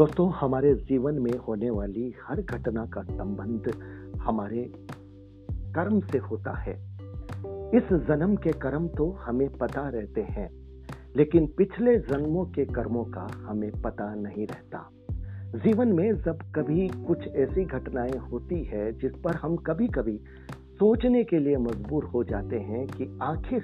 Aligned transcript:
दोस्तों, 0.00 0.32
हमारे 0.32 0.74
जीवन 0.74 1.14
में 1.14 1.38
होने 1.38 1.70
वाली 1.70 2.14
हर 2.24 2.42
घटना 2.42 2.86
का 2.86 3.02
संबंध 3.02 3.70
हमारे 4.16 4.72
कर्म 5.52 6.00
से 6.00 6.18
होता 6.18 6.56
है। 6.58 6.72
इस 7.74 7.92
जन्म 7.92 8.36
के 8.36 8.52
कर्म 8.52 8.88
तो 8.88 9.10
हमें 9.10 9.48
पता 9.48 9.88
रहते 9.88 10.20
हैं, 10.20 10.50
लेकिन 11.16 11.46
पिछले 11.46 11.98
जन्मों 11.98 12.44
के 12.46 12.64
कर्मों 12.64 13.04
का 13.04 13.26
हमें 13.46 13.70
पता 13.82 14.14
नहीं 14.14 14.46
रहता। 14.46 14.90
जीवन 15.56 15.92
में 15.92 16.22
जब 16.22 16.38
कभी 16.54 16.88
कुछ 16.88 17.28
ऐसी 17.28 17.64
घटनाएँ 17.64 18.16
होती 18.16 18.64
है, 18.64 18.92
जिस 18.92 19.12
पर 19.12 19.36
हम 19.36 19.56
कभी 19.56 19.88
कभी 19.88 20.20
सोचने 20.52 21.24
के 21.24 21.38
लिए 21.38 21.56
मजबूर 21.56 22.04
हो 22.04 22.24
जाते 22.24 22.56
हैं 22.56 22.86
कि 22.86 23.18
आखिर 23.22 23.62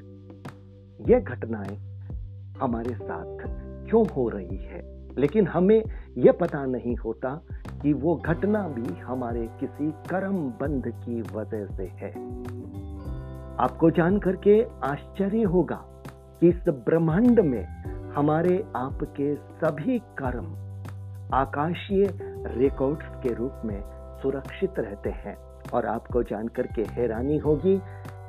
ये 1.09 1.21
घटनाएँ 1.21 1.79
हमारे 2.61 2.95
साथ 2.95 3.39
क्यों 3.89 4.07
हो 4.07 4.29
रही 4.29 4.57
है। 4.57 4.96
लेकिन 5.19 5.47
हमें 5.47 5.83
यह 6.19 6.33
पता 6.33 6.67
नहीं 6.67 6.97
होता 6.97 7.43
कि 7.83 7.93
वो 7.93 8.17
घटना 8.17 8.69
भी 8.69 8.95
हमारे 9.01 9.49
किसी 9.61 9.91
कर्म 9.91 10.37
बंध 10.37 10.83
की 10.87 11.21
वजह 11.21 11.67
से 11.77 11.83
है। 11.83 12.11
आपको 13.61 13.91
जानकर 13.91 14.37
के 14.37 14.63
आश्चर्य 14.85 15.43
होगा 15.43 15.85
कि 16.41 16.49
इस 16.49 16.69
ब्रह्मांड 16.69 17.41
में 17.41 17.65
हमारे 18.17 18.65
आपके 18.77 19.35
सभी 19.35 19.99
कर्म 19.99 20.67
आकाशीय 21.35 22.19
रिकॉर्ड्स 22.57 23.05
के 23.23 23.35
रूप 23.35 23.63
में 23.65 23.83
सुरक्षित 24.23 24.75
रहते 24.79 25.11
हैं 25.11 25.37
और 25.75 25.87
आपको 25.87 26.23
जानकर 26.23 26.67
के 26.67 26.83
हैरानी 26.83 27.39
होगी 27.39 27.81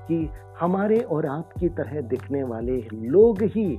कि 0.08 0.30
हमारे 0.60 1.00
और 1.00 1.26
आपकी 1.26 1.70
तरह 1.70 2.02
दिखने 2.02 2.44
वाले 2.44 2.88
लोग 2.94 3.42
ही 3.42 3.76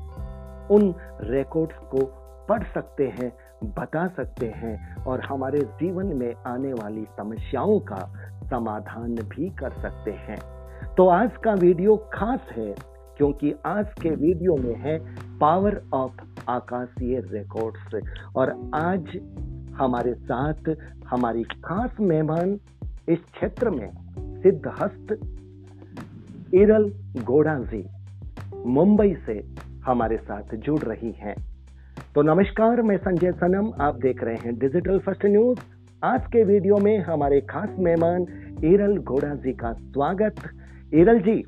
उन 0.70 0.94
रिकॉर्ड्स 1.20 1.76
को 1.76 2.17
पढ़ 2.48 2.62
सकते 2.74 3.06
हैं, 3.08 3.30
बता 3.64 4.06
सकते 4.08 4.46
हैं 4.56 5.04
और 5.04 5.20
हमारे 5.20 5.60
जीवन 5.60 6.06
में 6.16 6.34
आने 6.46 6.72
वाली 6.72 7.04
समस्याओं 7.16 7.78
का 7.80 8.04
समाधान 8.44 9.14
भी 9.14 9.50
कर 9.50 9.72
सकते 9.82 10.10
हैं। 10.10 10.38
तो 10.96 11.08
आज 11.08 11.30
का 11.44 11.54
वीडियो 11.54 11.96
खास 12.14 12.40
है, 12.52 12.74
क्योंकि 13.16 13.54
आज 13.66 13.92
के 14.02 14.10
वीडियो 14.10 14.56
में 14.56 14.74
है 14.76 14.98
पावर 15.38 15.80
ऑफ़ 15.94 16.20
आकाशीय 16.48 17.20
रिकॉर्ड्स 17.20 17.94
और 18.36 18.50
आज 18.74 19.18
हमारे 19.74 20.14
साथ 20.14 20.74
हमारी 21.06 21.42
खास 21.42 22.00
मेहमान 22.00 22.58
इस 23.08 23.18
क्षेत्र 23.32 23.70
में 23.70 23.90
सिद्धहस्त 24.42 25.12
इरल 26.54 26.90
गोड़ा 27.24 27.58
जी 27.64 27.84
मुंबई 28.66 29.14
से 29.26 29.38
हमारे 29.84 30.16
साथ 30.16 30.54
जुड़ 30.56 30.80
रही 30.80 31.12
हैं। 31.12 31.34
तो 31.98 32.22
नमस्कार 32.22 32.82
मैं 32.82 32.96
संजय 32.96 33.32
सनम 33.32 33.82
आप 33.82 33.94
देख 33.94 34.24
रहे 34.24 34.34
हैं 34.34 34.58
डिजिटल 34.58 34.98
फ़र्स्ट 34.98 35.26
न्यूज़ 35.26 35.58
आज 36.04 36.26
के 36.26 36.44
वीडियो 36.44 36.76
में 36.76 36.98
हमारे 36.98 37.40
खास 37.40 37.68
मेहमान 37.78 38.26
इरल 38.64 38.98
घोड़ा 38.98 39.34
जी 39.34 39.52
का 39.52 39.72
स्वागत। 39.72 40.34
इरल 40.94 41.20
जी। 41.20 41.44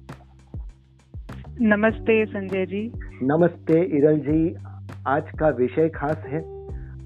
नमस्ते 1.61 2.27
संजय 2.27 2.67
जी। 2.67 2.93
नमस्ते 3.23 3.81
इरल 3.99 4.19
जी। 4.19 4.57
आज 5.07 5.31
का 5.41 5.49
विषय 5.49 5.89
खास 5.89 6.19
है 6.27 6.41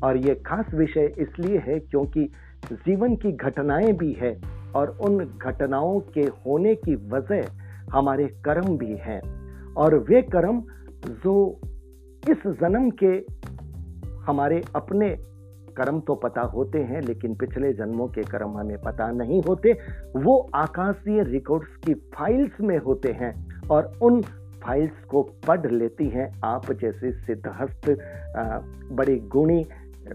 और 0.05 0.17
ये 0.17 0.35
खास 0.35 0.75
विषय 0.75 1.13
इसलिए 1.19 1.59
है 1.59 1.79
क्योंकि 1.79 2.25
जीवन 2.73 3.17
की 3.17 3.33
घटनाएँ 3.33 3.93
भी 3.93 4.13
है 4.13 4.41
और 4.77 4.89
उन 4.89 5.19
घटनाओं 5.43 6.01
के 6.01 6.21
होने 6.21 6.75
की 6.75 6.95
वजह 6.95 7.45
हमारे 7.93 8.27
कर्म 8.45 8.77
भी 8.79 8.97
हैं 8.97 9.21
और 9.75 9.99
वे 10.09 10.23
कर्म 10.23 10.63
जो 11.25 11.61
इस 12.31 12.47
जन्म 12.61 12.91
के 13.03 13.15
हमारे 14.27 14.63
अपने 14.77 15.09
कर्म 15.77 15.99
तो 16.01 16.15
पता 16.15 16.41
होते 16.49 16.79
हैं, 16.81 17.01
लेकिन 17.01 17.35
पिछले 17.35 17.73
जन्मों 17.73 18.07
के 18.09 18.23
कर्म 18.23 18.57
हमें 18.59 18.77
पता 18.83 19.11
नहीं 19.13 19.43
होते। 19.43 19.73
वो 20.17 20.37
आकाशीय 20.55 21.23
रिकॉर्ड्स 21.23 21.77
की 21.87 21.95
फाइल्स 22.15 22.61
में 22.61 22.77
होते 22.79 23.13
हैं 23.13 23.33
और 23.69 23.93
उन 24.03 24.21
फाइल्स 24.65 25.05
को 25.05 25.23
पढ़ 25.47 25.71
लेती 25.71 26.09
हैं 26.09 26.31
आप 26.45 26.73
जैसे 26.73 27.13
सिद्धहस्त 27.13 27.89
बड़ी 28.93 29.17
गुणी 29.29 29.65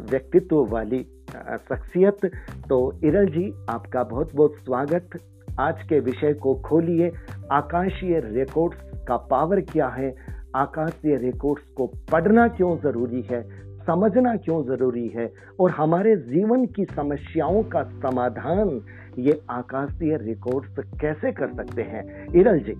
व्यक्तित्व 0.02 0.66
वाली 0.66 1.04
शख्सियत। 1.30 2.26
तो 2.70 2.80
इरल 3.04 3.26
जी, 3.28 3.52
आपका 3.70 4.04
बहुत 4.04 4.36
बहुत 4.36 4.56
स्वागत। 4.56 5.18
आज 5.60 5.84
के 5.84 6.00
विषय 6.00 6.34
को 6.34 6.54
खोलिए। 6.66 7.12
आकाशीय 7.52 8.20
रिकॉर्ड्स 8.26 9.06
का 9.08 9.18
पावर 9.30 9.62
क्या 9.62 9.88
है? 9.90 10.10
आकाशीय 10.56 11.18
रिकॉर्ड्स 11.18 11.64
को 11.78 11.88
पढ़ना 12.12 12.48
क्यों 12.48 12.78
ज़रूरी 12.78 13.22
है, 13.22 13.42
समझना 13.86 14.36
क्यों 14.36 14.64
ज़रूरी 14.64 15.08
है 15.08 15.32
और 15.60 15.72
हमारे 15.72 16.16
जीवन 16.16 16.66
की 16.66 16.86
समस्याओं 16.86 17.64
का 17.64 17.84
समाधान 17.84 18.82
ये 19.20 19.42
आकाशीय 19.50 20.18
रिकॉर्ड्स 20.18 20.98
कैसे 21.02 21.32
कर 21.32 21.54
सकते 21.54 21.82
हैं? 21.82 22.28
इरल 22.36 22.60
जी। 22.60 22.74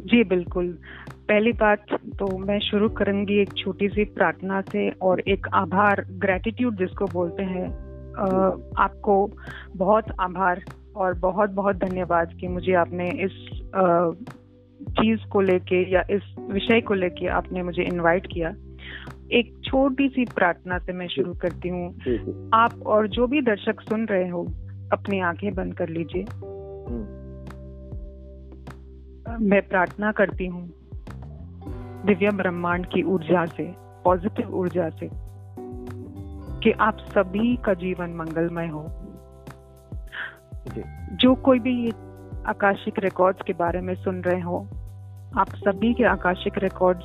जी, 0.00 0.24
बिल्कुल। 0.24 0.78
पहली 1.28 1.52
बात 1.52 1.84
तो 2.18 2.38
मैं 2.38 2.58
शुरू 2.60 2.88
करूँगी 2.88 3.40
एक 3.40 3.52
छोटी 3.56 3.88
सी 3.88 4.04
प्रार्थना 4.04 4.60
से 4.60 4.88
और 4.90 5.20
एक 5.20 5.46
आभार 5.54 6.04
ग्रेटिट्यूड 6.10 6.76
जिसको 6.76 7.04
बोलते 7.04 7.42
हैं। 7.42 7.66
आपको 8.78 9.30
बहुत 9.76 10.04
आभार 10.20 10.62
और 10.96 11.14
बहुत 11.14 11.50
बहुत 11.50 11.76
धन्यवाद 11.76 12.32
कि 12.40 12.48
मुझे 12.48 12.72
आपने 12.74 13.10
इस 13.10 13.32
चीज़ 15.00 15.28
को 15.28 15.40
लेके 15.40 15.92
या 15.92 16.04
इस 16.10 16.34
विषय 16.50 16.80
को 16.80 16.94
लेके 16.94 17.26
आपने 17.26 17.62
मुझे 17.62 17.82
इनवाइट 17.82 18.26
किया 18.26 18.54
एक 19.32 19.60
छोटी 19.64 20.08
सी 20.08 20.24
प्रार्थना 20.24 20.78
से 20.78 20.92
मैं 20.92 21.08
शुरू 21.08 21.34
करती 21.34 21.68
हूँ। 21.68 22.00
आप 22.54 22.82
और 22.86 23.08
जो 23.08 23.26
भी 23.26 23.42
दर्शक 23.42 23.80
सुन 23.80 24.06
रहे 24.06 24.28
हो 24.28 24.44
अपनी 24.92 25.20
आँखें 25.20 25.54
बंद 25.54 25.74
कर 25.74 25.88
लीजिए। 25.88 26.22
हम्म। 26.22 27.18
मैं 29.44 29.68
प्रार्थना 29.68 30.12
करती 30.12 30.46
हूँ 30.46 30.70
दिव्य 32.06 32.30
ब्रह्मांड 32.30 32.86
की 32.86 33.02
ऊर्जा 33.02 33.46
से 33.46 33.72
पॉजिटिव 33.76 34.54
ऊर्जा 34.54 34.88
से 34.88 35.08
कि 36.60 36.70
आप 36.70 36.98
सभी 36.98 37.56
का 37.56 37.74
जीवन 37.74 38.10
मंगलमय 38.10 38.66
हो। 38.66 38.86
जो। 41.16 41.34
कोई 41.34 41.58
भी 41.58 41.84
ये 41.84 41.90
आकाशिक 42.46 42.94
रिकॉर्ड्स 42.98 43.40
के 43.46 43.52
बारे 43.52 43.80
में 43.80 43.94
सुन 43.94 44.20
रहे 44.20 44.40
हो 44.40 44.68
आप 45.36 45.48
सभी 45.48 45.94
के 45.94 46.04
आकाशिक 46.04 46.58
रिकॉर्ड्स 46.58 47.04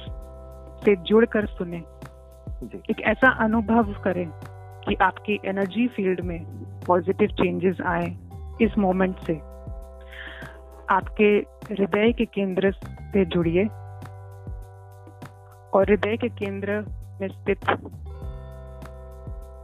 से 0.85 0.95
जुड़कर 0.95 1.45
सुने। 1.45 1.77
एक 2.89 3.01
ऐसा 3.01 3.29
अनुभव 3.31 3.93
करें 4.03 4.29
कि 4.87 4.95
आपकी 4.95 5.39
एनर्जी 5.45 5.87
फ़ील्ड 5.87 6.21
में 6.21 6.45
पॉजिटिव 6.87 7.29
चेंजेस 7.29 7.77
आए 7.85 8.17
इस 8.61 8.77
मोमेंट 8.77 9.19
से। 9.19 9.33
आपके 10.89 11.29
हृदय 11.73 12.11
के 12.11 12.25
केंद्र 12.25 12.71
से 12.71 13.25
जुड़िए 13.25 13.65
और 15.73 15.85
हृदय 15.89 16.17
के 16.17 16.29
केंद्र 16.29 16.85
में 17.21 17.27
स्थित 17.27 17.59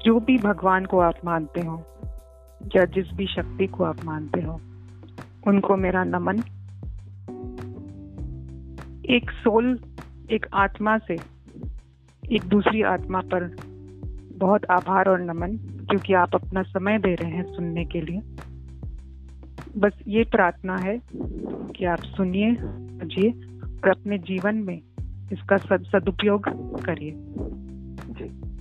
जो 0.06 0.20
भी 0.20 0.38
भगवान 0.38 0.86
को 0.86 1.00
आप 1.00 1.16
मानते 1.26 1.62
हो 1.62 1.84
या 2.76 2.86
जिस 2.86 3.12
भी 3.14 3.28
शक्ति 3.28 3.68
को 3.68 3.84
आप 3.84 4.06
मानते 4.06 4.42
हो 4.42 4.60
उनको 5.48 5.76
मेरा 5.76 6.04
नमन 6.04 6.44
एक 9.10 9.32
सोल 9.32 9.80
एक 10.32 10.46
आत्मा 10.54 10.98
से 10.98 11.14
एक 12.32 12.44
दूसरी 12.44 12.82
आत्मा 12.82 13.20
पर 13.20 13.56
बहुत 14.38 14.66
आभार 14.66 15.10
और 15.10 15.22
नमन 15.22 15.58
क्योंकि 15.58 16.14
आप 16.14 16.36
अपना 16.36 16.62
समय 16.62 16.98
दे 16.98 17.14
रहे 17.14 17.32
हैं 17.32 17.54
सुनने 17.54 17.86
के 17.86 18.02
लिए। 18.02 18.22
बस 19.78 19.92
ये 20.08 20.24
प्रार्थना 20.24 20.78
है 20.78 21.02
कि 21.76 21.86
आप 21.86 22.00
सुनिए 22.00 22.56
समझिए 22.56 23.32
और 23.66 23.90
अपने 23.90 24.18
जीवन 24.18 24.56
में 24.56 24.82
इसका 25.32 25.58
सद 25.58 25.84
सदुपयोग 25.96 26.50
करिए। 26.86 27.12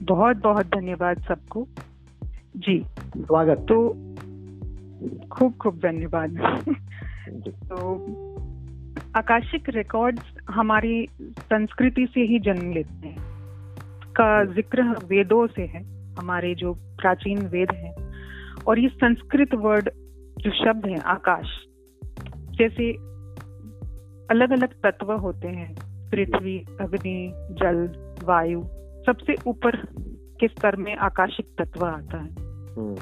बहुत 0.04 0.36
बहुत 0.36 0.66
धन्यवाद 0.66 1.18
सबको। 1.18 1.68
जी 2.56 2.84
स्वागत। 3.16 3.66
तो 3.68 3.76
खूब 5.28 5.52
खूब 5.52 5.78
धन्यवाद। 5.78 6.30
तो 7.44 7.78
आकाशिक 9.16 9.68
रिकॉर्ड्स 9.68 10.22
हमारी 10.50 11.08
संस्कृति 11.22 12.08
से 12.14 12.20
ही 12.20 12.38
जन्म 12.38 12.72
लेते 12.72 13.08
हैं। 13.08 13.18
का 14.10 14.44
ज़िक्र 14.44 14.82
वेदों 14.82 15.46
से 15.46 15.62
है 15.62 16.12
हमारे 16.14 16.54
जो 16.54 16.74
प्राचीन 16.74 17.38
वेद 17.38 17.68
हैं। 17.74 18.08
और 18.68 18.78
ये 18.78 18.88
संस्कृत 18.88 19.54
वर्ड 19.54 19.90
जो 20.38 20.50
शब्द 20.50 20.86
है 20.86 21.00
आकाश 21.00 21.46
जैसे 22.50 22.92
अलग 24.30 24.50
अलग 24.50 24.68
तत्व 24.68 25.12
होते 25.12 25.48
हैं। 25.48 25.74
पृथ्वी 26.10 26.58
अग्नि 26.58 27.32
जल 27.34 27.88
वायु 28.24 28.62
सबसे 29.06 29.34
ऊपर 29.46 29.76
के 30.40 30.48
स्तर 30.48 30.76
में 30.76 30.96
आकाशिक 30.96 31.46
तत्व 31.58 31.86
आता 31.86 32.18
है। 32.18 32.30
हम्म। 32.74 32.96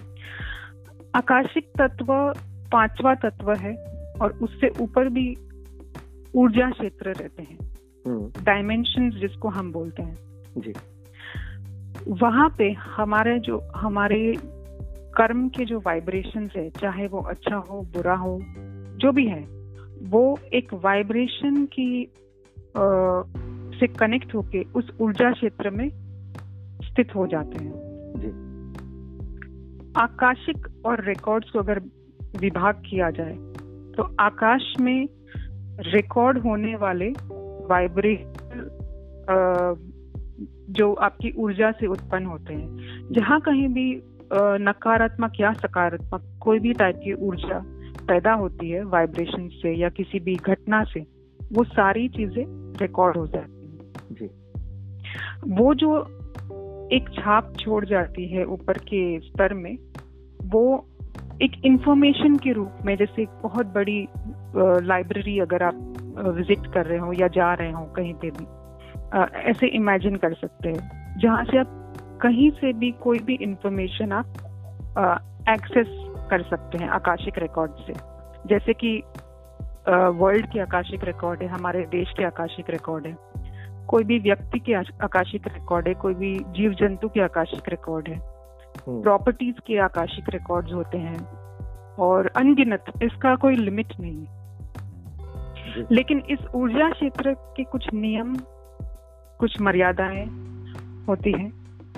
आकाशिक 1.14 1.72
तत्व 1.78 2.06
पांचवा 2.72 3.14
तत्व 3.14 3.52
है 3.52 3.76
और 4.22 4.30
उससे 4.30 4.68
ऊपर 4.80 5.08
भी 5.08 5.36
ऊर्जा 6.36 6.70
क्षेत्र 6.70 7.12
रहते 7.12 7.42
हैं 7.42 7.58
डायमेंशन 8.44 9.02
हम्म। 9.02 9.18
जिसको 9.20 9.48
हम 9.48 9.72
बोलते 9.72 10.02
हैं 10.02 10.16
जी 10.58 10.72
वहाँ 12.22 12.48
पे 12.58 12.70
हमारे 12.72 13.38
जो 13.38 13.58
हमारे 13.76 14.20
कर्म 15.16 15.48
के 15.48 15.64
जो 15.64 15.78
वाइब्रेशन 15.78 16.48
है 16.56 16.68
चाहे 16.70 17.06
वो 17.06 17.20
अच्छा 17.20 17.56
हो 17.70 17.80
बुरा 17.94 18.14
हो 18.14 18.38
जो 19.00 19.12
भी 19.12 19.26
है 19.26 19.40
वो 20.10 20.22
एक 20.54 20.74
वाइब्रेशन 20.74 21.64
की 21.72 22.04
आ, 22.04 22.84
से 23.78 23.86
कनेक्ट 23.86 24.34
होके 24.34 24.62
उस 24.76 24.90
ऊर्जा 25.00 25.30
क्षेत्र 25.30 25.70
में 25.70 25.88
स्थित 26.82 27.14
हो 27.14 27.26
जाते 27.26 27.64
हैं 27.64 27.72
जी। 28.16 28.30
आकाशिक 30.00 30.66
और 30.86 31.04
रिकॉर्ड्स 31.04 31.50
को 31.50 31.58
अगर 31.58 31.80
विभाग 32.40 32.82
किया 32.90 33.10
जाए 33.10 33.34
तो 33.92 34.16
आकाश 34.20 34.72
में 34.80 35.06
रिकॉर्ड 35.78 36.38
होने 36.38 36.74
वाले 36.76 37.08
वाइब्रेशन 37.70 38.68
जो 40.70 40.92
आपकी 40.94 41.32
ऊर्जा 41.38 41.70
से 41.70 41.86
उत्पन्न 41.86 42.26
होते 42.26 42.54
हैं। 42.54 43.08
जहाँ 43.12 43.40
कहीं 43.40 43.68
भी 43.68 44.02
नकारात्मक 44.62 45.32
या 45.40 45.52
सकारात्मक 45.52 46.38
कोई 46.42 46.58
भी 46.58 46.72
टाइप 46.72 47.00
की 47.04 47.12
ऊर्जा 47.12 47.62
पैदा 48.08 48.32
होती 48.32 48.70
है 48.70 48.82
वाइब्रेशन 48.84 49.48
से 49.48 49.74
या 49.74 49.88
किसी 49.88 50.20
भी 50.20 50.34
घटना 50.34 50.84
से 50.84 51.00
वो 51.52 51.64
सारी 51.64 52.08
चीज़ें 52.08 52.44
रिकॉर्ड 52.80 53.16
हो 53.16 53.26
जाती 53.26 53.66
हैं। 53.66 54.30
वो 55.56 55.74
जो 55.74 56.00
एक 56.92 57.08
छाप 57.14 57.52
छोड़ 57.60 57.84
जाती 57.84 58.26
है 58.28 58.44
ऊपर 58.44 58.78
के 58.78 59.20
स्तर 59.20 59.54
में 59.54 59.76
वो 60.44 60.64
एक 61.42 61.52
इंफॉर्मेशन 61.64 62.36
के 62.36 62.52
रूप 62.52 62.84
में, 62.84 62.96
जैसे 62.96 63.22
एक 63.22 63.28
बहुत 63.42 63.66
बड़ी 63.74 63.98
लाइब्रेरी 64.86 65.38
अगर 65.40 65.62
आप 65.62 65.74
विज़िट 66.28 66.66
कर 66.74 66.86
रहे 66.86 66.98
हो 66.98 67.12
या 67.12 67.28
जा 67.28 67.52
रहे 67.54 67.70
हो 67.72 67.84
कहीं 67.96 68.14
पे 68.14 68.30
भी 68.30 68.46
ऐसे 69.50 69.66
इमेजिन 69.76 70.16
कर 70.16 70.34
सकते 70.34 70.68
हैं, 70.68 71.18
जहाँ 71.20 71.44
से 71.44 71.58
आप 71.58 72.18
कहीं 72.22 72.50
से 72.50 72.72
भी 72.72 72.90
कोई 73.02 73.18
भी 73.18 73.34
इंफॉर्मेशन 73.42 74.12
आप 74.12 74.26
एक्सेस 75.50 75.88
कर 76.30 76.42
सकते 76.42 76.78
हैं 76.78 76.88
आकाशिक 76.90 77.38
रिकॉर्ड 77.38 77.72
से। 77.86 77.92
जैसे 78.48 78.72
कि 78.74 78.96
वर्ल्ड 79.88 80.46
के 80.52 80.60
आकाशिक 80.60 81.04
रिकॉर्ड 81.04 81.42
है, 81.42 81.48
हमारे 81.48 81.84
देश 81.90 82.12
के 82.18 82.24
आकाशिक 82.24 82.70
रिकॉर्ड 82.70 83.06
है, 83.06 83.16
कोई 83.88 84.04
भी 84.04 84.18
व्यक्ति 84.20 84.58
के 84.58 84.74
आकाशिक 84.74 85.46
रिकॉर्ड 85.48 85.88
है, 85.88 85.94
कोई 85.96 86.14
भी 86.14 86.34
जीव 86.56 86.72
जंतु 86.80 87.08
के 87.08 87.20
आकाशिक 87.20 87.68
रिकॉर्ड 87.68 88.08
है 88.08 88.18
प्रॉपर्टीज़ 88.88 89.50
हम्म। 89.50 89.66
के 89.66 89.78
आकाशिक 89.78 90.28
रिकॉर्ड्स 90.30 90.72
होते 90.72 90.98
हैं 90.98 91.18
और 91.98 92.26
अनगिनत 92.36 92.92
इसका 93.02 93.34
कोई 93.36 93.56
लिमिट 93.56 93.92
नहीं 94.00 95.86
लेकिन 95.90 96.22
इस 96.30 96.38
ऊर्जा 96.54 96.88
क्षेत्र 96.90 97.32
के 97.56 97.64
कुछ 97.64 97.86
नियम 97.94 98.34
कुछ 99.40 99.60
मर्यादाएँ 99.60 100.24
होती 101.08 101.32
हैं 101.32 101.50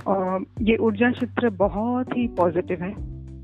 और 0.06 0.44
ये 0.62 0.76
ऊर्जा 0.76 1.10
क्षेत्र 1.10 1.50
बहुत 1.56 2.16
ही 2.16 2.26
पॉजिटिव 2.36 2.82
है 2.82 2.92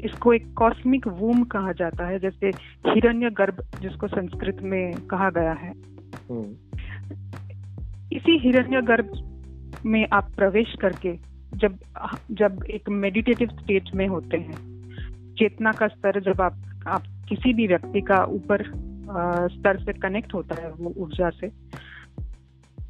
इसको 0.04 0.32
एक 0.32 0.52
कॉस्मिक 0.54 1.06
वूम 1.10 1.42
कहा 1.44 1.72
जाता 1.72 2.06
है 2.06 2.18
जैसे 2.18 2.48
हिरण्य 2.86 3.30
गर्भ 3.30 3.62
जिसको 3.80 4.08
संस्कृत 4.08 4.56
में 4.62 5.06
कहा 5.06 5.30
गया 5.30 5.52
है 5.52 5.70
हम्म। 6.30 6.48
इसी 8.12 8.38
हिरण्य 8.38 8.80
गर्भ 8.82 9.12
में 9.86 10.06
आप 10.12 10.30
प्रवेश 10.36 10.74
करके 10.80 11.12
जब 11.54 11.78
जब 12.30 12.64
एक 12.70 12.88
मेडिटेटिव 12.88 13.48
स्टेट 13.48 13.94
में 13.94 14.06
होते 14.08 14.36
हैं 14.36 14.56
चेतना 15.34 15.72
का 15.72 15.86
स्तर 15.88 16.20
जब 16.20 16.40
आप 16.40 16.62
आप 16.86 17.02
किसी 17.28 17.52
भी 17.52 17.66
व्यक्ति 17.66 18.00
का 18.00 18.22
ऊपर 18.30 18.62
स्तर 19.50 19.78
से 19.78 19.92
कनेक्ट 19.92 20.34
होता 20.34 20.62
है 20.62 20.70
वो 20.70 20.92
ऊर्जा 20.96 21.30
से 21.30 21.48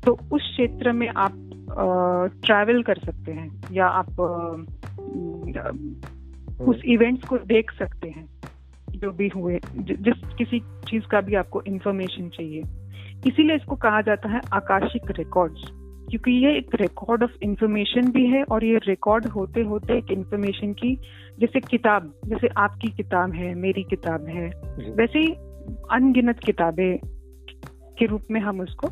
तो 0.04 0.12
उस 0.32 0.42
क्षेत्र 0.42 0.92
में 0.92 1.08
आप 1.08 1.32
ट्रैवल 2.44 2.82
कर 2.82 2.98
सकते 2.98 3.32
हैं 3.32 3.48
या 3.72 3.86
आप 3.86 4.20
हम्म। 5.00 5.94
उस 6.60 6.82
इवेंट्स 6.84 7.28
को 7.28 7.38
देख 7.46 7.70
सकते 7.70 8.08
हैं 8.08 8.28
जो 8.94 9.10
भी 9.12 9.28
हुए 9.28 9.60
जिस 9.76 10.24
किसी 10.38 10.60
चीज़ 10.88 11.06
का 11.06 11.20
भी 11.20 11.34
आपको 11.34 11.62
इंफॉर्मेशन 11.62 12.28
चाहिए 12.28 12.62
इसीलिए 13.26 13.56
इसको 13.56 13.76
कहा 13.76 14.00
जाता 14.00 14.28
है 14.28 14.40
आकाशिक 14.52 15.10
रिकॉर्ड्स 15.10 15.64
क्योंकि 16.14 16.46
ये 16.46 16.58
एक 16.58 16.74
रिकॉर्ड 16.74 17.22
ऑफ़ 17.22 17.30
इंफॉर्मेशन 17.42 18.10
भी 18.10 18.26
है 18.26 18.42
और 18.44 18.64
ये 18.64 18.76
रिकॉर्ड 18.76 19.26
होते 19.26 19.60
होते 19.60 19.98
एक 19.98 20.10
इंफॉर्मेशन 20.10 20.72
की 20.72 20.94
जैसे 21.40 21.60
किताब 21.60 22.14
जैसे 22.26 22.48
आपकी 22.56 22.90
किताब 22.90 23.32
है 23.32 23.54
मेरी 23.54 23.82
किताब 23.82 24.26
है 24.26 24.46
वैसे 24.94 25.18
ही 25.18 25.32
अनगिनत 25.90 26.38
किताबें 26.38 26.98
के 27.98 28.06
रूप 28.06 28.22
में 28.30 28.40
हम 28.40 28.60
उसको 28.60 28.88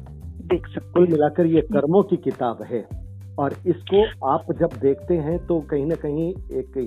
देख 0.47 0.67
सकते 0.67 0.93
कुल 0.93 1.09
मिलाकर 1.09 1.47
ये 1.47 1.61
कर्मों 1.61 2.03
की 2.03 2.17
किताब 2.17 2.63
है 2.63 2.89
और 3.39 3.55
इसको 3.67 4.29
आप 4.29 4.53
जब 4.53 4.69
देखते 4.81 5.15
हैं 5.15 5.47
तो 5.47 5.61
कहीं 5.61 5.87
ना 5.87 5.95
कहीं 5.95 6.29
एक 6.31 6.79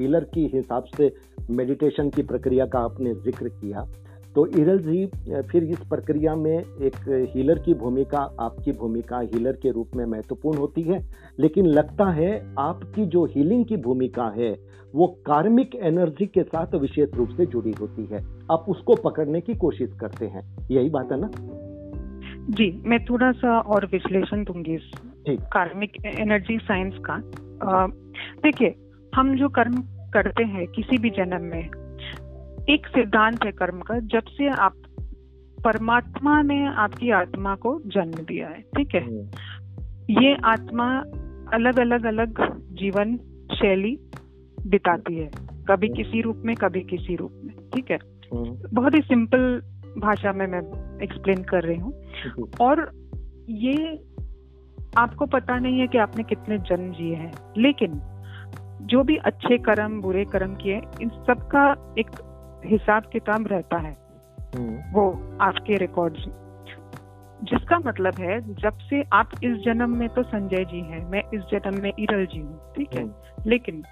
हीलर 0.00 0.24
की 0.24 0.50
हिसाब 0.54 0.84
से 0.96 1.14
मेडिटेशन 1.50 2.10
की 2.10 2.22
प्रक्रिया 2.22 2.66
का 2.66 2.78
आपने 2.78 3.14
ज़िक्र 3.14 3.48
किया। 3.48 3.80
तो 4.34 4.46
इरल 4.46 4.78
जी 4.78 5.06
फिर 5.50 5.64
इस 5.64 5.78
प्रक्रिया 5.80 6.34
में 6.34 6.56
एक 6.58 6.96
हीलर 7.34 7.58
की 7.58 7.74
भूमिका 7.74 8.18
आपकी 8.40 8.72
भूमिका 8.72 9.18
हीलर 9.18 9.52
के 9.52 9.70
रूप 9.70 9.90
में 9.96 10.04
महत्वपूर्ण 10.06 10.58
होती 10.58 10.82
है। 10.82 10.98
लेकिन 11.38 11.66
लगता 11.66 12.10
है 12.10 12.30
आपकी 12.58 13.06
जो 13.06 13.24
हीलिंग 13.26 13.64
की 13.64 13.76
भूमिका 13.76 14.32
है 14.36 14.54
वो 14.94 15.06
कार्मिक 15.26 15.74
एनर्जी 15.74 16.26
के 16.26 16.42
साथ 16.42 16.74
विशेष 16.74 17.14
रूप 17.14 17.28
से 17.28 17.46
जुड़ी 17.46 17.72
होती 17.80 18.04
है। 18.04 18.24
आप 18.52 18.64
उसको 18.68 18.94
पकड़ने 18.94 19.40
की 19.40 19.54
कोशिश 19.54 19.92
करते 20.00 20.26
हैं। 20.26 20.42
यही 20.70 20.90
बात 20.90 21.12
है 21.12 21.20
ना? 21.20 21.30
जी 22.50 22.82
मैं 22.84 23.04
थोड़ा 23.04 23.32
सा 23.32 23.58
और 23.60 23.86
विश्लेषण 23.86 24.44
दूँगी 24.44 24.74
इस 24.74 24.92
कार्मिक 25.52 26.04
एनर्जी 26.06 26.58
साइंस 26.58 26.94
का। 27.10 27.16
देखिए 28.42 28.74
हम 29.14 29.36
जो 29.36 29.48
कर्म 29.48 29.82
करते 30.14 30.44
हैं 30.44 30.66
किसी 30.66 30.98
भी 30.98 31.10
जन्म 31.10 31.42
में 31.42 31.68
एक 32.70 32.86
सिद्धांत 32.86 33.44
है 33.44 33.52
कर्म 33.52 33.80
का 33.80 33.98
जब 33.98 34.28
से 34.28 34.48
आप 34.48 34.74
परमात्मा 35.64 36.42
ने 36.42 36.66
आपकी 36.66 37.10
आत्मा 37.10 37.54
को 37.54 37.80
जन्म 37.86 38.24
दिया 38.24 38.48
है 38.48 38.60
ठीक 38.76 38.94
है 38.94 39.04
हम्म। 39.04 40.22
ये 40.22 40.36
आत्मा 40.44 40.86
अलग 41.52 41.78
अलग 41.78 42.06
अलग 42.06 42.40
जीवन 42.72 43.16
शैली 43.52 43.98
बिताती 44.66 45.16
है 45.16 45.30
कभी। 45.70 45.88
किसी 45.88 46.20
रूप 46.20 46.42
में 46.44 46.54
कभी 46.56 46.80
किसी 46.80 47.16
रूप 47.16 47.40
में 47.44 47.54
ठीक 47.70 47.90
है 47.90 47.98
हम्म। 48.34 48.74
बहुत 48.74 48.94
ही 48.94 49.00
सिंपल 49.00 49.62
भाषा 50.00 50.32
में 50.32 50.46
मैं 50.46 50.62
एक्सप्लेन 51.02 51.42
कर 51.42 51.62
रही 51.62 51.78
हूँ 51.78 52.48
और 52.60 52.90
ये 53.50 53.76
आपको 54.96 55.26
पता 55.26 55.58
नहीं 55.58 55.80
है 55.80 55.86
कि 55.86 55.98
आपने 55.98 56.22
कितने 56.24 56.58
जन्म 56.58 56.92
जिए 56.92 57.14
हैं 57.14 57.32
लेकिन 57.58 58.00
जो 58.82 59.02
भी 59.02 59.16
अच्छे 59.16 59.58
कर्म 59.58 60.00
बुरे 60.00 60.24
कर्म 60.24 60.54
किए 60.54 60.80
इन 61.02 61.08
सब 61.08 61.48
का 61.54 61.94
एक 61.98 62.10
हिसाब 62.64 63.02
किताब 63.12 63.46
रहता 63.46 63.78
है। 63.78 63.96
हम्म। 64.56 64.92
वो 64.92 65.36
आपके 65.40 65.76
रिकॉर्ड्स 65.76 66.18
जिसका 67.42 67.78
मतलब 67.78 68.14
है 68.20 68.54
जब 68.54 68.78
से 68.78 69.02
आप 69.12 69.30
इस 69.44 69.56
जन्म 69.56 69.96
में 69.96 70.08
तो 70.08 70.22
संजय 70.22 70.64
जी 70.64 70.80
हैं 70.80 71.10
मैं 71.10 71.22
इस 71.34 71.40
जन्म 71.40 71.82
में 71.82 71.92
इरल 71.98 72.26
जी 72.26 72.40
हूँ 72.40 72.72
ठीक 72.76 72.94
है? 72.94 73.02
हम्म। 73.02 73.14
लेकिन 73.46 73.82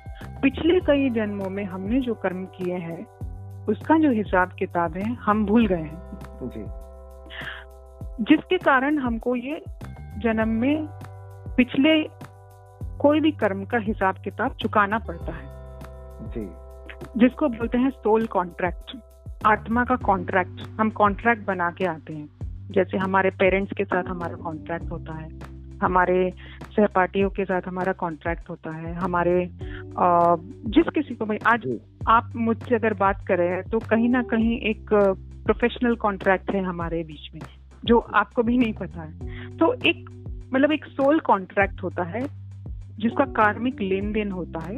पिछले 0.43 0.81
कई 0.81 1.11
जन्मों 1.11 1.51
में 1.51 1.65
हमने 1.65 2.01
जो 2.01 2.15
कर्म 2.15 2.45
किए 2.45 2.75
हैं 2.75 3.07
उसका 3.67 3.99
जो 3.99 4.11
हिसाब 4.11 4.53
किताब 4.53 4.97
है 4.97 5.15
हम 5.15 5.47
भूल 5.47 5.67
गए 5.67 5.83
हैं। 5.83 6.19
जी। 6.43 6.65
जिसके 8.25 8.59
कारण 8.59 8.99
हमको 8.99 9.37
ये 9.37 9.63
जन्म 10.19 10.49
में 10.49 10.89
पिछले 11.57 12.05
कोई 12.99 13.21
भी 13.21 13.33
कर्म 13.33 13.65
का 13.65 13.79
हिसाब 13.79 14.15
किताब 14.15 14.53
चुकाना 14.53 14.99
पड़ता 14.99 15.33
है। 15.33 15.79
जी। 16.23 16.62
जिसको 17.17 17.49
बोलते 17.49 17.79
हैं 17.79 17.91
सोल 17.91 18.27
कॉन्ट्रैक्ट 18.27 18.99
आत्मा 19.47 19.85
का 19.85 19.97
कॉन्ट्रैक्ट 19.97 20.81
हम 20.81 20.91
कॉन्ट्रैक्ट 20.91 21.47
बना 21.47 21.71
के 21.71 21.85
आते 21.85 22.13
हैं। 22.13 22.29
जैसे 22.71 22.99
हमारे 22.99 23.31
पेरेंट्स 23.31 23.73
के 23.77 23.85
साथ 23.85 24.05
हमारा 24.05 24.35
कॉन्ट्रैक्ट 24.35 24.91
होता 24.91 25.15
है। 25.15 25.29
हमारे 25.83 26.33
सहपाठियों 26.77 27.31
के 27.31 27.45
साथ 27.45 27.63
हमारा 27.67 27.93
कॉन्ट्रैक्ट 27.93 28.51
होता 28.51 28.71
है। 28.71 28.95
हमारे 28.95 29.51
जिस 30.67 30.89
किसी 30.95 31.15
को 31.15 31.27
भाई 31.27 31.37
आज 31.47 31.79
आप 32.09 32.33
मुझसे 32.37 32.75
अगर 32.75 32.95
बात 32.95 33.25
करें 33.29 33.63
तो 33.63 33.79
कहीं 33.79 34.09
ना 34.09 34.23
कहीं 34.23 34.61
एक 34.61 34.91
प्रोफेशनल 35.45 35.97
कॉन्ट्रैक्ट 35.97 36.55
है 36.55 36.63
हमारे 36.63 37.03
बीच 37.03 37.35
में 37.35 37.41
जो 37.85 37.99
आपको 37.99 38.43
भी 38.43 38.59
नहीं 38.59 38.73
पता 38.73 39.03
है। 39.03 39.51
तो 39.57 39.75
एक 39.75 40.11
मतलब 40.55 40.73
एक 40.73 40.85
सोल 40.85 41.21
कॉन्ट्रैक्ट 41.21 41.83
होता 41.83 42.03
है 42.03 42.21
जिसका 42.99 43.25
कार्मिक 43.25 43.81
लेन 43.81 44.13
देन 44.13 44.31
होता 44.31 44.61
है। 44.61 44.77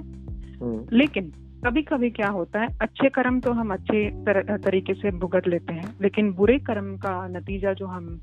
हम्म। 0.60 0.86
लेकिन 0.92 1.32
कभी 1.64 1.82
कभी 1.82 2.08
क्या 2.10 2.28
होता 2.28 2.60
है 2.60 2.68
अच्छे 2.80 3.08
कर्म 3.08 3.38
तो 3.40 3.52
हम 3.52 3.72
अच्छे 3.72 4.08
तर, 4.24 4.56
तरीके 4.56 4.94
से 4.94 5.10
भुगत 5.10 5.46
लेते 5.48 5.74
हैं 5.74 5.94
लेकिन 6.00 6.32
बुरे 6.32 6.58
कर्म 6.58 6.96
का 6.96 7.26
नतीजा 7.28 7.72
जो 7.72 7.86
हम 7.86 8.20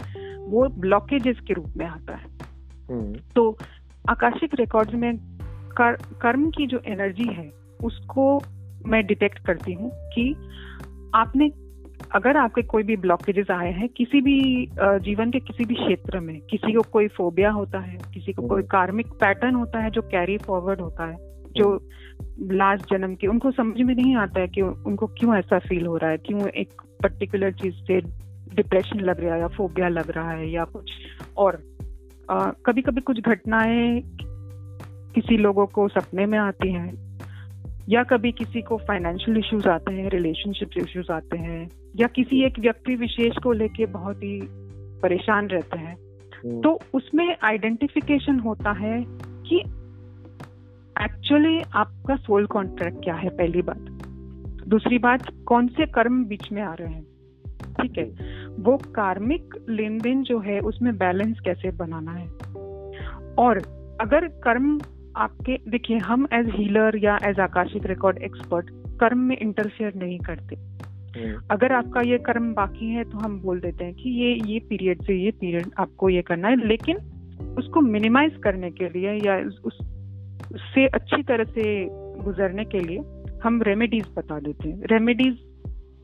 वो 0.50 0.67
ब्लॉकेजेस 0.79 1.39
के 1.48 1.53
रूप 1.53 1.74
में 1.77 1.86
आता 1.86 2.15
है 2.15 2.29
हम्म। 2.91 3.13
तो 3.36 3.57
आकाशिक 4.05 4.55
रिकॉर्ड्स 4.55 4.93
में 4.93 5.17
कर, 5.71 5.95
कर्म 6.21 6.50
की 6.50 6.67
जो 6.67 6.81
एनर्जी 6.88 7.27
है 7.29 7.50
उसको 7.83 8.25
मैं 8.86 9.05
डिटेक्ट 9.07 9.45
करती 9.45 9.74
हूँ 9.74 9.91
कि 10.13 10.29
आपने 11.15 11.50
अगर 12.12 12.38
आपके 12.38 12.62
कोई 12.62 12.83
भी 12.83 12.95
ब्लॉकेजेस 12.98 13.51
आए 13.51 13.71
हैं 13.71 13.88
किसी 13.89 14.21
भी 14.21 14.39
जीवन 15.01 15.31
के 15.31 15.39
किसी 15.39 15.65
भी 15.65 15.75
क्षेत्र 15.75 16.19
में 16.19 16.39
किसी 16.41 16.74
को 16.74 16.81
कोई 16.91 17.07
फोबिया 17.07 17.51
होता 17.51 17.79
है 17.79 17.98
किसी 18.13 18.33
को 18.33 18.48
कोई 18.48 18.63
कार्मिक 18.69 19.07
पैटर्न 19.19 19.55
होता 19.55 19.79
है 19.79 19.89
जो 19.89 20.01
कैरी 20.07 20.38
फॉरवर्ड 20.38 20.81
होता 20.81 21.05
है 21.05 21.31
जो 21.58 21.88
लास्ट 22.51 22.93
जन्म 22.93 23.15
के 23.15 23.27
उनको 23.27 23.51
समझ 23.51 23.81
में 23.81 23.96
नहीं 23.96 24.15
आता 24.15 24.39
है 24.39 24.48
कि 24.48 24.62
उनको 24.62 25.08
क्यों 25.08 25.36
ऐसा 25.36 25.60
फील 25.60 25.86
हो 25.86 25.98
रहा 25.98 26.10
है 26.10 26.17
क्यों 26.17 26.48
एक 26.48 26.70
पर्टिकुलर 27.03 27.51
चीज़ 27.51 27.75
से 27.75 28.01
डिप्रेशन 28.55 29.00
लग 29.00 29.24
रहा 29.24 29.34
है 29.36 29.41
या 29.41 29.48
फोबिया 29.48 29.88
लग 29.88 30.12
रहा 30.12 30.31
है 30.31 30.51
या 30.51 30.63
कुछ 30.63 30.91
और। 31.38 31.63
कभी 32.65 32.81
कभी 32.81 33.01
कुछ 33.01 33.20
घटनाएँ 33.20 34.01
किसी 35.15 35.38
लोगों 35.38 35.65
को 35.65 35.88
सपने 35.88 36.25
में 36.25 36.39
आती 36.39 36.72
हैं 36.72 37.20
या 37.89 38.03
कभी 38.03 38.31
किसी 38.31 38.62
को 38.62 38.77
फाइनेंशियल 38.77 39.38
इश्यूज़ 39.38 39.67
आते 39.67 39.93
हैं 39.93 40.10
रिलेशनशिप 40.10 40.70
इश्यूज़ 40.77 41.12
आते 41.12 41.38
हैं 41.38 41.70
या 41.96 42.08
किसी 42.08 42.46
एक 42.46 42.60
व्यक्ति 42.60 42.96
विशेष 42.96 43.34
को 43.43 43.51
लेके 43.51 43.86
बहुत 43.86 44.17
ही 44.17 44.39
परेशान 45.01 45.48
रहते 45.48 45.79
हैं। 45.79 45.96
हम्म। 46.46 46.62
तो 46.62 46.79
उसमें 46.93 47.38
आइडेंटिफिकेशन 47.43 48.39
होता 48.39 48.72
है 48.72 49.05
कि 49.20 49.63
एक्चुअली 51.03 51.62
आपका 51.74 52.15
सोल 52.15 52.45
कॉन्ट्रैक्ट 52.45 53.03
क्या 53.03 53.15
है? 53.15 53.29
पहली 53.29 53.62
बात। 53.62 53.77
दूसरी 54.67 54.98
बात 54.98 55.21
कौन 55.45 55.67
से 55.67 55.86
कर्म 55.86 56.25
बीच 56.25 56.51
में 56.51 56.62
आ 56.62 56.74
रहे 56.74 56.93
हैं? 56.93 57.03
ठीक 57.81 57.98
है? 57.98 58.05
वो 58.60 58.77
कार्मिक 58.77 59.65
लेन 59.69 59.98
देन 59.98 60.24
जो 60.24 60.39
है 60.39 60.60
उसमें 60.60 60.98
बैलेंस 60.98 61.39
कैसे 61.39 61.71
बनाना 61.71 62.12
है? 62.12 62.27
और 63.36 63.57
अगर 64.01 64.27
कर्म 64.27 64.79
आपके 65.15 65.57
देखिए 65.71 65.98
हम 65.98 66.27
एज 66.33 66.50
हीलर 66.50 66.98
या 66.98 67.19
एज 67.24 67.39
आकाशिक 67.39 67.86
रिकॉर्ड 67.86 68.17
एक्सपर्ट 68.17 68.69
कर्म 68.71 69.17
में 69.17 69.38
इंटरफेयर 69.38 69.93
नहीं 69.95 70.19
करते। 70.19 70.55
हम्म। 71.19 71.41
अगर 71.51 71.71
आपका 71.71 72.01
ये 72.01 72.17
कर्म 72.17 72.53
बाकी 72.53 72.89
है 72.89 73.03
तो 73.03 73.17
हम 73.17 73.41
बोल 73.41 73.60
देते 73.60 73.86
हैं 73.86 73.93
कि 73.93 74.10
ये 74.10 74.39
ये 74.45 74.60
पीरियड 74.60 75.01
से 75.01 75.13
ये 75.13 75.31
पीरियड 75.31 75.65
आपको 75.79 76.10
ये 76.10 76.21
करना 76.21 76.48
है 76.48 76.67
लेकिन 76.67 76.98
उसको 77.57 77.81
मिनिमाइज 77.81 78.38
करने 78.43 78.71
के 78.71 78.86
लिए 78.86 79.12
या 79.12 79.50
उस 79.65 79.90
उससे 80.53 80.88
अच्छी 80.88 81.24
तरह 81.24 81.43
से 81.43 81.86
गुजरने 82.24 82.65
के 82.65 82.79
लिए 82.79 83.00
हम 83.43 83.62
रेमेडीज 83.62 84.07
बता 84.17 84.39
देते 84.39 84.69
हैं। 84.69 84.83
रेमेडीज 84.86 85.33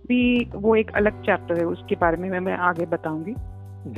भी 0.08 0.50
वो 0.56 0.76
एक 0.76 0.92
अलग 0.92 1.22
चैप्टर 1.22 1.58
है 1.58 1.66
उसके 1.66 1.96
बारे 1.96 2.18
में 2.18 2.40
मैं 2.40 2.58
आगे 2.58 2.86
बताऊँगी। 2.86 3.34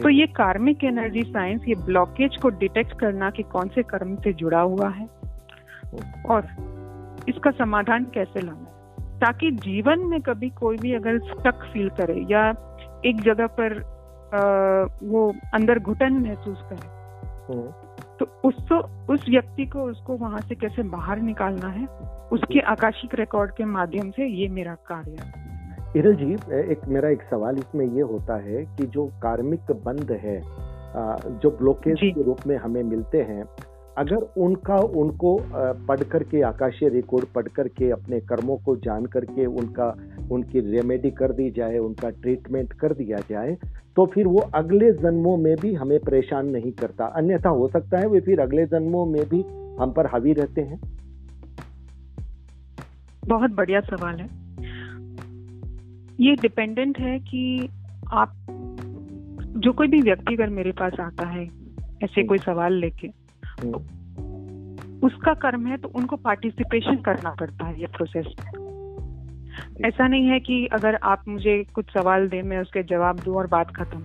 तो 0.01 0.09
ये 0.09 0.27
कार्मिक 0.27 0.83
एनर्जी 0.83 1.23
साइंस 1.23 1.61
ये 1.67 1.75
ब्लॉकेज 1.75 2.37
को 2.41 2.49
डिटेक्ट 2.49 2.99
करना 2.99 3.29
कि 3.29 3.43
कौन 3.43 3.67
से 3.67 3.83
कर्म 3.83 4.15
से 4.15 4.33
जुड़ा 4.33 4.61
हुआ 4.61 4.89
है 4.89 5.05
और 6.29 6.47
इसका 7.29 7.51
समाधान 7.51 8.03
कैसे 8.03 8.41
लाना 8.41 8.59
है। 8.59 9.19
ताकि 9.19 9.51
जीवन 9.51 9.99
में 9.99 10.21
कभी 10.21 10.49
कोई 10.49 10.77
भी 10.77 10.93
अगर 10.93 11.19
स्टक 11.19 11.69
फील 11.73 11.89
करे 11.89 12.25
या 12.31 12.49
एक 13.05 13.21
जगह 13.21 13.47
पर 13.47 13.99
आ, 14.33 14.39
वो 15.03 15.35
अंदर 15.53 15.79
घुटन 15.79 16.13
महसूस 16.13 16.57
करे 16.61 16.87
हम्म। 17.47 17.71
तो 18.19 18.25
उसको 18.25 18.77
उस 19.13 19.25
व्यक्ति 19.29 19.65
को 19.65 19.83
उसको 19.83 20.17
वहाँ 20.17 20.39
से 20.39 20.55
कैसे 20.55 20.83
बाहर 20.83 21.19
निकालना 21.19 21.67
है 21.67 21.85
उसके 22.31 22.59
आकाशिक 22.59 23.15
रिकॉर्ड 23.15 23.51
के 23.51 23.65
माध्यम 23.65 24.09
से 24.11 24.27
ये 24.27 24.47
मेरा 24.47 24.73
कार्य 24.73 25.15
है। 25.21 25.47
इरल 25.97 26.15
जी 26.15 26.33
एक 26.71 26.81
मेरा 26.87 27.09
एक 27.09 27.21
सवाल 27.21 27.57
इसमें 27.57 27.85
ये 27.85 28.01
होता 28.01 28.35
है 28.37 28.65
कि 28.65 28.85
जो 28.85 29.05
कार्मिक 29.05 29.71
बंद 29.85 30.11
है 30.11 30.41
जो 31.39 31.49
ब्लॉकेज 31.49 31.99
के 32.03 32.23
रूप 32.23 32.37
में 32.47 32.57
हमें 32.57 32.83
मिलते 32.83 33.21
हैं 33.21 33.43
अगर 33.99 34.21
उनका 34.37 34.75
उनको 34.97 35.37
पढ़ 35.87 36.03
करके 36.03 36.41
आकाशीय 36.41 36.89
रिकॉर्ड 36.89 37.25
पढ़ 37.25 37.47
करके 37.47 37.89
अपने 37.91 38.19
कर्मों 38.21 38.57
को 38.57 38.75
जान 38.77 39.05
करके 39.05 39.45
उनका 39.45 39.87
उनकी 40.31 40.59
रेमेडी 40.71 41.11
कर 41.11 41.31
दी 41.31 41.49
जाए 41.51 41.77
उनका 41.77 42.09
ट्रीटमेंट 42.21 42.73
कर 42.73 42.93
दिया 42.93 43.17
जाए 43.29 43.57
तो 43.95 44.05
फिर 44.05 44.27
वो 44.27 44.39
अगले 44.55 44.91
जन्मों 44.93 45.35
में 45.37 45.55
भी 45.55 45.73
हमें 45.73 45.99
परेशान 45.99 46.47
नहीं 46.47 46.71
करता। 46.71 47.05
अन्यथा 47.15 47.49
हो 47.49 47.67
सकता 47.67 47.99
है 47.99 48.07
वे 48.07 48.19
फिर 48.21 48.39
अगले 48.39 48.65
जन्मों 48.65 49.05
में 49.05 49.23
भी 49.29 49.43
हम 49.79 49.91
पर 49.91 50.05
हावी 50.05 50.33
रहते 50.33 50.61
हैं। 50.61 50.79
बहुत 53.27 53.51
बढ़िया 53.51 53.79
सवाल 53.81 54.15
है। 54.15 54.27
ये 56.19 56.35
डिपेंडेंट 56.35 56.99
है 56.99 57.19
कि 57.19 57.69
आप 58.13 58.35
जो 59.57 59.71
कोई 59.73 59.87
भी 59.87 60.01
व्यक्ति 60.01 60.33
अगर 60.35 60.49
मेरे 60.49 60.71
पास 60.71 60.99
आता 60.99 61.27
है 61.27 61.47
ऐसे 62.03 62.23
कोई 62.23 62.37
सवाल 62.37 62.73
लेके 62.73 63.07
तो 63.61 65.07
उसका 65.07 65.33
कर्म 65.33 65.67
है 65.67 65.77
तो 65.77 65.87
उनको 65.87 66.15
पार्टिसिपेशन 66.15 66.95
करना 66.95 67.29
पड़ता 67.29 67.65
है 67.65 67.79
ये 67.79 67.87
प्रोसेस 67.87 68.25
में। 68.25 68.69
ऐसा 69.85 70.07
नहीं 70.07 70.27
है 70.27 70.39
कि 70.39 70.67
अगर 70.67 70.95
आप 70.95 71.23
मुझे 71.27 71.63
कुछ 71.73 71.85
सवाल 71.93 72.29
दें 72.29 72.43
मैं 72.43 72.59
उसके 72.59 72.83
जवाब 72.83 73.19
दूँ 73.19 73.35
और 73.35 73.47
बात 73.47 73.75
खत्म। 73.75 74.03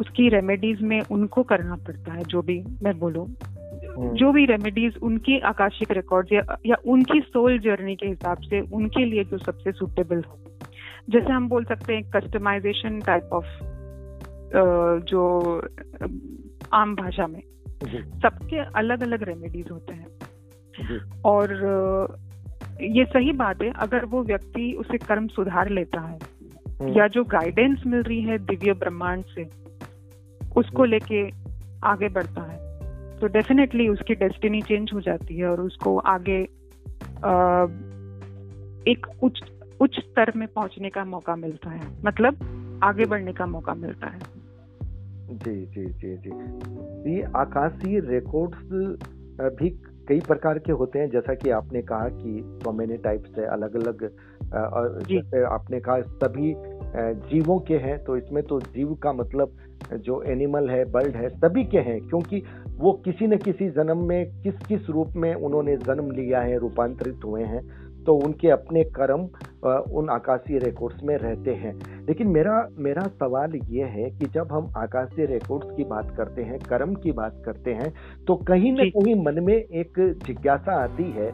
उसकी 0.00 0.28
रेमेडीज 0.28 0.82
में 0.82 1.00
उनको 1.00 1.42
करना 1.42 1.76
पड़ता 1.76 2.12
है 2.12 2.24
जो 2.24 2.42
भी 2.42 2.64
मैं 2.82 2.98
बोलूँ। 2.98 3.26
हम्म। 3.26 4.14
जो 4.14 4.32
भी 4.32 4.46
रेमेडीज 4.46 4.98
उनकी 5.02 5.38
आकाशिक 5.38 5.90
रिकॉर्ड 5.90 6.28
या, 6.32 6.58
या 6.66 6.76
उनकी 6.86 7.20
सोल 7.20 7.58
जर्नी 7.58 7.96
के 7.96 8.06
हिसाब 8.06 8.36
से 8.36 8.60
उनके 8.60 9.04
लिए 9.04 9.24
जो 9.24 9.38
सबसे 9.38 9.72
सुटेबल 9.72 10.22
हो। 10.22 10.38
जैसे 11.10 11.32
हम 11.32 11.48
बोल 11.48 11.64
सकते 11.64 11.94
हैं 11.94 12.10
कस्टमाइजेशन 12.10 13.00
टाइप 13.00 13.24
ऑफ़ 13.32 13.46
जो 15.04 15.40
आम 16.72 16.94
भाषा 16.94 17.26
में। 17.26 17.42
सबके 17.84 18.58
अलग 18.58 19.02
अलग 19.02 19.22
रेमेडीज 19.22 19.70
होते 19.70 19.92
हैं। 19.92 20.06
और 21.24 21.48
ये 22.80 23.04
सही 23.04 23.32
बात 23.32 23.62
है 23.62 23.72
अगर 23.72 24.04
वो 24.04 24.22
व्यक्ति 24.22 24.72
उसे 24.72 24.98
कर्म 24.98 25.26
सुधार 25.26 25.68
लेता 25.68 26.00
है 26.00 26.18
हम्म। 26.80 26.92
या 26.92 27.06
जो 27.06 27.24
गाइडेंस 27.24 27.82
मिल 27.86 28.02
रही 28.02 28.22
है 28.22 28.38
दिव्य 28.38 28.72
ब्रह्मांड 28.72 29.24
से 29.24 29.48
उसको। 30.56 30.84
लेके 30.84 31.30
आगे 31.84 32.08
बढ़ता 32.08 32.42
है 32.42 32.62
तो 33.18 33.26
डेफिनेटली 33.26 33.88
उसकी 33.88 34.14
डेस्टिनी 34.14 34.62
चेंज 34.62 34.90
हो 34.94 35.00
जाती 35.00 35.36
है 35.36 35.46
और 35.46 35.60
उसको 35.60 35.98
आगे 35.98 36.48
आ, 37.24 37.64
एक 38.88 39.06
उच्च 39.22 39.42
उच्च 39.80 39.94
स्तर 39.98 40.32
में 40.36 40.48
पहुँचने 40.48 40.90
का 40.90 41.04
मौका 41.04 41.36
मिलता 41.36 41.70
है। 41.70 41.82
मतलब 42.04 42.80
आगे 42.84 43.04
बढ़ने 43.04 43.32
का 43.32 43.46
मौका 43.46 43.74
मिलता 43.74 44.06
है। 44.06 44.18
जी 45.34 45.54
जी 45.66 45.84
जी 45.92 46.16
जी। 46.16 47.14
ये 47.14 47.22
आकाशीय 47.36 48.00
रिकॉर्ड्स 48.00 48.58
भी 49.58 49.70
कई 50.08 50.20
प्रकार 50.20 50.58
के 50.58 50.72
होते 50.72 50.98
हैं। 50.98 51.10
जैसा 51.10 51.34
कि 51.34 51.50
आपने 51.50 51.82
कहा 51.82 52.08
कि 52.08 52.40
सो 52.62 52.72
मेनी 52.72 52.96
टाइप 52.96 53.24
से 53.36 53.44
अलग 53.46 53.74
अलग 53.76 54.04
आपने 55.44 55.80
कहा 55.80 56.00
सभी 56.00 56.54
जीवों 57.28 57.58
के 57.58 57.76
हैं 57.76 57.98
तो 58.04 58.16
इसमें 58.16 58.42
तो 58.44 58.60
जीव 58.60 58.94
का 58.94 59.12
मतलब 59.12 59.56
जो 59.96 60.22
एनिमल 60.22 60.68
है 60.70 60.84
बर्ड 60.90 61.16
है 61.16 61.28
सभी 61.28 61.64
के 61.64 61.78
हैं। 61.78 62.00
क्योंकि 62.00 62.42
वो 62.78 62.92
किसी 63.04 63.26
न 63.26 63.36
किसी 63.36 63.68
जन्म 63.70 64.04
में 64.08 64.42
किस 64.42 64.58
किस 64.68 64.88
रूप 64.90 65.12
में 65.16 65.34
उन्होंने 65.34 65.76
जन्म 65.76 66.10
लिया 66.10 66.40
है 66.40 66.58
रूपांतरित 66.58 67.24
हुए 67.24 67.42
हैं 67.42 67.62
तो 68.06 68.14
उनके 68.16 68.50
अपने 68.50 68.84
कर्म 68.96 69.28
उन 69.92 70.08
आकाशीय 70.10 70.58
रिकॉर्ड्स 70.58 71.02
में 71.04 71.16
रहते 71.16 71.54
हैं। 71.54 71.74
लेकिन 72.06 72.28
मेरा 72.28 72.56
मेरा 72.78 73.02
सवाल 73.14 73.54
ये 73.70 73.84
है 73.88 74.10
कि 74.10 74.26
जब 74.26 74.52
हम 74.52 74.72
आकाशीय 74.76 75.26
रिकॉर्ड्स 75.26 75.76
की 75.76 75.84
बात 75.84 76.14
करते 76.16 76.42
हैं 76.42 76.58
कर्म 76.60 76.94
की 76.94 77.12
बात 77.12 77.42
करते 77.46 77.72
हैं 77.72 77.92
तो 78.24 78.36
कहीं 78.48 78.72
ना 78.72 78.84
कहीं 78.90 79.14
मन 79.24 79.42
में 79.44 79.54
एक 79.54 80.00
जिज्ञासा 80.26 80.82
आती 80.82 81.10
है 81.10 81.30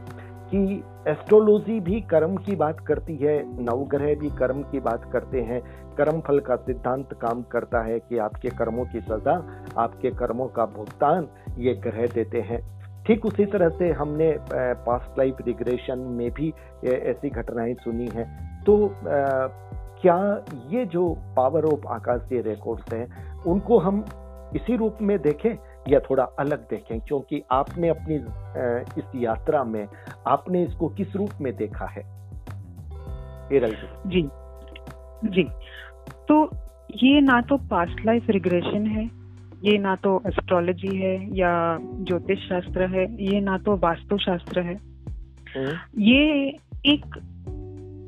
कि 0.51 0.83
एस्ट्रोलॉजी 1.09 1.79
भी 1.81 2.01
कर्म 2.01 2.37
की 2.37 2.57
बात 2.57 2.79
करती 2.81 3.17
है 3.17 3.39
नवग्रह 3.63 4.15
भी 4.15 4.31
कर्म 4.31 4.63
की 4.63 4.81
बात 4.81 5.11
करते 5.13 5.41
हैं। 5.41 5.61
कर्म 5.97 6.21
फल 6.21 6.39
का 6.41 6.57
सिद्धांत 6.57 7.13
काम 7.23 7.43
करता 7.43 7.83
है 7.83 7.99
कि 7.99 8.19
आपके 8.19 8.51
कर्मों 8.51 8.85
की 8.85 9.01
सजा 9.01 9.35
आपके 9.79 10.11
कर्मों 10.11 10.47
का 10.49 10.67
भुगतान 10.67 11.29
ये 11.59 11.75
ग्रह 11.77 12.07
देते 12.07 12.41
हैं। 12.41 12.61
ठीक 13.07 13.27
उसी 13.27 13.45
तरह 13.47 13.69
से 13.69 13.91
हमने 13.93 14.37
पास्ट 14.87 15.19
लाइफ 15.19 15.37
रिग्रेशन 15.47 15.99
में 15.99 16.31
भी 16.31 16.53
ऐसी 16.85 17.31
घटनाएँ 17.31 17.75
सुनी 17.75 18.09
हैं। 18.15 18.27
तो 18.65 18.95
क्या 20.03 20.45
ये 20.71 20.85
जो 20.87 21.09
पावर 21.37 21.65
ऑफ़ 21.65 21.87
आकाशीय 21.87 22.41
रिकॉर्ड्स 22.41 22.93
हैं, 22.93 23.43
उनको 23.45 23.79
हम 23.79 24.05
इसी 24.57 24.77
रूप 24.77 24.99
में 25.03 25.19
देखें 25.23 25.55
या 25.89 26.01
थोड़ा 26.01 26.25
अलग 26.39 26.69
देखें? 26.69 27.01
क्योंकि 27.01 27.43
आपने 27.51 27.89
अपनी 27.89 28.17
इस 28.99 29.11
यात्रा 29.15 29.65
में 29.65 29.87
आपने 30.27 30.63
इसको 30.63 30.89
किस 30.89 31.17
रूप 31.17 31.31
में 31.41 31.57
देखा 31.57 31.87
है? 31.87 32.03
जी। 34.07 34.23
जी। 35.25 35.49
तो 36.29 36.45
ये 36.97 37.21
ना 37.21 37.41
तो 37.41 37.57
पास्ट 37.57 38.05
लाइफ 38.07 38.27
रिग्रेशन 38.31 38.87
है 38.87 39.18
ये 39.65 39.79
ना 39.79 39.95
तो 39.97 40.23
एस्ट्रोलॉजी 40.27 40.97
है 40.97 41.37
या 41.37 41.79
ज्योतिष 41.81 42.39
शास्त्र 42.39 42.87
है 42.87 43.05
ये 43.25 43.41
ना 43.41 43.59
तो 43.59 43.77
वास्तु 43.77 44.19
शास्त्र 44.19 44.61
है। 44.61 44.75
हम्म। 45.57 46.03
ये 46.03 46.49
एक 46.87 47.17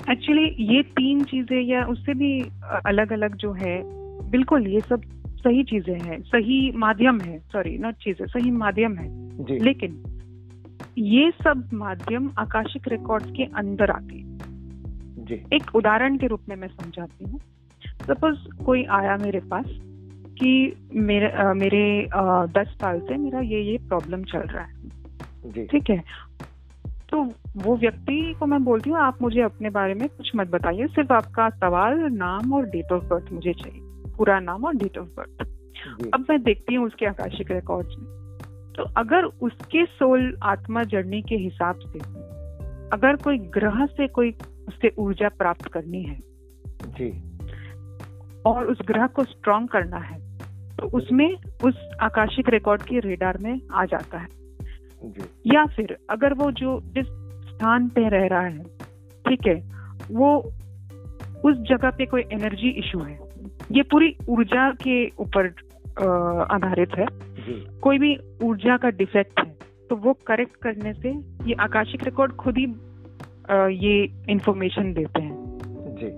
एक्चुअली 0.09 0.45
ये 0.73 0.81
तीन 0.83 1.23
चीज़ें 1.23 1.61
या 1.61 1.85
उससे 1.85 2.13
भी 2.13 2.41
अलग 2.85 3.11
अलग 3.13 3.35
जो 3.35 3.51
है 3.53 3.81
बिल्कुल 4.29 4.67
ये 4.67 4.81
सब 4.81 5.01
सही 5.37 5.63
चीज़ें 5.63 5.99
हैं 5.99 6.21
सही 6.21 6.71
माध्यम 6.71 7.19
है 7.21 7.37
सॉरी 7.39 7.77
नॉट 7.77 7.95
चीज़ें 7.95 8.25
सही 8.27 8.51
माध्यम 8.51 8.97
है। 8.97 9.59
लेकिन 9.59 10.01
ये 10.97 11.31
सब 11.31 11.69
माध्यम 11.73 12.31
आकाशिक 12.37 12.87
रिकॉर्ड्स 12.87 13.31
के 13.31 13.43
अंदर 13.43 13.91
आते 13.91 14.15
हैं। 14.15 14.29
एक 15.53 15.75
उदाहरण 15.75 16.17
के 16.17 16.27
रूप 16.27 16.41
में 16.49 16.55
मैं 16.55 16.67
समझाती 16.67 17.25
हूँ। 17.25 17.39
सपोज़ 18.07 18.63
कोई 18.65 18.83
आया 18.83 19.17
मेरे 19.17 19.39
पास 19.39 19.65
कि 20.43 20.75
मेरे 20.93 21.31
आ, 21.31 21.53
मेरे 21.53 22.09
आ, 22.15 22.45
दस 22.45 22.67
साल 22.67 22.99
से 22.99 23.17
मेरा 23.17 23.39
ये 23.39 23.61
ये 23.61 23.77
प्रॉब्लम 23.77 24.23
चल 24.23 24.39
रहा 24.39 24.63
है। 24.63 24.89
ठीक 25.67 25.89
है? 25.89 26.03
तो 27.09 27.33
वो 27.57 27.77
व्यक्ति 27.77 28.35
को 28.39 28.45
मैं 28.45 28.63
बोलती 28.63 28.89
हूँ 28.89 28.99
आप 28.99 29.21
मुझे 29.21 29.41
अपने 29.41 29.69
बारे 29.69 29.93
में 29.93 30.09
कुछ 30.09 30.31
मत 30.35 30.47
बताइए। 30.47 30.87
सिर्फ़ 30.87 31.13
आपका 31.13 31.49
सवाल 31.49 31.99
नाम 31.99 32.53
और 32.53 32.65
डेट 32.65 32.91
ऑफ़ 32.91 33.03
बर्थ 33.03 33.33
मुझे 33.33 33.53
चाहिए। 33.53 33.81
पूरा 34.17 34.39
नाम 34.39 34.65
और 34.65 34.75
डेट 34.75 34.97
ऑफ़ 34.97 35.07
बर्थ 35.07 35.47
अब 36.13 36.25
मैं 36.29 36.43
देखती 36.43 36.75
हूँ 36.75 36.85
उसके 36.85 37.05
आकाशिक 37.05 37.51
रिकॉर्ड्स 37.51 37.95
में। 37.99 38.21
तो 38.75 38.83
अगर 38.83 39.23
उसके 39.23 39.85
सोल 39.85 40.37
आत्मा 40.43 40.83
जर्नी 40.83 41.21
के 41.21 41.35
हिसाब 41.35 41.75
से 41.75 41.99
अगर 42.93 43.15
कोई 43.15 43.37
ग्रह 43.37 43.85
से 43.85 44.07
कोई 44.07 44.31
उससे 44.67 44.91
ऊर्जा 44.97 45.29
प्राप्त 45.29 45.65
करनी 45.65 46.03
है 46.03 46.19
जी। 46.85 47.31
और 48.45 48.65
उस 48.65 48.77
ग्रह 48.85 49.07
को 49.07 49.23
स्ट्रॉन्ग 49.23 49.69
करना 49.69 49.97
है 49.97 50.30
तो 50.81 50.87
उसमें 50.87 51.35
उस 51.63 51.89
आकाशिक 52.01 52.49
रिकॉर्ड 52.49 52.81
के 52.81 52.99
रेडार 52.99 53.37
में 53.37 53.61
आ 53.73 53.85
जाता 53.85 54.17
है 54.17 54.27
जी। 55.03 55.55
या 55.55 55.65
फिर 55.65 55.97
अगर 56.09 56.33
वो 56.33 56.51
जो 56.51 56.79
जिस 56.83 57.05
स्थान 57.49 57.87
पे 57.89 58.09
रह 58.09 58.27
रहा 58.27 58.41
है 58.41 58.63
ठीक 59.27 59.47
है 59.47 59.55
वो 60.11 60.37
उस 61.45 61.57
जगह 61.57 61.89
पे 61.89 62.05
कोई 62.05 62.21
एनर्जी 62.21 62.69
इशू 62.69 62.99
है 62.99 63.19
ये 63.71 63.81
पूरी 63.81 64.15
ऊर्जा 64.29 64.71
के 64.71 65.09
ऊपर 65.19 65.47
आधारित 66.51 66.89
है 66.97 67.05
कोई 67.79 67.97
भी 67.97 68.17
ऊर्जा 68.43 68.77
का 68.77 68.89
डिफेक्ट 68.89 69.39
है 69.39 69.55
तो 69.89 69.95
वो 69.95 70.13
करेक्ट 70.13 70.55
करने 70.55 70.93
से 70.93 71.09
ये 71.49 71.53
आकाशिक 71.53 72.03
रिकॉर्ड 72.03 72.31
खुद 72.31 72.57
ही 72.57 72.65
आ, 73.49 73.67
ये 73.67 74.23
इंफॉर्मेशन 74.29 74.93
देते 74.93 75.21
हैं 75.21 75.59
जी 76.01 76.11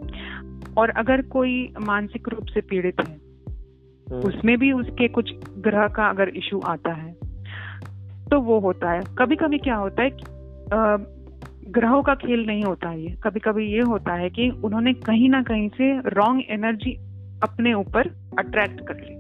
और 0.78 0.90
अगर 0.90 1.22
कोई 1.22 1.74
मानसिक 1.82 2.30
रूप 2.30 2.46
से 2.46 2.62
पीड़ित 2.62 3.02
है। 3.08 3.23
उसमें 4.08 4.58
भी 4.58 4.72
उसके 4.72 5.08
कुछ 5.08 5.34
ग्रह 5.60 5.88
का 5.88 6.10
अगर 6.10 6.30
इशू 6.30 6.60
आता 6.66 6.94
है 6.94 7.12
तो 8.32 8.40
वो 8.42 8.60
होता 8.60 8.92
है। 8.92 9.02
कभी 9.18 9.36
कभी 9.36 9.58
क्या 9.58 9.76
होता 9.76 10.04
है 10.04 10.10
कि 10.10 10.26
ग्रहों 11.72 12.02
का 12.04 12.14
खेल 12.16 12.46
नहीं 12.48 12.64
होता 12.64 12.90
है 12.90 13.02
ये। 13.02 13.16
कभी 13.24 13.40
कभी 13.40 13.66
ये 13.68 13.82
होता 13.82 14.14
है 14.14 14.30
कि 14.30 14.50
उन्होंने 14.64 14.94
कहीं 14.94 15.30
ना 15.30 15.42
कहीं 15.44 15.70
से 15.70 15.92
रॉन्ग 16.10 16.44
एनर्जी 16.50 16.94
अपने 17.44 17.74
ऊपर 17.74 18.08
अट्रैक्ट 18.40 18.82
कर 18.88 18.96
ली। 18.96 19.16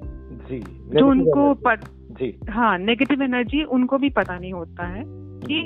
जी 0.49 0.59
तो 0.91 1.05
उनको 1.07 1.53
पर, 1.53 1.79
जी। 2.11 2.37
हाँ 2.49 2.77
नेगेटिव 2.79 3.21
एनर्जी 3.21 3.63
उनको 3.63 3.97
भी 3.97 4.09
पता 4.09 4.37
नहीं 4.39 4.53
होता 4.53 4.87
है 4.87 5.03
कि 5.05 5.61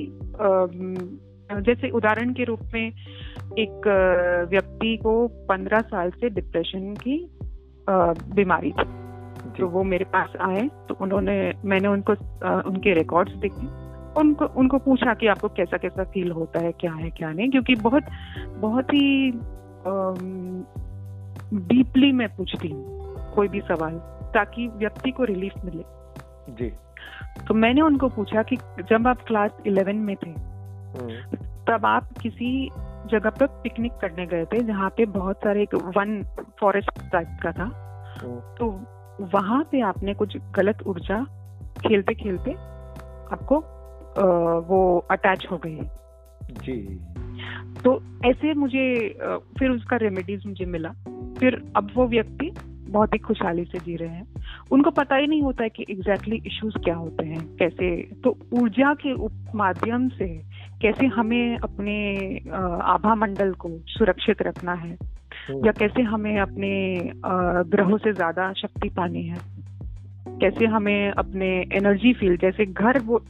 जैसे 1.49 1.89
उदाहरण 1.89 2.33
के 2.33 2.43
रूप 2.43 2.59
में 2.73 2.85
एक 3.59 3.87
व्यक्ति 4.49 4.95
को 4.97 5.27
पंद्रह 5.49 5.81
साल 5.81 6.09
से 6.11 6.29
डिप्रेशन 6.29 6.93
की 6.97 7.17
बीमारी 7.89 8.71
थी। 8.71 9.06
तो 9.57 9.67
वो 9.67 9.83
मेरे 9.83 10.05
पास 10.05 10.33
आए 10.41 10.67
तो 10.89 10.97
उन्होंने 11.01 11.37
मैंने 11.65 11.87
उनको 11.87 12.13
उनके 12.69 12.93
रिकॉर्ड्स 12.93 13.33
देखे 13.35 13.67
उनको 14.19 14.45
उनको 14.55 14.77
पूछा 14.79 15.13
कि 15.13 15.27
आपको 15.27 15.47
कैसा 15.49 15.77
कैसा 15.77 16.03
फील 16.03 16.31
होता 16.31 16.59
है 16.59 16.71
क्या 16.71 16.91
है 16.93 17.09
क्या 17.09 17.31
नहीं 17.31 17.49
क्योंकि 17.49 17.75
बहुत 17.81 18.03
बहुत 18.57 18.93
ही 18.93 19.31
डीपली 21.67 22.11
मैं 22.11 22.27
पूछती 22.35 22.67
हूँ 22.67 23.33
कोई 23.35 23.47
भी 23.47 23.61
सवाल 23.61 23.99
ताकि 24.33 24.67
व्यक्ति 24.67 25.11
को 25.11 25.23
रिलीफ 25.23 25.53
मिले 25.65 25.83
जी 26.53 26.71
तो 27.47 27.53
मैंने 27.53 27.81
उनको 27.81 28.09
पूछा 28.09 28.43
कि 28.43 28.57
जब 28.89 29.07
आप 29.07 29.21
क्लास 29.21 29.57
इलेवन 29.67 29.95
में 30.01 30.15
थे 30.15 30.29
हम्म। 30.29 31.37
तब 31.67 31.85
आप 31.85 32.11
किसी 32.21 32.49
जगह 33.07 33.29
पर 33.29 33.47
पिकनिक 33.63 33.93
करने 34.01 34.25
गए 34.25 34.45
थे 34.45 34.59
जहाँ 34.63 34.89
पे 34.89 35.05
बहुत 35.13 35.43
सारे 35.43 35.63
एक 35.63 35.75
वन 35.97 36.21
फॉरेस्ट 36.59 36.99
टाइप 37.11 37.37
का 37.43 37.51
था 37.51 37.63
हम्म। 37.63 38.39
तो 38.55 38.69
वहाँ 39.21 39.63
पे 39.71 39.81
आपने 39.81 40.13
कुछ 40.13 40.37
गलत 40.55 40.83
ऊर्जा 40.87 41.23
खेलते 41.87 42.13
खेलते 42.13 42.51
आपको 43.31 43.59
आ, 44.17 44.23
वो 44.59 45.07
अटैच 45.11 45.47
हो 45.51 45.57
गई 45.57 45.79
जी। 46.65 46.99
तो 47.83 48.01
ऐसे 48.25 48.53
मुझे 48.53 49.09
फिर 49.59 49.69
उसका 49.69 49.97
रेमेडीज 49.97 50.45
मुझे 50.47 50.65
मिला। 50.65 50.89
फिर 51.39 51.71
अब 51.75 51.91
वो 51.95 52.07
व्यक्ति 52.07 52.51
बहुत 52.89 53.13
ही 53.13 53.19
खुशहाली 53.19 53.65
से 53.65 53.79
जी 53.79 53.95
रहे 53.95 54.09
हैं। 54.09 54.27
उनको 54.71 54.91
पता 54.91 55.15
ही 55.15 55.27
नहीं 55.27 55.41
होता 55.41 55.63
है 55.63 55.69
कि 55.69 55.85
एग्जैक्टली 55.89 56.35
exactly 56.35 56.53
इश्यूज़ 56.53 56.77
क्या 56.77 56.95
होते 56.95 57.25
हैं 57.25 57.55
कैसे। 57.55 58.01
तो 58.23 58.37
ऊर्जा 58.53 58.93
के 59.05 59.13
माध्यम 59.57 60.09
से 60.09 60.27
कैसे 60.81 61.05
हमें 61.05 61.57
अपने 61.57 62.37
आभा 62.83 63.15
मंडल 63.15 63.53
को 63.53 63.69
सुरक्षित 63.87 64.41
रखना 64.41 64.73
है। 64.73 64.97
या 65.49 65.71
कैसे 65.71 66.01
हमें 66.01 66.39
अपने 66.39 66.71
ग्रहों 67.69 67.97
से 67.97 68.13
ज़्यादा 68.13 68.53
शक्ति 68.53 68.89
पानी 68.89 69.23
है? 69.23 69.37
कैसे 70.41 70.65
हमें 70.65 71.11
अपने 71.11 71.47
एनर्जी 71.73 72.13
फ़ील्ड 72.13 72.41
जैसे 72.41 72.65
घर 72.65 72.99
वो 72.99 73.21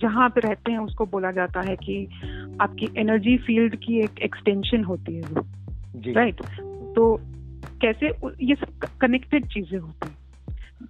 जहाँ 0.00 0.28
पे 0.28 0.40
रहते 0.40 0.72
हैं 0.72 0.78
उसको 0.78 1.06
बोला 1.06 1.30
जाता 1.30 1.60
है 1.60 1.76
कि 1.76 2.08
आपकी 2.60 2.88
एनर्जी 2.96 3.36
फ़ील्ड 3.36 3.76
की 3.76 3.98
एक 4.00 4.18
एक्सटेंशन 4.22 4.84
होती 4.84 5.14
है 5.14 6.12
राइट 6.14 6.40
तो 6.96 7.20
कैसे 7.82 8.08
ये 8.40 8.54
सब 8.54 8.86
कनेक्टेड 9.00 9.46
चीज़ें 9.46 9.78
होती 9.78 10.08
हैं। 10.08 10.16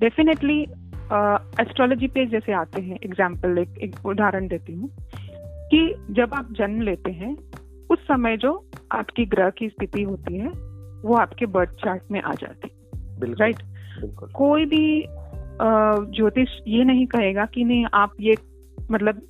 डेफिनेटली 0.01 0.61
एस्ट्रोलॉजी 1.61 2.07
पे 2.07 2.27
जैसे 2.27 2.53
आते 2.53 2.81
हैं 2.81 2.99
एग्ज़ाम्पल 3.05 3.59
एक, 3.59 3.79
एक 3.83 4.07
उदाहरण 4.07 4.49
देती 4.49 4.73
हूँ 4.73 4.91
कि 5.71 5.95
जब 6.11 6.35
आप 6.35 6.53
जन्म 6.53 6.81
लेते 6.81 7.13
हैं 7.13 7.37
उस 7.91 7.99
समय 7.99 8.37
जो 8.37 8.71
आपकी 8.93 9.25
ग्रह 9.27 9.51
की 9.51 9.69
स्थिति 9.69 10.03
होती 10.03 10.39
है 10.39 10.74
वो 11.05 11.15
आपके 11.15 11.47
बर्थ 11.47 11.71
चार्ट 11.71 12.03
में 12.11 12.23
आ 12.23 12.33
जाती 12.33 12.71
राइट 13.35 13.57
कोई 14.35 14.65
भी 14.65 15.05
ज्योतिष 16.17 16.49
ये 16.69 16.85
नहीं 16.85 17.07
कहेगा 17.07 17.45
कि 17.45 17.65
नहीं 17.65 17.87
आप 17.95 18.13
ये 18.21 18.37
मतलब 18.91 19.21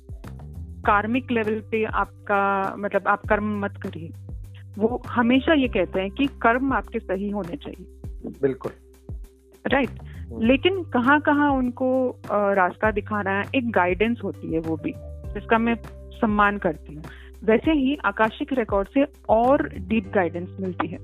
कार्मिक 0.85 1.31
लेवल 1.31 1.59
पे 1.71 1.83
आपका 1.83 2.75
मतलब 2.77 3.07
आप 3.07 3.25
कर्म 3.27 3.59
मत 3.59 3.77
करिए। 3.77 4.11
वो 4.77 5.01
हमेशा 5.07 5.53
ये 5.53 5.67
कहते 5.67 6.01
हैं 6.01 6.11
कि 6.11 6.25
कर्म 6.41 6.73
आपके 6.73 6.99
सही 6.99 7.29
होने 7.29 7.55
चाहिए। 7.55 7.85
बिल्कुल। 8.41 8.71
Right 9.65 9.89
right? 9.89 10.41
लेकिन 10.41 10.83
कहाँ 10.83 11.19
कहाँ 11.19 11.51
उनको 11.51 12.21
रास्ता 12.31 12.91
दिखाना 12.91 13.31
है 13.31 13.45
एक 13.55 13.71
गाइडेंस 13.71 14.19
होती 14.23 14.53
है 14.53 14.59
वो 14.59 14.75
भी 14.75 14.93
जिसका 15.33 15.57
मैं 15.57 15.75
सम्मान 16.11 16.57
करती 16.57 16.95
हूँ। 16.95 17.03
वैसे 17.43 17.71
ही 17.71 17.97
आकाशिक 18.05 18.53
रिकॉर्ड 18.53 18.87
से 18.87 19.05
और 19.29 19.69
डीप 19.69 20.11
गाइडेंस 20.15 20.57
मिलती 20.59 20.87
है। 20.87 20.97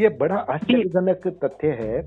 ये 0.00 0.08
बड़ा 0.20 0.36
आश्चर्यजनक 0.50 1.26
तथ्य 1.44 1.68
है 1.80 2.02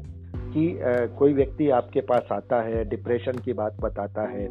कि 0.54 0.80
कोई 1.18 1.34
व्यक्ति 1.34 1.70
आपके 1.70 2.02
पास 2.02 2.28
आता 2.32 2.62
है, 2.62 2.84
डिप्रेशन 2.90 3.40
की 3.46 3.54
बात 3.54 3.80
बताता 3.82 4.28
है, 4.30 4.46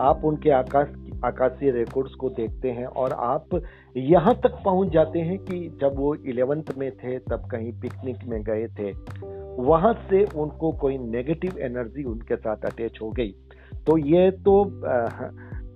आप 0.00 0.24
उनके 0.24 0.50
आकाश, 0.50 0.88
आकाशीय 1.24 1.70
रिकॉर्ड्स 1.70 2.14
को 2.14 2.28
देखते 2.30 2.70
हैं 2.70 2.86
और 2.86 3.12
आप 3.12 3.60
यहाँ 3.96 4.34
तक 4.42 4.60
पहुँच 4.64 4.92
जाते 4.92 5.18
हैं 5.20 5.38
कि 5.38 5.58
जब 5.80 5.96
वो 5.96 6.14
इलेवेंथ 6.14 6.76
में 6.78 6.90
थे, 6.92 7.18
तब 7.20 7.48
कहीं 7.50 7.72
पिकनिक 7.80 8.24
में 8.24 8.42
गए 8.42 8.66
थे, 8.78 8.92
वहाँ 9.62 9.92
से 10.10 10.24
उनको 10.36 10.72
कोई 10.72 10.98
नेगेटिव 10.98 11.58
एनर्जी 11.60 12.04
उनके 12.04 12.36
साथ 12.36 12.64
अटैच 12.64 12.98
हो 13.02 13.10
गई। 13.10 13.34
तो 13.86 13.96
ये 13.98 14.30
तो 14.30 14.64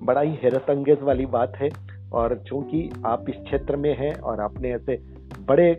बड़ा 0.06 0.20
ही 0.20 0.34
हैरत 0.42 0.70
अंगेज 0.70 1.02
वाली 1.02 1.26
बात 1.26 1.56
है 1.56 1.68
और 2.12 2.42
चूँकि 2.48 2.90
आप 3.06 3.28
इस 3.28 3.36
क्षेत्र 3.44 3.76
में 3.76 3.94
हैं 3.98 4.14
और 4.20 4.40
आपने 4.40 4.72
ऐसे 4.72 5.00
बड़े 5.48 5.72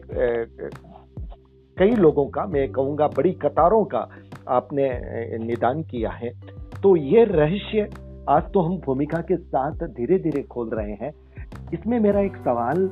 कई 1.78 1.96
लोगों 1.96 2.26
का 2.26 2.46
मैं 2.46 2.72
कहूँगा 2.72 3.08
बड़ी 3.08 3.32
कतारों 3.42 3.84
का 3.86 4.08
आपने 4.50 4.90
निदान 5.38 5.82
किया 5.84 6.10
है। 6.12 6.30
तो 6.84 6.96
ये 6.96 7.24
रहस्य 7.26 7.90
आज 8.30 8.52
तो 8.54 8.62
हम 8.62 8.78
भूमिका 8.78 9.20
के 9.22 9.38
साथ 9.38 9.86
धीरे 9.96 10.18
धीरे 10.20 10.42
खोल 10.44 10.70
रहे 10.70 10.94
हैं। 10.94 11.12
इसमें 11.74 12.00
मेरा 12.00 12.20
एक 12.20 12.38
सवाल 12.38 12.90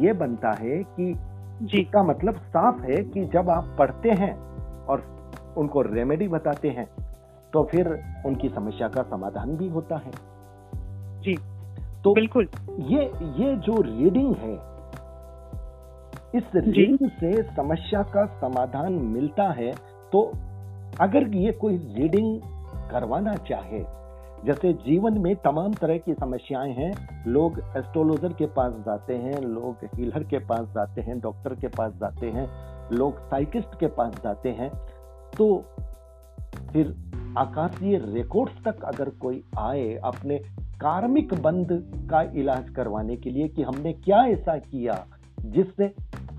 ये 0.00 0.12
बनता 0.12 0.52
है 0.60 0.82
कि 0.90 1.12
जी। 1.62 1.82
का 1.84 2.02
मतलब 2.02 2.36
साफ़ 2.48 2.82
है 2.82 3.02
कि 3.04 3.24
जब 3.24 3.50
आप 3.50 3.74
पढ़ते 3.78 4.10
हैं 4.10 4.34
और 4.86 5.02
उनको 5.58 5.82
रेमेडी 5.84 6.28
बताते 6.28 6.68
हैं 6.68 6.86
तो 7.52 7.62
फिर 7.62 7.88
उनकी 8.26 8.48
समस्या 8.48 8.88
का 8.88 9.02
समाधान 9.02 9.56
भी 9.56 9.68
होता 9.68 9.96
है। 9.96 10.10
जी 11.22 11.36
तो 12.04 12.14
बिल्कुल। 12.14 12.48
ये 12.84 13.04
ये 13.38 13.54
जो 13.56 13.80
रीडिंग 13.82 14.34
है 14.36 14.56
इस 16.34 16.42
रीडिंग 16.56 17.08
से 17.10 17.42
समस्या 17.42 18.02
का 18.02 18.26
समाधान 18.40 18.92
मिलता 18.92 19.50
है 19.52 19.72
तो 20.12 20.22
अगर 21.00 21.28
ये 21.36 21.52
कोई 21.52 21.76
रीडिंग 21.76 22.40
करवाना 22.90 23.34
चाहे 23.34 23.82
जैसे 24.46 24.72
जीवन 24.72 25.18
में 25.18 25.34
तमाम 25.36 25.72
तरह 25.72 25.98
की 25.98 26.14
समस्याएँ 26.14 26.72
हैं 26.72 26.92
लोग 27.26 27.58
एस्ट्रोलॉजर 27.76 28.32
के 28.32 28.46
पास 28.46 28.72
जाते 28.72 29.14
हैं 29.14 29.40
लोग 29.40 29.84
हीलर 29.94 30.24
के 30.24 30.38
पास 30.38 30.66
जाते 30.68 31.00
हैं 31.00 31.20
डॉक्टर 31.20 31.54
के 31.54 31.68
पास 31.68 31.92
जाते 31.92 32.26
हैं 32.26 32.48
लोग 32.92 33.18
साइकिस्ट 33.30 33.78
के 33.80 33.86
पास 33.86 34.14
जाते 34.24 34.48
हैं 34.48 34.70
तो 35.38 35.64
फिर 36.72 36.94
आकाशीय 37.38 37.98
रिकॉर्ड्स 38.04 38.62
तक 38.64 38.84
अगर 38.84 39.08
कोई 39.10 39.42
आए 39.58 39.94
अपने 40.04 40.38
कार्मिक 40.80 41.34
बंद 41.34 41.68
का 42.10 42.22
इलाज 42.34 42.68
करवाने 42.70 43.16
के 43.16 43.30
लिए 43.30 43.48
कि 43.48 43.62
हमने 43.62 43.92
क्या 43.92 44.24
ऐसा 44.24 44.58
किया 44.58 45.04
जिससे 45.40 45.94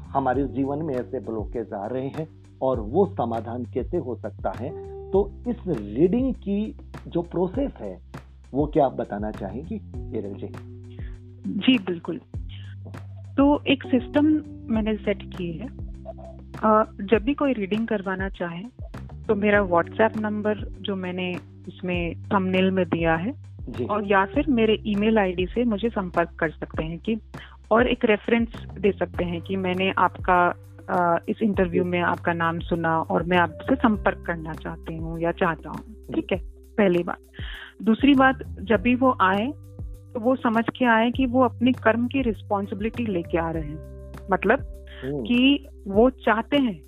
हमारे 0.08 0.48
जीवन 0.48 0.78
में 0.78 0.96
ऐसे 0.96 1.20
ब्लॉकेज 1.20 1.74
आ 1.74 1.88
रहे 1.88 2.08
हैं 2.08 2.28
और 2.62 2.80
वो 2.80 3.06
समाधान 3.06 3.64
कैसे 3.64 3.98
हो 3.98 4.16
सकता 4.16 4.54
है? 4.60 4.70
तो 5.12 5.32
इस 5.48 5.56
रीडिंग 5.68 6.34
की 6.34 6.78
जो 7.08 7.22
प्रोसेस 7.22 7.72
है 7.80 8.00
वो 8.54 8.66
क्या 8.66 8.86
आप 8.86 8.94
बताना 8.94 9.32
चाहेंगी 9.32 9.80
केरल 9.80 10.34
जी? 10.34 10.48
जी 11.48 11.78
बिल्कुल। 11.78 12.22
तो 13.38 13.64
एक 13.68 13.84
सिस्टम 13.84 14.26
मैंने 14.74 14.96
सेट 14.96 15.24
की 15.24 15.52
है। 15.52 15.68
जब 17.06 17.20
भी 17.24 17.34
कोई 17.34 17.54
रीडिंग 17.54 17.88
करवाना 17.88 18.30
चाहे 18.30 18.64
तो 19.28 19.36
मेरा 19.36 19.62
व्हाट्सएप 19.62 20.18
नंबर 20.18 20.58
जो 20.82 20.96
मैंने 20.96 21.32
इसमें 21.68 22.24
थंबनेल 22.24 22.72
में 22.72 22.90
दिया 22.90 23.16
है 23.16 23.32
और 23.90 24.06
या 24.06 24.26
फिर 24.26 24.46
मेरे 24.50 24.84
ईमेल 24.86 25.18
आईडी 25.18 25.46
से 25.46 25.64
मुझे 25.64 25.90
संपर्क 25.90 26.30
कर 26.40 26.50
सकते 26.50 26.84
हैं 26.84 27.00
कि 27.00 27.16
और 27.72 27.88
एक 27.88 28.06
रेफरेंस 28.06 28.66
दे 28.80 28.92
सकते 28.92 29.24
हैं 29.24 29.42
कि 29.42 29.56
मैंने 29.56 29.94
आपका 29.98 30.54
इस 31.30 31.42
इंटरव्यू 31.42 31.84
में 31.86 32.00
आपका 32.02 32.34
नाम 32.34 32.60
सुना 32.60 32.98
और 33.02 33.24
मैं 33.24 33.38
आपसे 33.38 33.76
संपर्क 33.76 34.24
करना 34.28 34.54
चाहती 34.54 34.98
हूँ 34.98 35.20
या 35.20 35.32
चाहता 35.32 35.70
हूँ। 35.70 35.94
ठीक 36.16 36.32
है? 36.32 36.38
पहली 36.78 37.04
बात। 37.04 37.18
दूसरी 37.84 38.14
बात 38.14 38.40
जब 38.62 38.82
भी 38.82 38.96
वो 38.96 39.18
आए 39.22 39.52
तो 40.14 40.20
वो 40.20 40.36
समझ 40.36 40.64
के 40.78 40.86
आए 40.86 41.12
कि 41.12 41.26
वो 41.26 41.44
अपने 41.44 41.72
कर्म 41.72 42.08
की 42.08 42.22
रिस्पॉन्सिबिलिटी 42.22 43.06
लेके 43.06 43.38
आ 43.38 43.50
रहे 43.52 43.64
हैं। 43.64 44.12
मतलब 44.32 44.60
कि 45.28 45.68
वो 45.88 46.10
चाहते 46.10 46.58
हैं। 46.58 46.80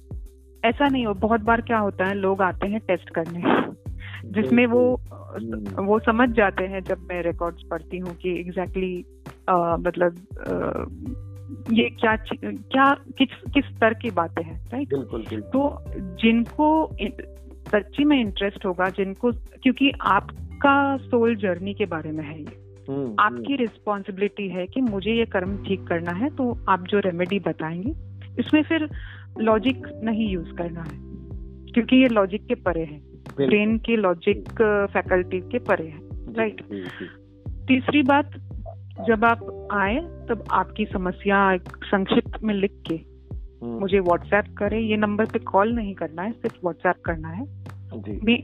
ऐसा 0.66 0.88
नहीं 0.88 1.06
हो 1.06 1.14
बहुत 1.14 1.42
बार 1.42 1.62
क्या 1.62 1.78
होता 1.78 2.06
है 2.06 2.14
लोग 2.14 2.42
आते 2.42 2.68
हैं 2.68 2.80
टेस्ट 2.80 3.10
करने। 3.10 3.42
जिसमें 4.32 4.66
वो 4.66 5.02
वो 5.84 6.00
समझ 6.00 6.30
जाते 6.30 6.64
हैं 6.64 6.84
जब 6.84 6.98
मैं 7.10 7.24
रिकॉर्ड्स 7.24 7.62
पढ़ती 7.72 7.98
हूँ 7.98 8.16
कि 8.16 8.40
एग्जैक्टली 8.40 9.04
exactly, 9.04 9.88
मतलब 9.88 10.16
ये 11.72 11.90
क्या 11.90 12.16
क्या 12.52 12.94
किस 12.94 13.52
किस 13.54 13.66
स्तर 13.66 13.94
की 13.94 14.12
बातें 14.12 14.44
हैं 14.44 14.70
राइट 14.70 14.90
बिल्कुल, 14.90 15.26
बिल्कुल। 15.30 15.42
तो 15.42 15.84
जिनको 16.16 16.96
सच्ची 17.68 18.04
में 18.04 18.22
इंटरेस्ट 18.22 18.66
होगा 18.66 18.90
जिनको 18.90 19.32
क्योंकि 19.32 19.92
आपका 20.02 20.98
सोल 20.98 21.36
जर्नी 21.36 21.74
के 21.74 21.86
बारे 21.86 22.12
में 22.12 22.24
है 22.24 22.40
ये। 22.40 22.68
हम्म, 22.90 23.16
आपकी 23.20 23.56
रिस्पॉन्सिबिलिटी 23.56 24.50
हम्म। 24.50 24.60
है 24.60 24.68
कि 24.68 24.82
मुझे 24.82 25.12
ये 25.12 25.26
कर्म 25.26 25.64
ठीक 25.64 25.88
करना 25.88 26.12
है 26.12 26.30
तो 26.30 26.60
आप 26.70 26.84
जो 26.84 27.00
रेमेडी 27.00 27.40
बताएँगे 27.40 27.92
इसमें 28.40 28.64
फिर 28.64 28.90
लॉजिक 29.40 29.88
नहीं 30.04 30.30
यूज़ 30.30 30.54
करना 30.54 30.82
है 30.82 31.08
क्योंकि 31.72 31.96
ये 31.96 32.08
लॉजिक 32.08 32.46
के 32.46 32.56
परे 32.56 32.84
है। 32.84 33.07
ब्रेन 33.36 33.78
के 33.78 33.96
लॉजिक 33.96 34.50
फैकल्टी 34.94 35.40
के 35.40 35.60
परे 35.60 35.88
है 35.88 36.34
राइट 36.34 36.62
तीसरी 37.68 38.02
बात 38.04 38.32
जब 39.08 39.26
आप 39.26 39.70
आए 39.72 39.96
तब 40.30 40.44
आपकी 40.52 40.86
समस्या 40.86 41.58
संक्षिप्त 41.58 42.44
में 42.44 42.54
लिख 42.54 42.72
के 42.88 42.96
हम्म। 43.64 43.80
मुझे 43.80 44.00
व्हाट्सएप 44.00 44.46
करें। 44.58 44.80
ये 44.80 44.98
नंबर 44.98 45.26
पे 45.26 45.40
कॉल 45.40 45.72
नहीं 45.72 45.94
करना 45.96 46.22
है 46.22 46.32
सिर्फ़ 46.32 46.56
व्हाट्सएप 46.56 46.96
करना 47.06 47.28
है। 47.28 47.44
मैं 48.26 48.42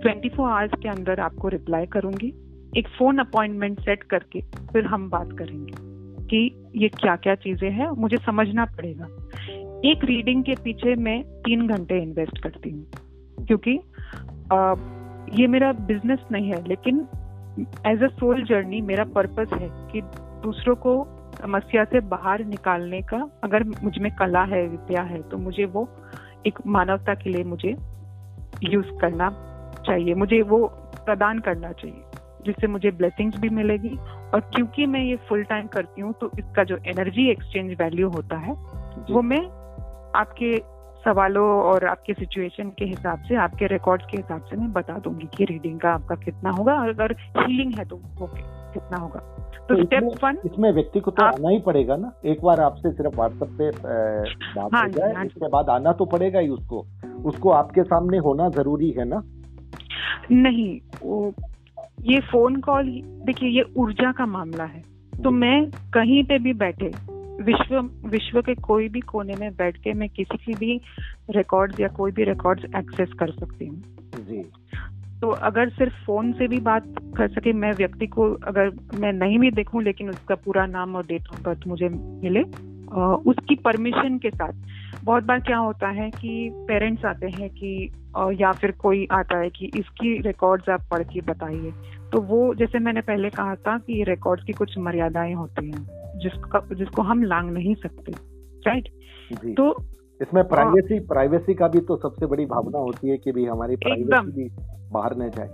ट्वेंटी 0.00 0.28
फोर 0.28 0.50
आवर्स 0.50 0.70
के 0.82 0.88
अंदर 0.88 1.20
आपको 1.20 1.48
रिप्लाई 1.48 1.86
करूँगी। 1.86 2.32
एक 2.76 2.88
फ़ोन 2.88 3.18
अपॉइंटमेंट 3.18 3.80
सेट 3.80 4.02
करके 4.02 4.40
फिर 4.72 4.84
हम 4.84 5.10
बात 5.10 5.32
करेंगे 5.38 5.72
कि 6.26 6.70
ये 6.76 6.88
क्या 6.88 7.16
क्या 7.16 7.34
चीज़ें 7.34 7.70
हैं 7.70 7.88
मुझे 7.88 8.16
समझना 8.16 8.64
पड़ेगा। 8.64 9.04
एक 9.90 10.04
रीडिंग 10.04 10.44
के 10.44 10.54
पीछे 10.54 10.94
मैं 10.94 11.22
तीन 11.22 11.66
घंटे 11.66 12.02
इन्वेस्ट 12.02 12.38
करती 12.38 12.70
हूँ 12.70 12.86
क्योंकि 13.46 13.78
आ, 14.52 14.74
ये 15.32 15.46
मेरा 15.46 15.72
बिज़नेस 15.72 16.18
नहीं 16.32 16.50
है 16.50 16.68
लेकिन 16.68 17.08
एज 17.86 18.02
अ 18.02 18.06
सोल 18.06 18.44
जर्नी 18.44 18.80
मेरा 18.80 19.04
पर्पस 19.04 19.52
है 19.52 19.68
कि 19.92 20.00
दूसरों 20.42 20.74
को 20.76 21.06
समस्या 21.42 21.84
से 21.84 22.00
बाहर 22.00 22.44
निकालने 22.44 23.02
का 23.02 23.30
अगर 23.44 23.64
मुझमें 23.64 24.14
कला 24.16 24.42
है 24.42 24.66
विद्या 24.66 25.02
है 25.02 25.22
तो 25.22 25.38
मुझे 25.38 25.64
वो 25.64 25.88
एक 26.46 26.58
मानवता 26.66 27.14
के 27.14 27.30
लिए 27.30 27.44
मुझे 27.44 27.74
यूज़ 28.62 29.00
करना 29.00 29.30
चाहिए 29.86 30.14
मुझे 30.14 30.42
वो 30.42 30.66
प्रदान 31.06 31.38
करना 31.38 31.72
चाहिए 31.72 32.02
जिससे 32.46 32.66
मुझे 32.66 32.90
ब्लेसिंग्स 32.90 33.40
भी 33.40 33.48
मिलेगी। 33.48 33.96
और 34.34 34.40
क्योंकि 34.40 34.86
मैं 34.86 35.00
ये 35.00 35.16
फुल 35.16 35.44
टाइम 35.44 35.66
करती 35.66 36.00
हूँ 36.00 36.12
तो 36.12 36.30
इसका 36.38 36.64
जो 36.64 36.76
एनर्जी 36.76 37.30
एक्सचेंज 37.30 37.76
वैल्यू 37.80 38.08
होता 38.08 38.36
है 38.36 38.52
वो 39.10 39.22
मैं 39.22 39.42
आपके 40.20 40.73
सवालों 41.04 41.46
और 41.62 41.84
आपके 41.84 42.14
सिचुएशन 42.14 42.70
के 42.70 42.84
हिसाब 42.84 43.18
से 43.18 43.36
आपके 43.36 43.66
रिकॉर्ड्स 43.66 44.06
के 44.10 44.16
हिसाब 44.16 44.44
से 44.44 44.56
मैं 44.56 44.72
बता 44.72 44.98
दूँगी 44.98 45.28
कि 45.36 45.44
रीडिंग 45.44 45.80
का 45.80 45.90
आपका 45.90 46.14
कितना 46.14 46.50
होगा 46.50 46.74
और 46.74 46.88
अगर 46.88 47.12
हीलिंग 47.38 47.74
है 47.74 47.84
तो 47.84 47.96
ओके 47.96 48.42
कितना 48.72 48.96
होगा। 48.96 49.20
तो, 49.68 49.74
तो 49.74 49.84
स्टेप 49.84 50.24
वन 50.24 50.38
इसमें 50.44 50.72
व्यक्ति 50.72 51.00
को 51.00 51.10
तो 51.10 51.22
आप, 51.22 51.34
आना 51.34 51.48
ही 51.48 51.58
पड़ेगा 51.58 51.96
ना। 51.96 52.12
एक 52.24 52.44
बार 52.44 52.60
आपसे 52.60 52.90
सिर्फ़ 52.92 53.16
व्हाट्सएप 53.16 53.48
पे 53.60 53.70
बात 54.54 54.74
हाँ, 54.74 54.82
हो 54.82 54.88
जाए 54.88 55.12
हाँ, 55.12 55.24
उसके 55.24 55.48
बाद 55.48 55.68
आना 55.68 55.92
तो 55.92 56.04
पड़ेगा 56.04 56.38
ही 56.38 56.48
उसको। 56.48 56.86
उसको 57.24 57.50
आपके 57.50 57.82
सामने 57.82 58.18
होना 58.18 58.48
ज़रूरी 58.48 58.90
है 58.90 59.04
ना? 59.04 59.22
नहीं 60.30 60.80
वो 61.02 61.34
ये 62.02 62.20
फ़ोन 62.20 62.56
कॉल 62.56 62.90
देखिए 63.04 63.48
ये 63.48 63.64
ऊर्जा 63.76 64.12
का 64.12 64.26
मामला 64.26 64.64
है। 64.64 64.82
तो 65.22 65.30
मैं 65.30 65.70
कहीं 65.70 66.24
पे 66.24 66.38
भी 66.38 66.52
बैठे 66.52 66.90
विश्व 67.42 67.90
विश्व 68.08 68.40
के 68.40 68.54
कोई 68.54 68.88
भी 68.88 69.00
कोने 69.00 69.34
में 69.34 69.50
बैठ 69.52 69.76
के 69.76 69.92
मैं 69.92 70.08
किसी 70.08 70.36
की 70.36 70.54
भी 70.54 70.80
रिकॉर्ड्स 71.30 71.80
या 71.80 71.88
कोई 71.88 72.12
भी 72.12 72.24
रिकॉर्ड्स 72.24 72.64
एक्सेस 72.64 73.12
कर 73.18 73.30
सकती 73.30 73.66
हूँ। 73.66 73.82
तो 75.20 75.28
अगर 75.28 75.68
सिर्फ़ 75.68 75.94
फ़ोन 76.06 76.32
से 76.32 76.48
भी 76.48 76.60
बात 76.60 76.84
कर 77.16 77.28
सके 77.28 77.52
मैं 77.52 77.74
व्यक्ति 77.74 78.06
को 78.06 78.32
अगर 78.34 78.70
मैं 78.94 79.12
नहीं 79.12 79.38
भी 79.38 79.50
देखूँ 79.50 79.82
लेकिन 79.82 80.10
उसका 80.10 80.34
पूरा 80.34 80.66
नाम 80.66 80.96
और 80.96 81.06
डेट 81.06 81.28
ऑफ़ 81.32 81.40
बर्थ 81.40 81.66
मुझे 81.66 81.88
मिले 81.88 82.42
उसकी 83.30 83.54
परमिशन 83.54 84.18
के 84.18 84.30
साथ। 84.30 84.52
बहुत 85.04 85.24
बार 85.24 85.40
क्या 85.40 85.56
होता 85.56 85.88
है 85.88 86.10
कि 86.10 86.50
पेरेंट्स 86.68 87.04
आते 87.04 87.26
हैं 87.26 87.48
कि 87.50 87.90
या 88.42 88.52
फिर 88.52 88.70
कोई 88.70 89.06
आता 89.12 89.38
है 89.38 89.50
कि 89.50 89.66
इसकी 89.66 90.20
रिकॉर्ड्स 90.20 90.68
आप 90.68 90.80
पढ़ 90.90 91.02
के 91.02 91.20
बताइए। 91.20 91.72
तो 92.12 92.20
वो 92.20 92.54
जैसे 92.54 92.78
मैंने 92.78 93.00
पहले 93.00 93.30
कहा 93.30 93.54
था 93.54 93.78
कि 93.78 94.04
रिकॉर्ड 94.08 94.44
की 94.44 94.52
कुछ 94.52 94.78
मर्यादाएँ 94.78 95.34
होती 95.34 95.66
हैं 95.66 95.86
जिसका 96.18 96.74
जिसको 96.74 97.02
हम 97.02 97.22
लांग 97.22 97.50
नहीं 97.50 97.74
सकते 97.74 98.12
राइट 98.66 98.88
तो 99.56 99.84
इसमें 100.22 100.48
प्राइवेसी 100.48 101.00
प्राइवेसी 101.00 101.54
का 101.54 101.68
भी 101.68 101.80
तो 101.80 101.96
सबसे 101.96 102.26
बड़ी 102.26 102.46
भावना 102.46 102.78
होती 102.78 103.08
है 103.08 103.16
कि 103.16 103.32
भी 103.32 103.44
हमारी 103.44 103.76
प्राइवेसी 103.76 104.32
भी 104.32 104.50
बाहर 104.92 105.16
न 105.16 105.30
जाए। 105.30 105.46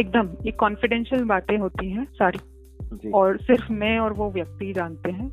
एकदम 0.00 0.28
ये 0.44 0.50
कॉन्फिडेंशियल 0.50 1.24
बातें 1.24 1.58
होती 1.58 1.90
हैं 1.90 2.04
सारी। 2.04 3.10
और 3.10 3.38
सिर्फ़ 3.38 3.72
मैं 3.72 3.98
और 3.98 4.12
वो 4.12 4.30
व्यक्ति 4.30 4.72
जानते 4.72 5.10
हैं। 5.10 5.32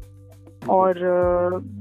और 0.70 0.96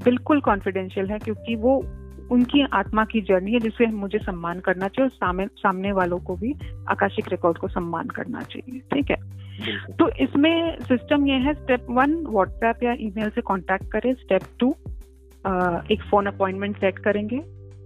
बिल्कुल 0.04 0.40
कॉन्फिडेंशियल 0.40 1.06
है 1.06 1.18
क्योंकि 1.18 1.56
वो 1.56 1.82
उनकी 2.30 2.62
आत्मा 2.72 3.04
की 3.04 3.20
जर्नी 3.20 3.52
है 3.52 3.58
जिसे 3.60 3.86
मुझे 3.86 4.18
सम्मान 4.18 4.60
करना 4.60 4.88
चाहिए 4.88 5.08
और 5.08 5.16
सामने 5.16 5.46
सामने 5.46 5.92
वालों 5.92 6.18
को 6.18 6.36
भी 6.36 6.54
आकाशिक 6.88 7.28
रिकॉर्ड 7.28 7.58
को 7.58 7.68
सम्मान 7.68 8.08
करना 8.08 8.42
चाहिए 8.42 8.80
ठीक 8.94 9.10
है? 9.10 9.16
तो 9.92 10.08
इसमें 10.08 10.78
सिस्टम 10.80 11.26
ये 11.26 11.34
है 11.34 11.54
स्टेप 11.54 11.86
वन 11.90 12.14
व्हाट्सएप 12.26 12.82
या 12.82 12.92
ईमेल 13.00 13.30
से 13.30 13.40
कांटेक्ट 13.40 13.90
करें 13.92 14.14
स्टेप 14.14 14.42
टू 14.58 14.70
एक 15.92 16.02
फ़ोन 16.10 16.26
अपॉइंटमेंट 16.26 16.76
सेट 16.76 16.98
करेंगे 16.98 17.42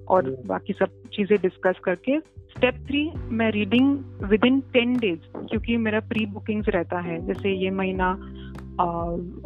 और 0.07 0.43
बाकी 0.47 0.73
सब 0.73 1.03
चीज़ें 1.13 1.39
डिस्कस 1.43 1.79
करके। 1.85 2.19
स्टेप 2.19 2.75
थ्री 2.87 3.11
मैं 3.31 3.51
reading 3.51 3.99
with 4.23 4.45
in 4.45 4.61
ten 4.73 4.97
days 4.97 5.47
क्योंकि 5.47 5.77
मेरा 5.77 6.01
प्री 6.01 6.27
बुकिंग्स 6.27 6.69
रहता 6.69 7.01
है 7.01 7.27
जैसे 7.27 7.55
ये 7.55 7.71
महीना 7.71 8.11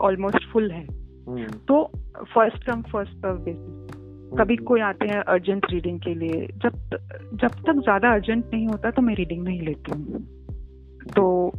ऑलमोस्ट 0.01 0.51
फुल 0.53 0.71
है। 0.71 0.85
हम्म। 1.29 1.47
तो 1.69 1.85
first 2.35 2.65
come 2.65 2.83
first 2.83 3.13
serve 3.13 3.39
basis 3.39 3.90
कभी। 4.31 4.57
कोई 4.57 4.81
आते 4.81 5.07
हैं 5.09 5.21
अर्जेंट 5.25 5.67
रीडिंग 5.71 5.99
के 6.01 6.15
लिए। 6.15 6.47
जब 6.57 6.79
जब 7.35 7.51
तक 7.67 7.81
ज़्यादा 7.83 8.13
अर्जेंट 8.13 8.45
नहीं 8.55 8.67
होता 8.67 8.91
तो 8.91 9.03
मैं 9.03 9.15
रीडिंग 9.15 9.43
नहीं 9.45 9.61
लेती 9.61 9.93
हूँ। 9.93 10.23
तो 11.17 11.53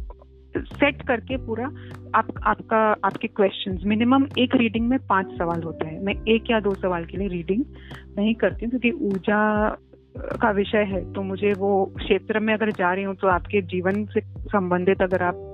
सेट 0.54 1.02
करके 1.02 1.36
पूरा 1.36 1.66
आप, 2.14 2.28
आपका, 2.42 2.78
आपके 3.04 3.28
क्वेश्चंस 3.28 3.82
मिनिमम 3.86 4.26
एक 4.38 4.54
रीडिंग 4.54 4.88
में 4.88 4.98
पाँच 5.06 5.38
सवाल 5.38 5.62
होते 5.62 5.86
हैं। 5.86 6.00
मैं 6.00 6.14
एक 6.28 6.50
या 6.50 6.60
दो 6.60 6.74
सवाल 6.74 7.04
के 7.04 7.18
लिए 7.18 7.28
रीडिंग 7.28 7.64
नहीं 8.18 8.34
करती 8.34 8.66
क्योंकि 8.66 8.90
ऊर्जा 9.06 9.38
का 10.42 10.50
विषय 10.50 10.84
है। 10.88 11.00
तो 11.12 11.22
मुझे 11.22 11.52
वो 11.52 11.84
क्षेत्र 11.96 12.40
में 12.40 12.52
अगर 12.54 12.70
जा 12.72 12.92
रही 12.92 13.04
हूँ 13.04 13.14
तो 13.14 13.28
आपके 13.28 13.62
जीवन 13.68 14.04
से 14.06 14.20
संबंधित 14.48 15.02
अगर 15.02 15.22
आप 15.22 15.48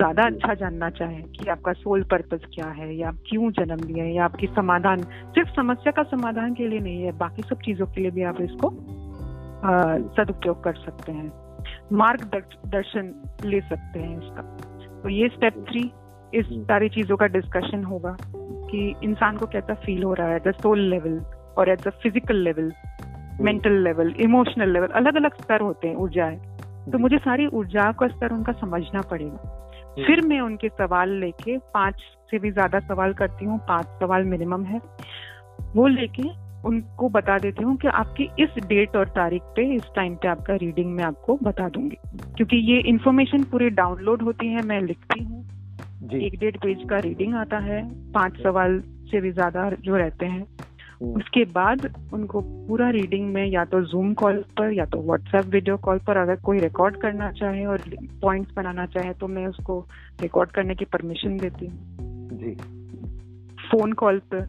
ज़्यादा 0.00 0.24
अच्छा 0.26 0.54
जानना 0.54 0.88
चाहें 0.90 1.22
कि 1.32 1.46
आपका 1.50 1.72
सोल 1.72 2.02
पर्पज 2.10 2.44
क्या 2.54 2.66
है 2.72 2.94
या 2.96 3.08
आप 3.08 3.16
क्यों 3.28 3.50
जन्म 3.52 3.82
लिए 3.86 4.04
या 4.06 4.24
आपकी 4.24 4.46
समाधान 4.46 5.02
सिर्फ़ 5.34 5.50
समस्या 5.50 5.92
का 5.92 6.02
समाधान 6.10 6.54
के 6.54 6.68
लिए 6.68 6.80
नहीं 6.80 7.02
है 7.02 7.12
बाकी 7.18 7.42
सब 7.42 7.60
चीज़ों 7.64 7.86
के 7.86 8.00
लिए 8.00 8.10
भी 8.10 8.22
आप 8.22 8.40
इसको 8.40 8.70
सदुपयोग 10.16 10.62
कर 10.64 10.74
सकते 10.76 11.12
हैं। 11.12 11.32
मार्गदर्शन 11.92 13.12
ले 13.44 13.60
सकते 13.60 14.00
हैं 14.00 14.16
इसका। 14.18 14.42
तो 15.02 15.08
ये 15.08 15.28
स्टेप 15.28 15.64
थ्री 15.70 15.82
इस। 16.32 16.46
सारी 16.64 16.88
चीज़ों 16.88 17.16
का 17.16 17.26
डिस्कशन 17.28 17.84
होगा 17.84 18.16
कि 18.70 18.94
इंसान 19.04 19.36
को 19.36 19.46
कैसा 19.46 19.74
फील 19.84 20.02
हो 20.02 20.14
रहा 20.14 20.28
है 20.28 20.36
एट 20.36 20.48
द 20.48 20.54
सोल 20.62 20.88
लेवल 20.90 21.20
और 21.58 21.68
at 21.68 21.80
the 21.80 21.90
physical 22.02 22.42
level 22.44 22.72
mental 23.40 23.82
level 23.84 24.14
emotional 24.20 24.72
level 24.72 24.88
अलग 24.96 25.16
अलग 25.16 25.40
स्तर 25.42 25.60
होते 25.60 25.88
हैं 25.88 25.96
ऊर्जाएँ 25.96 26.36
तो 26.92 26.98
मुझे 26.98 27.18
सारी 27.18 27.46
ऊर्जा 27.54 27.90
का 27.92 28.06
स्तर 28.08 28.32
उनका 28.32 28.52
समझना 28.60 29.00
पड़ेगा। 29.10 29.56
फिर 29.96 30.20
मैं 30.20 30.40
उनके 30.40 30.68
सवाल 30.68 31.10
लेके 31.10 31.58
पाँच 31.58 31.94
से 32.30 32.38
भी 32.38 32.50
ज़्यादा 32.50 32.78
सवाल 32.78 33.12
करती 33.12 33.44
हूँ 33.44 33.58
पाँच 33.58 33.86
सवाल 33.86 34.24
मिनिमम 34.24 34.64
है। 34.64 34.80
वो 35.76 35.86
लेके 35.86 36.28
उनको 36.68 37.08
बता 37.08 37.38
देती 37.38 37.62
हूँ 37.62 37.76
कि 37.76 37.88
आपकी 37.88 38.28
इस 38.42 38.62
डेट 38.62 38.96
और 38.96 39.08
तारीख 39.08 39.42
पे 39.42 39.74
इस 39.76 39.82
टाइम 39.96 40.14
पे 40.14 40.28
आपका 40.28 40.54
रीडिंग 40.54 40.92
मैं 40.92 41.04
आपको 41.04 41.38
बता 41.42 41.68
दूँगी। 41.68 41.96
क्योंकि 42.36 42.56
ये 42.72 42.80
इन्फॉर्मेशन 42.80 43.44
पूरी 43.44 43.70
डाउनलोड 43.70 44.22
होती 44.22 44.46
है 44.46 44.62
मैं 44.62 44.80
लिखती 44.82 45.22
हूँ। 45.24 45.44
एक 46.20 46.38
डेढ़ 46.38 46.56
पेज 46.56 46.88
का 46.90 46.98
रीडिंग 46.98 47.34
आता 47.34 47.58
है 47.58 47.82
पाँच 48.12 48.42
सवाल 48.42 48.82
से 49.10 49.20
भी 49.20 49.30
ज़्यादा 49.32 49.70
जो 49.70 49.96
रहते 49.96 50.26
हैं। 50.26 50.40
हम्म। 50.40 50.59
उसके 51.02 51.44
बाद 51.44 52.08
उनको 52.12 52.40
पूरा 52.40 52.90
रीडिंग 52.90 53.32
में 53.32 53.46
या 53.46 53.64
तो 53.64 53.80
जूम 53.80 54.14
कॉल 54.14 54.36
पर 54.36 54.72
या 54.72 54.84
तो 54.84 54.98
व्हाट्सएप 54.98 55.46
वीडियो 55.46 55.76
कॉल 55.76 55.98
पर 55.98 56.16
अगर 56.16 56.36
कोई 56.36 56.58
रिकॉर्ड 56.58 56.96
करना 56.96 57.32
चाहे 57.32 57.64
और 57.64 57.80
पॉइंट्स 58.22 58.52
बनाना 58.56 58.86
चाहे 58.86 59.12
तो 59.12 59.28
मैं 59.28 59.46
उसको 59.46 59.86
रिकॉर्ड 60.20 60.50
करने 60.50 60.74
की 60.74 60.84
परमिशन 60.84 61.36
देती 61.36 61.66
हूँ। 61.66 61.78
जी। 62.32 62.54
फ़ोन 63.70 63.92
कॉल 63.92 64.18
पर 64.18 64.48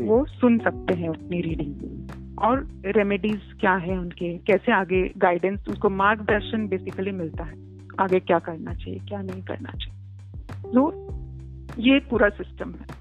वो 0.00 0.24
सुन 0.24 0.58
सकते 0.58 0.94
हैं 0.94 1.08
अपनी 1.08 1.40
रीडिंग 1.40 2.08
और 2.38 2.68
रेमेडीज 2.84 3.40
क्या 3.60 3.74
है 3.74 3.98
उनके? 3.98 4.38
कैसे 4.38 4.72
आगे 4.72 5.12
गाइडेंस 5.18 5.68
उसको 5.68 5.90
मार्गदर्शन 5.90 6.68
बेसिकली 6.68 7.10
मिलता 7.10 7.44
है। 7.44 7.54
आगे 8.00 8.20
क्या 8.20 8.38
करना 8.38 8.74
चाहिए 8.74 8.98
क्या 8.98 9.22
नहीं 9.22 9.42
करना 9.42 9.70
चाहिए। 9.70 9.96
तो 10.72 11.10
ये 11.78 11.98
पूरा 11.98 12.28
सिस्टम 12.28 12.70
है। 12.70 12.99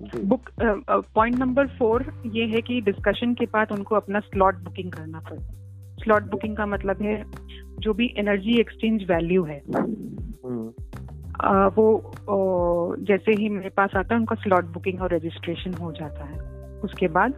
बुक 0.00 0.50
पॉइंट 1.14 1.38
नंबर 1.38 1.66
फोर 1.66 2.22
ये 2.26 2.46
है 2.46 2.60
कि 2.60 2.80
डिस्कशन 2.80 3.34
के 3.34 3.44
बाद 3.44 3.72
उनको 3.72 3.94
अपना 3.94 4.20
स्लॉट 4.20 4.54
बुकिंग 4.54 4.92
करना 4.92 5.20
पड़ता 5.20 5.54
स्लॉट 6.02 6.22
बुकिंग 6.22 6.56
का 6.56 6.66
मतलब 6.66 7.02
है 7.02 7.24
जो 7.78 7.92
भी 7.94 8.14
एनर्जी 8.18 8.60
एक्सचेंज 8.60 9.02
वैल्यू 9.10 9.44
है। 9.44 9.62
हम्म। 9.76 10.72
वो 11.68 12.96
जैसे 13.00 13.32
ही 13.32 13.48
मेरे 13.48 13.68
पास 13.68 13.90
आता 13.96 14.14
है 14.14 14.20
उनका 14.20 14.34
स्लॉट 14.34 14.64
बुकिंग 14.64 15.02
और 15.02 15.14
रजिस्ट्रेशन 15.14 15.74
हो 15.74 15.92
जाता 15.92 16.24
है। 16.24 16.38
उसके 16.80 17.08
बाद 17.08 17.34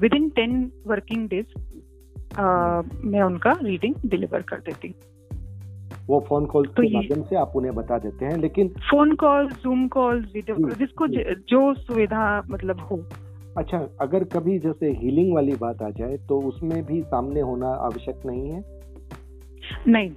with 0.00 0.14
in 0.14 0.28
ten 0.28 0.72
working 0.86 1.28
days 1.28 1.58
मैं 3.04 3.22
उनका 3.22 3.58
रीडिंग 3.62 3.94
डिलीवर 4.06 4.42
कर 4.42 4.56
देती 4.56 4.88
हूँ। 4.88 5.11
वो 6.06 6.20
फ़ोन 6.28 6.46
कॉल 6.46 6.66
तो 6.66 6.82
के 6.82 6.94
माध्यम 6.94 7.22
से 7.22 7.36
आप 7.36 7.52
उन्हें 7.56 7.74
बता 7.74 7.98
देते 7.98 8.24
हैं 8.24 8.36
लेकिन 8.36 8.68
phone 8.68 9.14
call 9.14 9.48
Zoom 9.48 9.88
call 9.88 10.20
video 10.34 10.70
जिसको 10.70 11.06
जो। 11.06 11.74
सुविधा 11.74 12.42
मतलब 12.50 12.80
हो। 12.80 13.04
अच्छा 13.58 13.88
अगर 14.00 14.24
कभी 14.24 14.58
जैसे 14.58 14.90
हीलिंग 14.90 15.34
वाली 15.34 15.54
बात 15.54 15.82
आ 15.82 15.90
जाए 15.90 16.16
तो 16.16 16.40
उसमें 16.40 16.86
भी 16.86 17.02
सामने 17.02 17.40
होना 17.40 17.68
आवश्यक 17.68 18.22
नहीं 18.26 18.50
है? 18.50 18.80
नहीं। 19.88 20.10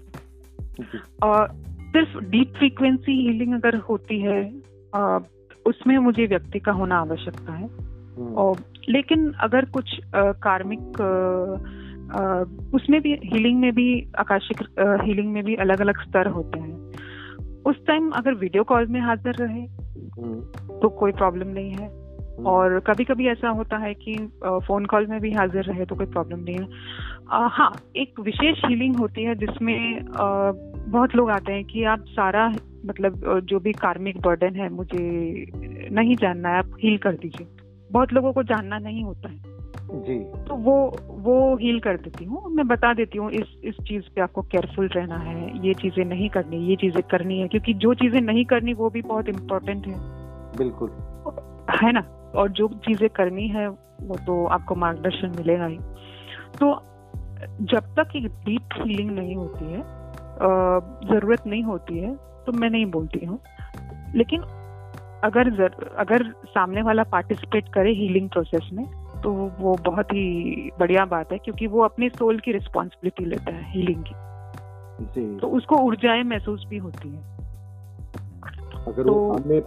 और 1.23 1.47
सिर्फ़ 1.79 2.17
डीप 2.17 2.53
फ्रीक्वेंसी 2.57 3.27
हीलिंग 3.27 3.53
अगर 3.53 3.75
होती 3.77 4.19
है 4.19 4.61
आ, 4.95 5.19
उसमें 5.65 5.97
मुझे 5.97 6.25
व्यक्ति 6.25 6.59
का 6.59 6.71
होना 6.71 6.95
आवश्यकता 6.95 7.53
है। 7.53 7.67
हम्म। 7.67 8.33
और 8.33 8.57
लेकिन 8.89 9.31
अगर 9.31 9.65
कुछ 9.65 9.99
आ, 10.15 10.31
कार्मिक 10.31 10.79
आ, 10.79 11.84
उसमें 12.73 13.01
भी 13.01 13.19
हीलिंग 13.23 13.59
में 13.59 13.73
भी 13.73 14.07
आकाशिक 14.19 14.57
हीलिंग 15.03 15.33
में 15.33 15.43
भी 15.43 15.55
अलग 15.55 15.81
अलग 15.81 16.01
स्तर 16.01 16.27
होते 16.27 16.59
हैं। 16.59 16.91
उस 17.65 17.85
टाइम 17.85 18.09
अगर 18.09 18.33
वीडियो 18.33 18.63
कॉल 18.63 18.85
में 18.85 19.01
हाजिर 19.01 19.33
रहे 19.33 19.61
हम्म। 20.21 20.39
तो 20.79 20.89
कोई 20.89 21.11
प्रॉब्लम 21.11 21.47
नहीं 21.47 21.71
है। 21.71 21.85
हम्म। 21.85 22.47
और 22.47 22.79
कभी 22.79 23.03
कभी 23.03 23.27
ऐसा 23.27 23.49
होता 23.49 23.77
है 23.77 23.93
कि 23.93 24.15
फ़ोन 24.45 24.85
कॉल 24.85 25.07
में 25.07 25.21
भी 25.21 25.31
हाजिर 25.31 25.63
रहे 25.63 25.85
तो 25.85 25.95
कोई 25.95 26.05
प्रॉब्लम 26.05 26.39
नहीं 26.39 26.55
है। 26.55 26.67
हाँ 27.31 27.71
एक 27.95 28.19
विशेष 28.19 28.61
हीलिंग 28.65 28.95
होती 28.95 29.23
है 29.23 29.35
जिसमें 29.35 30.05
बहुत 30.87 31.15
लोग 31.15 31.29
आते 31.29 31.53
हैं 31.53 31.63
कि 31.63 31.83
आप 31.83 31.99
सारा 31.99 32.53
मतलब 32.85 33.39
जो 33.39 33.59
भी 33.59 33.71
कार्मिक 33.71 34.21
बर्डन 34.21 34.55
है 34.55 34.69
मुझे 34.69 34.99
नहीं 35.91 36.15
जानना 36.15 36.49
है 36.49 36.57
आप 36.57 36.71
हील 36.83 36.97
कर 36.97 37.11
दीजिए। 37.11 37.47
बहुत 37.91 38.13
लोगों 38.13 38.33
को 38.33 38.43
जानना 38.43 38.79
नहीं 38.79 39.03
होता 39.03 39.29
है। 39.29 39.54
जी। 39.97 40.17
तो 40.47 40.55
वो 40.55 40.75
वो 41.25 41.55
हील 41.57 41.79
कर 41.79 41.97
देती 41.97 42.25
हूँ। 42.25 42.49
मैं 42.49 42.67
बता 42.67 42.93
देती 42.93 43.17
हूँ 43.17 43.29
इस 43.31 43.55
इस 43.63 43.75
चीज़ 43.87 44.03
पे 44.15 44.21
आपको 44.21 44.41
केयरफुल 44.41 44.87
रहना 44.87 45.17
है 45.17 45.67
ये 45.67 45.73
चीज़ें 45.73 46.03
नहीं 46.05 46.29
करनी 46.29 46.57
ये 46.69 46.75
चीज़ें 46.75 47.01
करनी 47.03 47.39
है 47.39 47.47
क्योंकि 47.47 47.73
जो 47.73 47.93
चीज़ें 47.93 48.19
नहीं 48.21 48.45
करनी 48.45 48.73
वो 48.73 48.89
भी 48.89 49.01
बहुत 49.01 49.29
इम्पोर्टेंट 49.29 49.87
है। 49.87 49.93
बिल्कुल। 50.57 50.89
है 51.81 51.91
ना? 51.91 52.03
और 52.35 52.49
जो 52.51 52.67
चीज़ें 52.85 53.09
करनी 53.09 53.47
है 53.47 53.67
वो 53.67 54.15
तो 54.25 54.45
आपको 54.45 54.75
मार्गदर्शन 54.75 55.33
मिलेगा 55.37 55.65
ही। 55.65 55.77
तो 56.59 56.73
जब 57.63 57.93
तक 57.99 58.15
एक 58.15 58.27
डीप 58.45 58.73
फीलिंग 58.73 59.11
नहीं 59.11 59.35
होती 59.35 59.65
है 59.65 59.81
ज़रूरत 61.09 61.43
नहीं 61.47 61.63
होती 61.63 61.99
है 61.99 62.15
तो 62.45 62.51
मैं 62.51 62.69
नहीं 62.69 62.85
बोलती 62.91 63.25
हूँ। 63.25 63.39
लेकिन 64.15 64.41
अगर 65.23 65.49
जर, 65.49 65.93
अगर 65.97 66.23
सामने 66.47 66.81
वाला 66.81 67.03
पार्टिसिपेट 67.03 67.69
करे 67.73 67.91
हीलिंग 67.93 68.29
प्रोसेस 68.29 68.69
में 68.73 68.83
तो 69.25 69.33
वो 69.59 69.77
बहुत 69.85 70.05
ही 70.05 70.69
बढ़िया 70.79 71.05
बात 71.05 71.31
है 71.31 71.37
क्योंकि 71.37 71.67
वो 71.67 71.81
अपनी 71.81 72.09
सोल 72.09 72.39
की 72.39 72.51
रिस्पॉन्सिबिलिटी 72.51 73.25
लेता 73.25 73.51
है 73.51 73.73
हीलिंग 73.73 74.03
की। 74.07 75.39
तो 75.39 75.47
उसको 75.47 75.75
ऊर्जाएँ 75.75 76.23
महसूस 76.23 76.65
भी 76.69 76.77
होती 76.77 77.09
है। 77.09 77.17
अगर 78.87 79.03
तो, 79.03 79.13
वो 79.13 79.37
सामने 79.37 79.59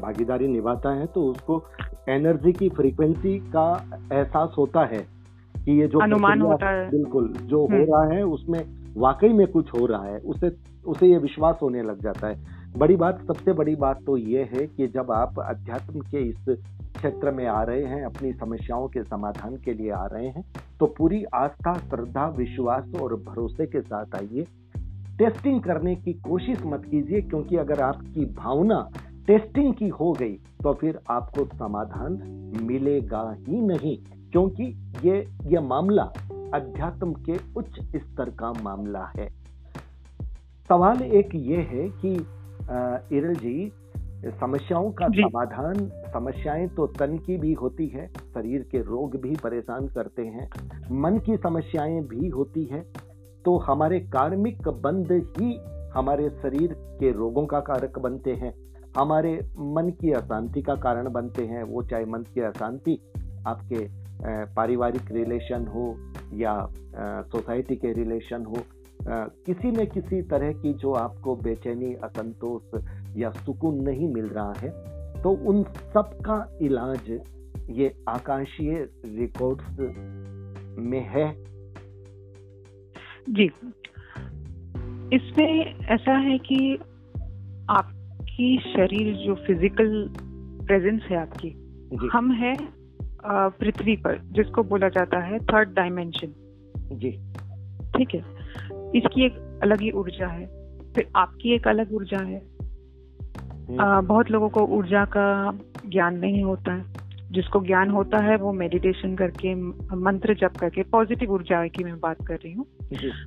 भागीदारी 0.00 0.48
निभाता 0.48 0.90
है 0.90 1.06
तो 1.06 1.22
उसको 1.22 1.64
एनर्जी 2.08 2.52
की 2.52 2.68
फ्रीक्वेंसी 2.68 3.38
का 3.38 3.84
एहसास 4.12 4.54
होता 4.58 4.84
है 4.84 5.08
कि 5.64 5.80
ये 5.80 5.88
जो 5.88 5.98
अनुमान 5.98 6.40
होता 6.40 6.68
है। 6.68 6.90
बिल्कुल 6.90 7.32
जो 7.42 7.60
हो 7.60 7.66
हम्म। 7.66 7.82
रहा 7.82 8.14
है 8.14 8.22
उसमें 8.22 8.60
वाकई 8.96 9.28
में 9.28 9.46
कुछ 9.46 9.68
हो 9.80 9.86
रहा 9.86 10.04
है 10.04 10.18
उसे 10.18 10.56
उसे 10.86 11.06
ये 11.06 11.18
विश्वास 11.18 11.58
होने 11.62 11.82
लग 11.82 12.02
जाता 12.02 12.26
है। 12.26 12.55
बड़ी 12.76 12.96
बात, 12.96 13.20
सबसे 13.26 13.52
बड़ी 13.52 13.74
बात 13.76 14.02
तो 14.06 14.16
ये 14.16 14.42
है 14.52 14.66
कि 14.66 14.86
जब 14.86 15.10
आप 15.10 15.38
अध्यात्म 15.40 16.00
के 16.02 16.18
इस 16.20 16.44
क्षेत्र 16.96 17.30
में 17.30 17.46
आ 17.46 17.62
रहे 17.62 17.84
हैं, 17.84 18.04
अपनी 18.04 18.32
समस्याओं 18.32 18.86
के 18.88 19.02
समाधान 19.04 19.56
के 19.56 19.74
लिए 19.74 19.90
आ 19.90 20.04
रहे 20.06 20.26
हैं 20.26 20.44
तो 20.80 20.86
पूरी 20.88 21.22
आस्था, 21.34 21.74
श्रद्धा, 21.80 22.26
विश्वास 22.36 22.92
और 23.02 23.14
भरोसे 23.22 23.66
के 23.66 23.80
साथ 23.80 24.14
आइए। 24.16 24.46
टेस्टिंग 25.18 25.60
करने 25.62 25.94
की 25.96 26.12
कोशिश 26.20 26.62
मत 26.66 26.84
कीजिए, 26.84 27.20
क्योंकि 27.22 27.56
अगर 27.56 27.80
आपकी 27.82 28.24
भावना 28.34 28.88
टेस्टिंग 29.26 29.72
की 29.74 29.88
हो 29.90 30.12
गई 30.12 30.34
तो 30.62 30.72
फिर 30.74 30.98
आपको 31.10 31.44
समाधान 31.56 32.20
मिलेगा 32.62 33.24
ही 33.38 33.60
नहीं, 33.62 33.96
क्योंकि 34.32 34.64
ये 35.04 35.18
ये 35.46 35.60
मामला 35.64 36.10
अध्यात्म 36.54 37.12
के 37.22 37.38
उच्च 37.56 37.80
स्तर 37.96 38.30
का 38.38 38.52
मामला 38.62 39.10
है। 39.16 39.28
सवाल 40.70 41.02
एक 41.02 41.34
ये 41.34 41.56
है 41.64 41.88
कि 41.96 42.16
इरल 43.12 43.34
जी 43.34 43.72
समस्याओं 44.40 44.90
का 44.92 45.08
समाधान 45.08 45.88
समस्याएँ 46.12 46.68
तो 46.68 46.86
तन 46.86 47.16
की 47.18 47.36
भी 47.36 47.52
होती 47.52 47.86
है 47.86 48.06
शरीर 48.08 48.62
के 48.62 48.78
रोग 48.78 49.16
भी 49.16 49.36
परेशान 49.36 49.86
करते 49.88 50.22
हैं 50.22 50.48
मन 50.92 51.18
की 51.18 51.36
समस्याएँ 51.36 52.00
भी 52.02 52.28
होती 52.28 52.64
है 52.64 52.80
तो 53.44 53.56
हमारे 53.58 54.00
कार्मिक 54.00 54.68
बंद 54.68 55.12
ही 55.12 55.60
हमारे 55.94 56.30
शरीर 56.30 56.72
के 56.72 57.12
रोगों 57.12 57.46
का 57.46 57.60
कारक 57.60 57.98
बनते 57.98 58.32
हैं 58.32 58.54
हमारे 58.96 59.34
मन 59.58 59.92
की 60.00 60.12
अशांति 60.12 60.62
का 60.62 60.74
कारण 60.74 61.10
बनते 61.12 61.44
हैं 61.46 61.62
वो 61.62 61.82
चाहे 61.82 62.04
मन 62.04 62.22
की 62.34 62.40
अशांति 62.40 62.98
आपके 63.46 63.88
पारिवारिक 64.54 65.12
रिलेशन 65.12 65.66
हो 65.66 65.96
या 66.32 66.68
सोसाइटी 67.32 67.76
के 67.76 67.92
रिलेशन 67.92 68.44
हो 68.44 68.56
किसी 69.02 69.70
न 69.70 69.84
किसी 69.84 70.22
तरह 70.22 70.52
की 70.52 70.72
जो 70.72 70.92
आपको 70.92 71.34
बेचैनी 71.36 71.94
असंतोष 71.94 72.80
या 73.16 73.30
सुकून 73.30 73.82
नहीं 73.82 74.08
मिल 74.14 74.26
रहा 74.26 74.52
है 74.58 74.70
तो 75.22 75.30
उन 75.30 75.62
सब 75.94 76.18
का 76.26 76.58
इलाज 76.62 77.10
ये 77.70 77.94
आकाशीय 78.08 78.88
रिकॉर्ड्स 79.06 79.78
में 80.78 81.00
है। 81.08 81.32
जी। 83.30 83.46
इसमें 85.16 85.74
ऐसा 85.86 86.16
है 86.18 86.38
कि 86.38 86.76
आपकी 87.70 88.56
शरीर 88.58 89.14
जो 89.16 89.34
फ़िज़िकल 89.34 90.08
प्रेजेंस 90.66 91.02
है 91.02 91.16
आपकी 91.16 91.50
हम 92.12 92.32
है 92.32 92.54
पृथ्वी 93.58 93.96
पर 93.96 94.18
जिसको 94.32 94.62
बोला 94.62 94.88
जाता 94.88 95.18
है 95.18 95.38
थर्ड 95.38 95.74
डायमेंशन 95.74 96.32
जी। 96.92 97.10
ठीक 97.96 98.14
है? 98.14 98.35
इसकी 98.94 99.26
एक 99.26 99.60
अलग 99.62 99.80
ही 99.80 99.90
ऊर्जा 99.90 100.26
है 100.26 100.46
फिर 100.94 101.08
आपकी 101.16 101.54
एक 101.54 101.68
अलग 101.68 101.94
ऊर्जा 101.94 102.18
है। 102.18 102.42
हम्म। 103.68 103.80
आ, 103.80 104.00
बहुत 104.00 104.30
लोगों 104.30 104.48
को 104.48 104.60
ऊर्जा 104.60 105.04
का 105.04 105.58
ज्ञान 105.86 106.18
नहीं 106.18 106.44
होता 106.44 106.74
है। 106.74 107.06
जिसको 107.32 107.60
ज्ञान 107.60 107.90
होता 107.90 108.18
है 108.18 108.36
वो 108.36 108.52
मेडिटेशन 108.52 109.16
करके 109.16 109.54
मंत्र 109.96 110.34
जप 110.34 110.52
करके 110.60 110.82
पॉजिटिव 110.82 111.32
ऊर्जा 111.32 111.66
की 111.66 111.84
मैं 111.84 112.00
बात 112.00 112.16
कर 112.26 112.34
रही 112.34 112.52
हूँ। 112.52 112.66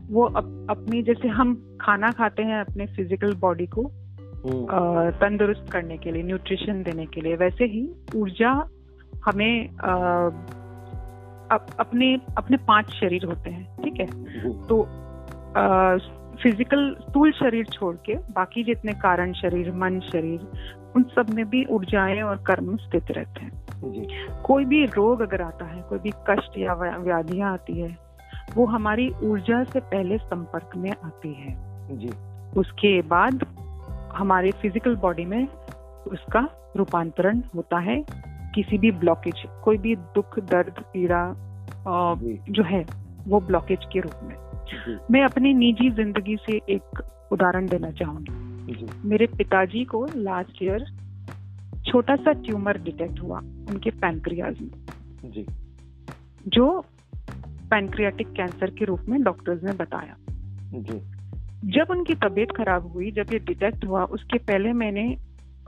वो 0.10 0.24
अप, 0.26 0.68
अपनी 0.70 1.04
जैसे 1.04 1.28
हम 1.28 1.78
खाना 1.82 2.12
खाते 2.12 2.44
हैं 2.44 2.62
अपने 2.62 2.86
फ़िज़िकल 2.86 3.36
बॉडी 3.36 3.66
को 3.66 3.82
हम्म। 4.46 4.66
तंदुरुस्त 5.12 5.66
करने 5.72 5.98
के 5.98 6.12
लिए 6.12 6.24
न्यूट्रिशन 6.24 6.84
देने 6.84 7.06
के 7.06 7.22
लिए 7.22 7.36
वैसे 7.36 7.64
ही 7.64 7.90
ऊर्जा 8.16 8.70
हमें 9.26 9.70
आ, 9.78 10.30
अप, 11.56 11.68
अपने 11.80 12.22
अपने 12.38 12.58
पाँच 12.58 12.90
शरीर 12.90 13.26
होते 13.26 13.50
हैं 13.50 13.78
ठीक 13.84 14.00
है? 14.00 14.06
तो 14.68 14.88
फ़िज़िकल 16.44 16.96
स्थूल 17.00 17.32
शरीर 17.32 17.66
छोड़ 17.66 17.96
के 18.06 18.16
बाकी 18.34 18.64
जितने 18.64 18.94
कारण 18.94 19.34
शरीर 19.34 19.72
मन 19.72 20.00
शरीर 20.02 20.48
उन 20.96 21.04
सब 21.16 21.30
में 21.30 21.46
भी 21.50 21.64
ऊर्जाएँ 21.66 22.22
और 22.22 22.38
कर्म 22.48 22.76
स्थित 22.78 23.12
रहते 23.12 23.46
हैं। 23.46 24.42
कोई 24.44 24.66
भी 24.66 24.86
रोग 24.86 25.22
अगर 25.22 25.42
आता 25.42 25.66
है 25.66 25.82
कोई 25.82 26.00
भी 26.00 26.12
कष्ट 26.30 26.58
या 26.58 26.74
व्याधियाँ 26.74 27.52
आती 27.54 27.80
है 27.82 27.98
वो 28.56 28.66
हमारी 28.66 29.10
ऊर्जा 29.24 29.64
से 29.64 29.80
पहले 29.80 30.18
संपर्क 30.18 30.72
में 30.78 30.92
आती 30.92 31.34
है। 31.34 31.56
जी। 31.98 32.10
उसके 32.60 33.02
बाद 33.02 33.46
हमारे 34.16 34.52
फ़िज़िकल 34.52 34.96
बॉडी 34.96 35.26
में 35.26 35.48
उसका 36.08 36.48
रूपांतरण 36.78 37.42
होता 37.56 37.80
है। 37.80 38.04
किसी 38.56 38.78
भी 38.78 38.92
ब्लॉकेज 38.92 39.44
कोई 39.64 39.78
भी 39.78 39.96
दुख 40.16 40.40
दर्द 40.40 40.84
पीड़ा 40.94 41.24
जो। 42.50 42.64
है 42.64 42.86
वो 43.28 43.40
ब्लॉकेज 43.40 43.86
के 43.94 44.00
रूप 44.00 44.24
में। 44.24 44.36
मैं 45.12 45.24
अपनी 45.24 45.54
निजी 45.54 45.90
ज़िंदगी 45.92 46.36
से 46.46 46.56
एक 46.70 47.02
उदाहरण 47.32 47.68
देना 47.68 47.92
चाहूँगी। 47.92 48.88
मेरे 49.10 49.28
पिताजी 49.28 49.84
को 49.86 50.06
लास्ट 50.16 50.64
ईयर 50.64 50.86
छोटा 51.88 52.16
सा 52.16 52.32
ट्यूमर 52.42 52.78
डिटेक्ट 52.78 53.20
हुआ 53.22 53.40
उनके 53.40 53.90
पैनक्रियाज 53.92 54.62
में। 54.62 55.32
जी। 55.32 55.46
जो 56.48 56.68
पैनक्रियाटिक 57.72 58.28
कैंसर 58.28 58.70
के 58.70 58.86
रूप 58.86 59.06
में 59.10 59.22
डॉक्टर्स 59.24 59.64
ने 59.64 59.74
बताया। 59.74 60.16
जी। 60.74 61.00
जब 61.72 61.90
उनकी 61.90 62.16
तबीयत 62.16 62.52
खराब 62.52 62.92
हुई 62.94 63.12
जब 63.12 63.34
ये 63.34 63.40
डिटेक्ट 63.40 63.86
हुआ 63.86 64.04
उसके 64.04 64.38
पहले 64.38 64.74
मैंने 64.74 65.06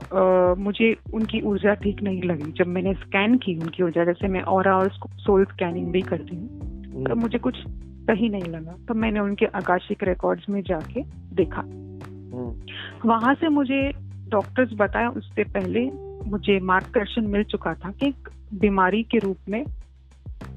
आ, 0.02 0.54
मुझे 0.58 0.96
उनकी 1.14 1.40
ऊर्जा 1.40 1.74
ठीक 1.74 2.02
नहीं 2.02 2.22
लगी। 2.22 2.50
जब 2.52 2.66
मैंने 2.66 2.94
स्कैन 2.94 3.36
की 3.38 3.54
उनकी 3.58 3.82
ऊर्जा 3.82 4.04
जैसे 4.04 4.28
मैं 4.28 4.40
और 4.52 4.68
और 4.68 4.90
सोल 5.18 5.44
स्कैनिंग 5.44 5.92
भी 5.92 6.00
करती 6.02 6.36
हूँ 6.36 7.04
तो 7.04 7.14
मुझे 7.14 7.38
कुछ 7.38 7.56
सही 8.02 8.28
नहीं 8.28 8.50
लगा 8.50 8.76
तो 8.88 8.94
मैंने 8.94 9.20
उनके 9.20 9.46
आकाशिक 9.54 10.02
रिकॉर्ड्स 10.04 10.48
में 10.48 10.62
जाके 10.62 11.02
देखा 11.34 11.60
हम्म। 11.60 13.08
वहाँ 13.08 13.34
से 13.34 13.48
मुझे 13.48 13.80
डॉक्टर्स 14.28 14.72
बताया 14.76 15.08
उससे 15.10 15.44
पहले 15.44 15.84
मुझे 16.26 16.58
मार्गदर्शन 16.62 17.26
मिल 17.26 17.44
चुका 17.44 17.74
था 17.74 17.90
कि 17.92 18.12
बीमारी 18.54 19.02
के 19.02 19.18
रूप 19.18 19.48
में 19.48 19.64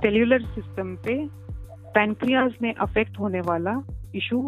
सेल्यूलर 0.01 0.41
सिस्टम 0.45 0.95
पे 1.05 1.15
पैनक्रियाज 1.95 2.53
में 2.61 2.73
अफेक्ट 2.73 3.19
होने 3.19 3.41
वाला 3.41 3.81
इशू 4.15 4.39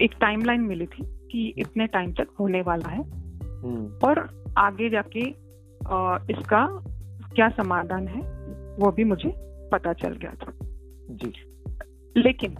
एक 0.00 0.14
टाइमलाइन 0.20 0.60
मिली 0.60 0.86
थी 0.86 1.04
कि 1.32 1.46
इतने 1.58 1.86
टाइम 1.86 2.12
तक 2.12 2.34
होने 2.40 2.60
वाला 2.62 2.88
है 2.88 3.02
हम्म। 3.02 3.86
और 4.04 4.28
आगे 4.58 4.88
जाके 4.90 5.20
इसका 6.32 6.66
क्या 7.34 7.48
समाधान 7.52 8.08
है 8.08 8.20
वो 8.76 8.90
भी 8.90 9.04
मुझे 9.04 9.32
पता 9.72 9.92
चल 9.92 10.16
गया 10.16 10.34
था 10.42 10.51
जी। 11.10 11.32
लेकिन 12.16 12.54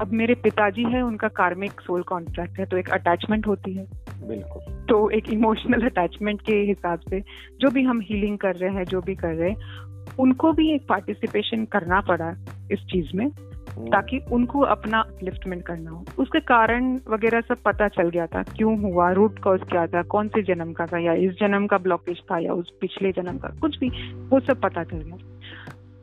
अब 0.00 0.10
मेरे 0.12 0.34
पिताजी 0.34 0.82
है 0.82 1.02
उनका 1.02 1.28
कार्मिक 1.28 1.80
सोल 1.80 2.02
कॉन्ट्रैक्ट 2.02 2.58
है 2.58 2.66
तो 2.66 2.76
एक 2.76 2.90
अटैचमेंट 2.90 3.46
होती 3.46 3.72
है। 3.74 3.86
बिल्कुल। 4.28 4.86
तो 4.88 5.10
एक 5.10 5.28
इमोशनल 5.28 5.86
अटैचमेंट 5.86 6.42
के 6.42 6.52
हिसाब 6.52 6.98
से 6.98 7.20
जो 7.60 7.70
भी 7.70 7.82
हम 7.82 8.00
हीलिंग 8.00 8.38
कर 8.38 8.56
रहे 8.56 8.70
हैं 8.70 8.84
जो 8.84 9.00
भी 9.00 9.14
कर 9.14 9.34
रहे 9.34 9.50
हैं 9.50 9.88
उनको 10.18 10.52
भी 10.52 10.74
एक 10.74 10.86
पार्टिसिपेशन 10.88 11.64
करना 11.64 12.00
पड़ा 12.00 12.30
इस 12.72 12.78
चीज़ 12.78 13.16
में 13.16 13.26
हम्म। 13.26 13.88
ताकि 13.88 14.18
उनको 14.32 14.60
अपना 14.60 15.00
अपलिफ्टमेंट 15.00 15.62
करना 15.62 15.90
हो। 15.90 16.04
उसके 16.18 16.40
कारण 16.40 16.98
वगैरह 17.08 17.40
सब 17.40 17.56
पता 17.64 17.88
चल 17.88 18.08
गया 18.08 18.26
था 18.26 18.42
क्यों 18.42 18.78
हुआ 18.78 19.10
रूट 19.12 19.38
कॉज 19.38 19.60
क्या 19.70 19.86
था 19.86 20.02
कौन 20.02 20.28
से 20.28 20.42
जन्म 20.42 20.72
का 20.72 20.86
था 20.86 20.98
या 20.98 21.12
इस 21.12 21.32
जन्म 21.32 21.66
का 21.66 21.78
ब्लॉकेज 21.78 22.18
था 22.30 22.38
या 22.38 22.52
उस 22.52 22.72
पिछले 22.80 23.12
जन्म 23.12 23.38
का 23.38 23.48
कुछ 23.48 23.78
भी 23.78 23.88
वो 24.14 24.40
सब 24.40 24.60
पता 24.60 24.84
चल 24.84 24.96
गया। 24.96 25.16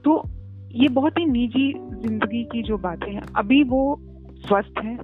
तो 0.04 0.24
ये 0.76 0.88
बहुत 0.88 1.20
ही 1.20 1.26
निजी 1.26 1.74
ज़िंदगी 1.78 2.44
की 2.44 2.64
जो 2.64 2.78
बातें 2.78 3.12
हैं 3.12 3.22
अभी 3.36 3.64
वो 3.64 4.00
स्वस्थ 4.48 4.80
हैं 4.84 4.98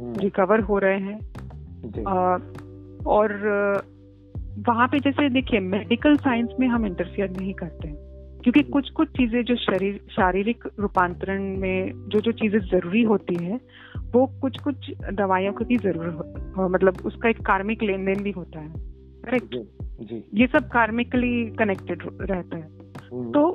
रिकवर 0.00 0.56
हम्म। 0.56 0.66
हो 0.66 0.78
रहे 0.78 0.98
हैं 0.98 1.18
आ, 2.04 2.38
और 3.06 3.32
वहाँ 4.68 4.88
पे 4.88 4.98
जैसे 5.00 5.28
देखिए 5.28 5.60
मेडिकल 5.60 6.16
साइंस 6.16 6.48
में 6.60 6.66
हम 6.68 6.86
इंटरफियर 6.86 7.30
नहीं 7.30 7.54
करते 7.54 7.88
हैं 7.88 7.96
क्योंकि 8.42 8.62
कुछ 8.62 8.90
कुछ 8.90 9.08
चीज़ें 9.08 9.44
जो 9.44 9.56
शरीर 9.56 10.00
शारीरिक 10.10 10.64
रूपांतरण 10.80 11.42
में 11.58 11.92
जो 12.08 12.20
जो 12.20 12.32
चीज़ें 12.32 12.58
ज़रूरी 12.60 13.02
होती 13.02 13.44
है 13.44 13.60
वो 14.14 14.26
कुछ 14.40 14.58
कुछ 14.58 14.90
दवाइयों 15.12 15.52
की 15.52 15.76
ज़रूरत 15.76 16.54
मतलब 16.56 16.96
उसका 17.04 17.28
एक 17.28 17.40
कार्मिक 17.40 17.82
लेन 17.82 18.04
देन 18.04 18.22
भी 18.22 18.30
होता 18.30 18.60
है 18.60 18.72
करेक्ट 19.24 19.54
ये 20.34 20.46
सब 20.46 20.68
कार्मिकली 20.68 21.50
कनेक्टेड 21.50 22.02
रहता 22.20 22.56
है। 22.56 22.68
हम्म। 23.12 23.32
तो 23.32 23.54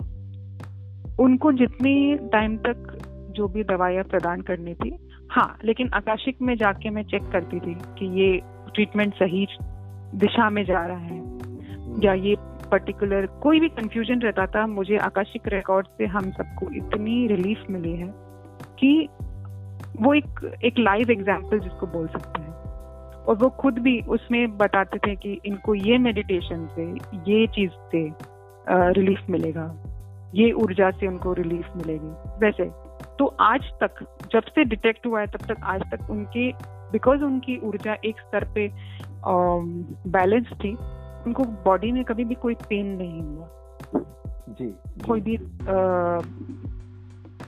उनको 1.21 1.51
जितनी 1.51 2.15
टाइम 2.33 2.57
तक 2.57 2.97
जो 3.35 3.47
भी 3.47 3.63
दवाइयाँ 3.63 4.03
प्रदान 4.03 4.41
करनी 4.41 4.73
थी 4.73 4.97
हाँ 5.31 5.57
लेकिन 5.65 5.89
आकाशिक 5.93 6.41
में 6.41 6.55
जाके 6.57 6.89
मैं 6.89 7.03
चेक 7.03 7.29
करती 7.31 7.59
थी 7.59 7.73
कि 7.99 8.05
ये 8.21 8.41
ट्रीटमेंट 8.75 9.13
सही 9.13 9.45
दिशा 10.15 10.49
में 10.49 10.63
जा 10.65 10.85
रहा 10.85 10.97
है। 10.97 11.19
या 12.03 12.13
ये 12.13 12.35
पर्टिकुलर 12.71 13.25
कोई 13.43 13.59
भी 13.59 13.69
कंफ्यूजन 13.69 14.19
रहता 14.19 14.45
था, 14.45 14.65
मुझे 14.67 14.97
आकाशिक 14.97 15.47
रिकॉर्ड 15.47 15.87
से 15.87 16.05
हम 16.05 16.29
सबको 16.31 16.69
इतनी 16.75 17.27
रिलीफ 17.27 17.65
मिली 17.69 17.91
है 17.91 18.07
कि 18.79 19.07
वो 20.01 20.13
एक 20.13 20.59
एक 20.65 20.79
लाइव 20.79 21.11
एग्ज़ाम्पल 21.11 21.59
जिसको 21.59 21.87
बोल 21.87 22.07
सकते 22.07 22.41
हैं 22.41 22.49
और 23.23 23.35
वो 23.35 23.49
खुद 23.59 23.79
भी 23.79 23.99
उसमें 24.09 24.57
बताते 24.57 24.97
थे 24.97 25.15
कि 25.15 25.39
इनको 25.45 25.75
ये 25.75 25.97
मेडिटेशन 25.97 26.67
से, 26.75 26.85
ये 27.31 27.47
चीज़ 27.47 27.71
से 27.91 28.09
रिलीफ 28.69 29.29
मिलेगा 29.29 29.67
ये 30.35 30.51
ऊर्जा 30.61 30.89
से 30.91 31.07
उनको 31.07 31.33
रिलीफ 31.33 31.75
मिलेगी। 31.77 32.11
वैसे 32.39 32.69
तो 33.19 33.25
आज 33.41 33.71
तक 33.83 34.05
जब 34.31 34.43
से 34.45 34.63
डिटेक्ट 34.65 35.05
हुआ 35.07 35.19
है 35.21 35.27
तब 35.27 35.45
तक 35.47 35.63
आज 35.63 35.81
तक 35.91 36.09
उनके 36.11 36.51
बिकॉज़ 36.91 37.23
उनकी 37.23 37.57
ऊर्जा 37.63 37.95
एक 38.05 38.19
स्तर 38.19 38.43
पे 38.55 38.67
बैलेंस 40.11 40.47
थी 40.63 40.73
उनको 41.27 41.43
बॉडी 41.65 41.91
में 41.91 42.03
कभी 42.03 42.23
भी 42.25 42.35
कोई 42.35 42.55
पेन 42.69 42.85
नहीं 42.97 43.21
हुआ। 43.21 43.47
जी, 44.49 44.65
जी। 44.65 45.05
कोई 45.07 45.21
भी 45.21 45.35
आ, 45.35 46.19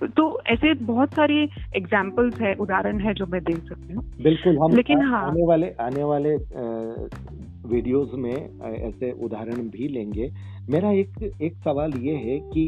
तो 0.08 0.24
ऐसे 0.48 0.74
बहुत 0.84 1.14
सारे 1.14 1.36
एग्जाम्पल्स 1.76 2.40
है 2.42 2.54
उदाहरण 2.56 3.00
है 3.00 3.14
जो 3.14 3.26
मैं 3.26 3.44
दे 3.44 3.54
सकती 3.54 3.94
हूँ। 3.94 4.04
बिल्कुल 4.24 4.58
हम 4.58 4.76
लेकिन 4.76 5.02
आ, 5.02 5.10
हाँ। 5.10 5.28
आने 5.28 5.46
वाले 5.48 5.70
आने 5.82 6.04
वाले 6.04 6.36
वीडियोस 7.66 8.12
में 8.14 8.60
ऐसे 8.64 9.12
उदाहरण 9.26 9.70
भी 9.70 9.88
लेंगे। 9.88 10.30
मेरा 10.70 10.92
एक 10.92 11.22
एक 11.42 11.58
सवाल 11.58 11.94
ये 12.00 12.16
है 12.16 12.40
कि 12.54 12.68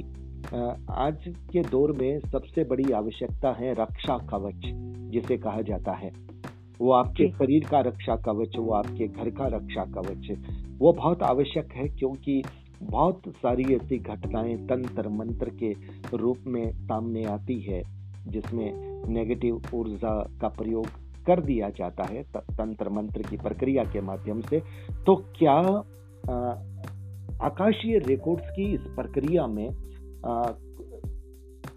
आज 0.90 1.24
के 1.52 1.62
दौर 1.62 1.92
में 1.92 2.20
सबसे 2.20 2.64
बड़ी 2.64 2.92
आवश्यकता 2.92 3.52
है 3.52 3.74
रक्षा 3.74 4.18
कवच 4.30 4.62
जिसे 5.12 5.38
कहा 5.38 5.62
जाता 5.62 5.92
है। 5.92 6.12
वो 6.82 6.92
आपके 6.92 7.30
शरीर 7.30 7.66
का 7.66 7.80
रक्षा 7.80 8.16
कवच 8.16 8.58
वो 8.58 8.72
आपके 8.74 9.08
घर 9.08 9.30
का 9.30 9.48
रक्षा 9.48 9.86
कवच। 9.86 10.32
वो 10.80 10.94
बहुत 10.94 11.24
आवश्यक 11.24 11.72
है 11.74 11.88
क्योंकि 11.90 12.42
बहुत 12.84 13.22
सारी 13.38 13.64
ऐसी 13.76 13.98
घटनाएँ 13.98 14.56
तंत्र 14.68 15.10
मंत्र 15.10 15.52
के 15.64 15.72
रूप 16.18 16.38
में 16.48 16.72
सामने 16.72 17.24
आती 17.26 17.60
है 17.62 17.82
जिसमें 18.28 18.72
नेगेटिव 19.10 19.62
ऊर्जा 19.74 20.20
का 20.42 20.48
प्रयोग 20.48 20.88
कर 21.28 21.42
दिया 21.42 21.70
जाता 21.70 22.04
है 22.04 22.24
तंत्र 22.38 22.90
मंत्र 22.90 23.22
की 23.22 23.38
प्रक्रिया 23.38 23.84
के 23.84 24.02
माध्यम 24.02 24.42
से 24.42 24.60
तो 25.06 25.16
क्या 25.16 25.58
आकाशीय 27.42 28.00
रिकॉर्ड्स 28.00 28.50
की 28.50 28.74
इस 28.74 28.82
प्रक्रिया 28.82 29.48
में 29.48 29.70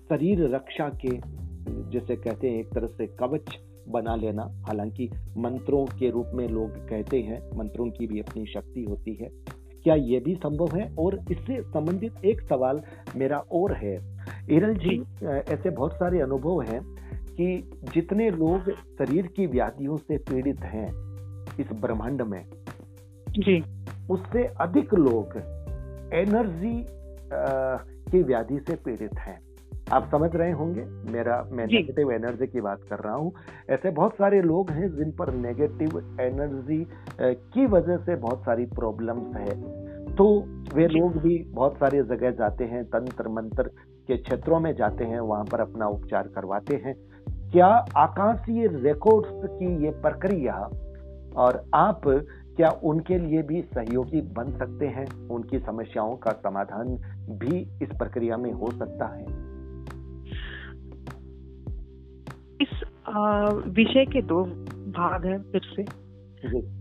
शरीर 0.09 0.55
रक्षा 0.55 0.89
के 0.89 1.11
जैसे 1.91 2.17
कहते 2.17 2.51
हैं 2.51 2.61
एक 2.61 2.69
तरह 2.75 2.87
से 2.87 3.07
कवच 3.07 3.59
बना 3.89 4.17
लेना 4.17 4.43
हालाँकि 4.43 5.11
मंत्रों 5.39 5.85
के 5.87 6.11
रूप 6.11 6.27
में 6.35 6.49
लोग 6.49 6.71
कहते 6.71 7.21
हैं 7.21 7.59
मंत्रों 7.59 7.87
की 7.91 8.07
भी 8.07 8.21
अपनी 8.21 8.47
शक्ति 8.47 8.85
होती 8.89 9.15
है 9.15 9.29
क्या 9.85 9.95
ये 9.95 10.21
भी 10.21 10.35
संभव 10.35 10.77
है? 10.77 10.95
और 10.99 11.19
इससे 11.31 11.63
संबंधित 11.63 12.25
एक 12.25 12.41
सवाल 12.41 12.81
मेरा 13.17 13.39
और 13.39 13.73
है। 13.73 13.95
इरल 14.51 14.75
जी 14.75 15.03
ऐसे 15.27 15.71
बहुत 15.71 15.93
सारे 15.93 16.21
अनुभव 16.21 16.61
हैं 16.63 16.98
कि 17.40 17.70
जितने 17.94 18.31
लोग 18.31 18.70
शरीर 18.70 19.27
की 19.27 19.46
व्याधियों 19.46 19.96
से 19.96 20.16
पीड़ित 20.16 20.61
हैं 20.61 20.87
इस 21.61 21.72
ब्रह्मांड 21.72 22.22
में 22.22 22.44
जी। 23.29 23.61
उससे 24.10 24.44
अधिक 24.60 24.94
लोग 24.94 25.37
एनर्जी 26.15 26.87
की 28.10 28.23
व्याधि 28.23 28.58
से 28.58 28.75
पीड़ित 28.75 29.15
हैं। 29.19 29.38
आप 29.92 30.08
समझ 30.10 30.31
रहे 30.35 30.52
होंगे 30.52 30.85
मेरा 31.13 31.37
मैं 31.52 31.67
नेगेटिव 31.67 32.13
एनर्जी 32.13 32.46
की 32.46 32.60
बात 32.60 32.83
कर 32.90 32.98
रहा 32.98 33.15
हूँ। 33.15 33.33
ऐसे 33.71 33.90
बहुत 33.90 34.13
सारे 34.13 34.40
लोग 34.42 34.71
हैं 34.71 34.88
जिन 34.96 35.10
पर 35.13 35.33
नेगेटिव 35.35 35.98
एनर्जी 36.21 36.87
की 37.21 37.67
वजह 37.67 37.96
से 37.96 38.17
बहुत 38.17 38.40
सारी 38.40 38.67
प्रॉब्लम्स 38.67 39.37
है। 39.37 39.54
तो 40.15 40.27
वे 40.75 40.87
लोग 40.87 41.17
भी 41.17 41.38
बहुत 41.52 41.77
सारी 41.77 41.98
जगह 41.98 42.31
जाते 42.31 42.65
हैं 42.65 42.85
तंत्र 42.85 43.29
मंत्र 43.29 43.63
के 44.08 44.17
क्षेत्रों 44.17 44.60
में 44.60 44.73
जाते 44.75 45.04
हैं 45.04 45.21
वहाँ 45.21 45.44
पर 45.44 45.60
अपना 45.60 45.88
उपचार 45.88 46.29
करवाते 46.29 46.77
हैं। 46.77 46.94
क्या 47.53 47.67
आकाशीय 47.96 48.67
रिकॉर्ड्स 48.67 49.49
की 49.53 49.85
ये 49.85 49.90
प्रक्रिया 49.90 50.55
और 51.37 51.63
आप 51.75 52.01
क्या 52.57 52.69
उनके 52.85 53.19
लिए 53.19 53.42
भी 53.42 53.63
सहयोगी 53.63 54.21
बन 54.21 54.51
सकते 54.59 54.87
हैं? 54.87 55.07
उनकी 55.29 55.59
समस्याओं 55.59 56.17
का 56.17 56.31
समाधान 56.31 56.88
भी 57.38 57.61
इस 57.83 57.88
प्रक्रिया 57.99 58.37
में 58.37 58.53
हो 58.53 58.71
सकता 58.71 59.07
है। 59.07 59.25
इस 62.61 62.83
विषय 63.69 64.05
के 64.05 64.23
दो 64.23 64.42
भाग 64.96 65.27
हैं 65.27 65.38
फिर 65.53 65.61
से। 65.77 65.83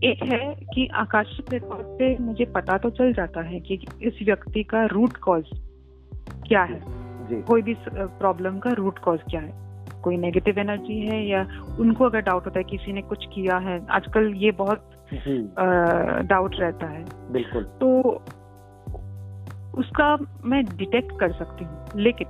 एक 0.08 0.22
है 0.22 0.54
कि 0.74 0.86
आकाशिक 0.94 1.52
रिकॉर्ड 1.52 1.86
पे 1.98 2.16
मुझे 2.18 2.44
पता 2.44 2.78
तो 2.78 2.90
चल 2.90 3.12
जाता 3.12 3.40
है 3.40 3.60
कि 3.60 3.74
इस 4.02 4.18
व्यक्ति 4.24 4.62
का 4.62 4.84
रूट 4.86 5.16
कॉज 5.16 5.44
क्या 6.48 6.62
है। 6.62 6.80
जी। 7.28 7.42
कोई 7.42 7.62
भी 7.62 7.74
प्रॉब्लम 7.88 8.58
का 8.58 8.72
रूट 8.72 8.98
कॉज 8.98 9.20
क्या 9.30 9.40
है। 9.40 9.67
कोई 10.02 10.16
नेगेटिव 10.16 10.58
एनर्जी 10.58 10.98
है 11.00 11.26
या 11.26 11.46
उनको 11.80 12.04
अगर 12.04 12.20
डाउट 12.20 12.44
होता 12.46 12.58
है 12.58 12.64
किसी 12.64 12.92
ने 12.92 13.02
कुछ 13.02 13.26
किया 13.34 13.56
है 13.58 13.86
आजकल 13.90 14.32
ये 14.34 14.50
बहुत 14.50 14.90
डाउट 16.26 16.56
रहता 16.56 16.86
है। 16.86 17.04
बिल्कुल। 17.32 17.64
तो 17.64 18.02
उसका 19.78 20.16
मैं 20.44 20.64
डिटेक्ट 20.66 21.18
कर 21.20 21.32
सकती 21.32 21.64
हूँ। 21.64 21.84
लेकिन 21.96 22.28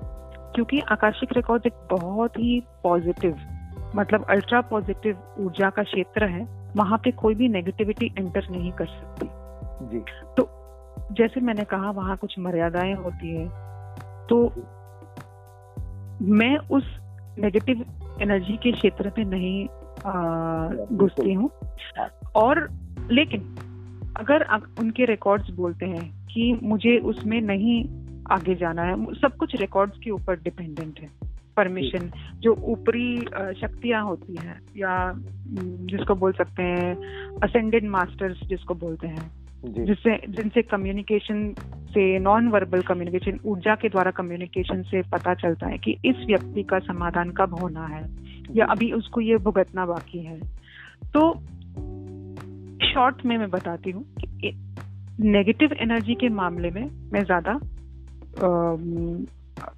क्योंकि 0.55 0.81
आकाशिक 0.81 1.33
रिकॉर्ड 1.33 1.67
एक 1.67 1.75
बहुत 1.91 2.39
ही 2.39 2.61
पॉजिटिव 2.83 3.37
मतलब 3.97 4.25
अल्ट्रा 4.31 4.61
पॉजिटिव 4.61 5.19
ऊर्जा 5.39 5.71
का 5.71 5.83
क्षेत्र 5.83 6.25
है 6.25 6.47
वहाँ 6.77 6.99
पे 6.99 7.11
कोई 7.11 7.35
भी 7.35 7.49
नेगेटिविटी 7.49 8.07
एंटर 8.19 8.47
नहीं 8.51 8.73
कर 8.73 8.87
सकती। 8.87 9.29
जी। 9.89 10.05
तो 10.37 10.49
जैसे 11.13 11.41
मैंने 11.41 11.65
कहा 11.65 11.91
वहाँ 11.91 12.17
कुछ 12.17 12.39
मर्यादाएँ 12.39 12.95
होती 12.95 13.35
है 13.37 13.49
तो 14.27 14.53
मैं 16.23 16.57
उस 16.71 16.98
नेगेटिव 17.39 17.85
एनर्जी 18.23 18.57
के 18.57 18.73
क्षेत्र 18.73 19.13
में 19.19 19.25
नहीं 19.25 19.67
घुसती 20.97 21.33
हूँ। 21.33 21.51
और 22.35 22.69
लेकिन 23.11 23.41
अगर 24.17 24.47
उनके 24.81 25.05
रिकॉर्ड्स 25.05 25.51
बोलते 25.51 25.87
हैं 25.87 26.27
कि 26.27 26.59
मुझे 26.63 26.99
उसमें 26.99 27.41
नहीं 27.41 27.85
आगे 28.31 28.55
जाना 28.55 28.83
है 28.83 29.15
सब 29.15 29.37
कुछ 29.37 29.57
रिकॉर्ड्स 29.57 29.99
के 29.99 30.11
ऊपर 30.11 30.41
डिपेंडेंट 30.41 31.01
है। 31.01 31.11
परमिशन 31.57 32.11
जो। 32.41 32.55
ऊपरी 32.55 33.19
शक्तियाँ 33.61 34.05
होती 34.05 34.37
हैं 34.37 34.61
या 34.77 35.13
जिसको 35.91 36.15
बोल 36.15 36.33
सकते 36.33 36.63
हैं 36.63 36.95
असेंडेड 37.43 37.89
मास्टर्स 37.89 38.41
जिसको 38.45 38.75
बोलते 38.75 39.07
हैं 39.07 39.31
जिससे 39.67 40.17
जिनसे 40.29 40.63
कम्युनिकेशन 40.63 41.55
से 41.91 42.19
नॉन 42.19 42.49
वर्बल 42.49 42.83
कम्युनिकेशन 42.83 43.39
ऊर्जा 43.45 43.75
के 43.75 43.89
द्वारा 43.89 44.11
कम्युनिकेशन 44.11 44.83
से 44.83 45.03
पता 45.03 45.35
चलता 45.35 45.67
है 45.67 45.79
कि 45.79 45.91
इस 46.05 46.17
व्यक्ति 46.27 46.63
का 46.63 46.79
समाधान 46.79 47.31
कब 47.31 47.55
होना 47.55 47.87
है 47.87 48.09
या 48.57 48.67
अभी 48.67 48.93
उसको 48.93 49.21
ये 49.21 49.37
भुगतना 49.37 49.87
बाकी 49.87 50.19
है। 50.19 50.41
तो 51.15 51.35
शॉर्ट 52.87 53.27
में 53.27 53.39
मैं 53.39 53.51
बताती 53.51 53.91
हूँ 53.91 54.05
कि 54.21 54.53
नेगेटिव 55.21 55.73
एनर्जी 55.73 56.15
के 56.15 56.29
मामले 56.29 56.71
में 56.71 57.11
मैं 57.13 57.25
ज़्यादा 57.25 57.59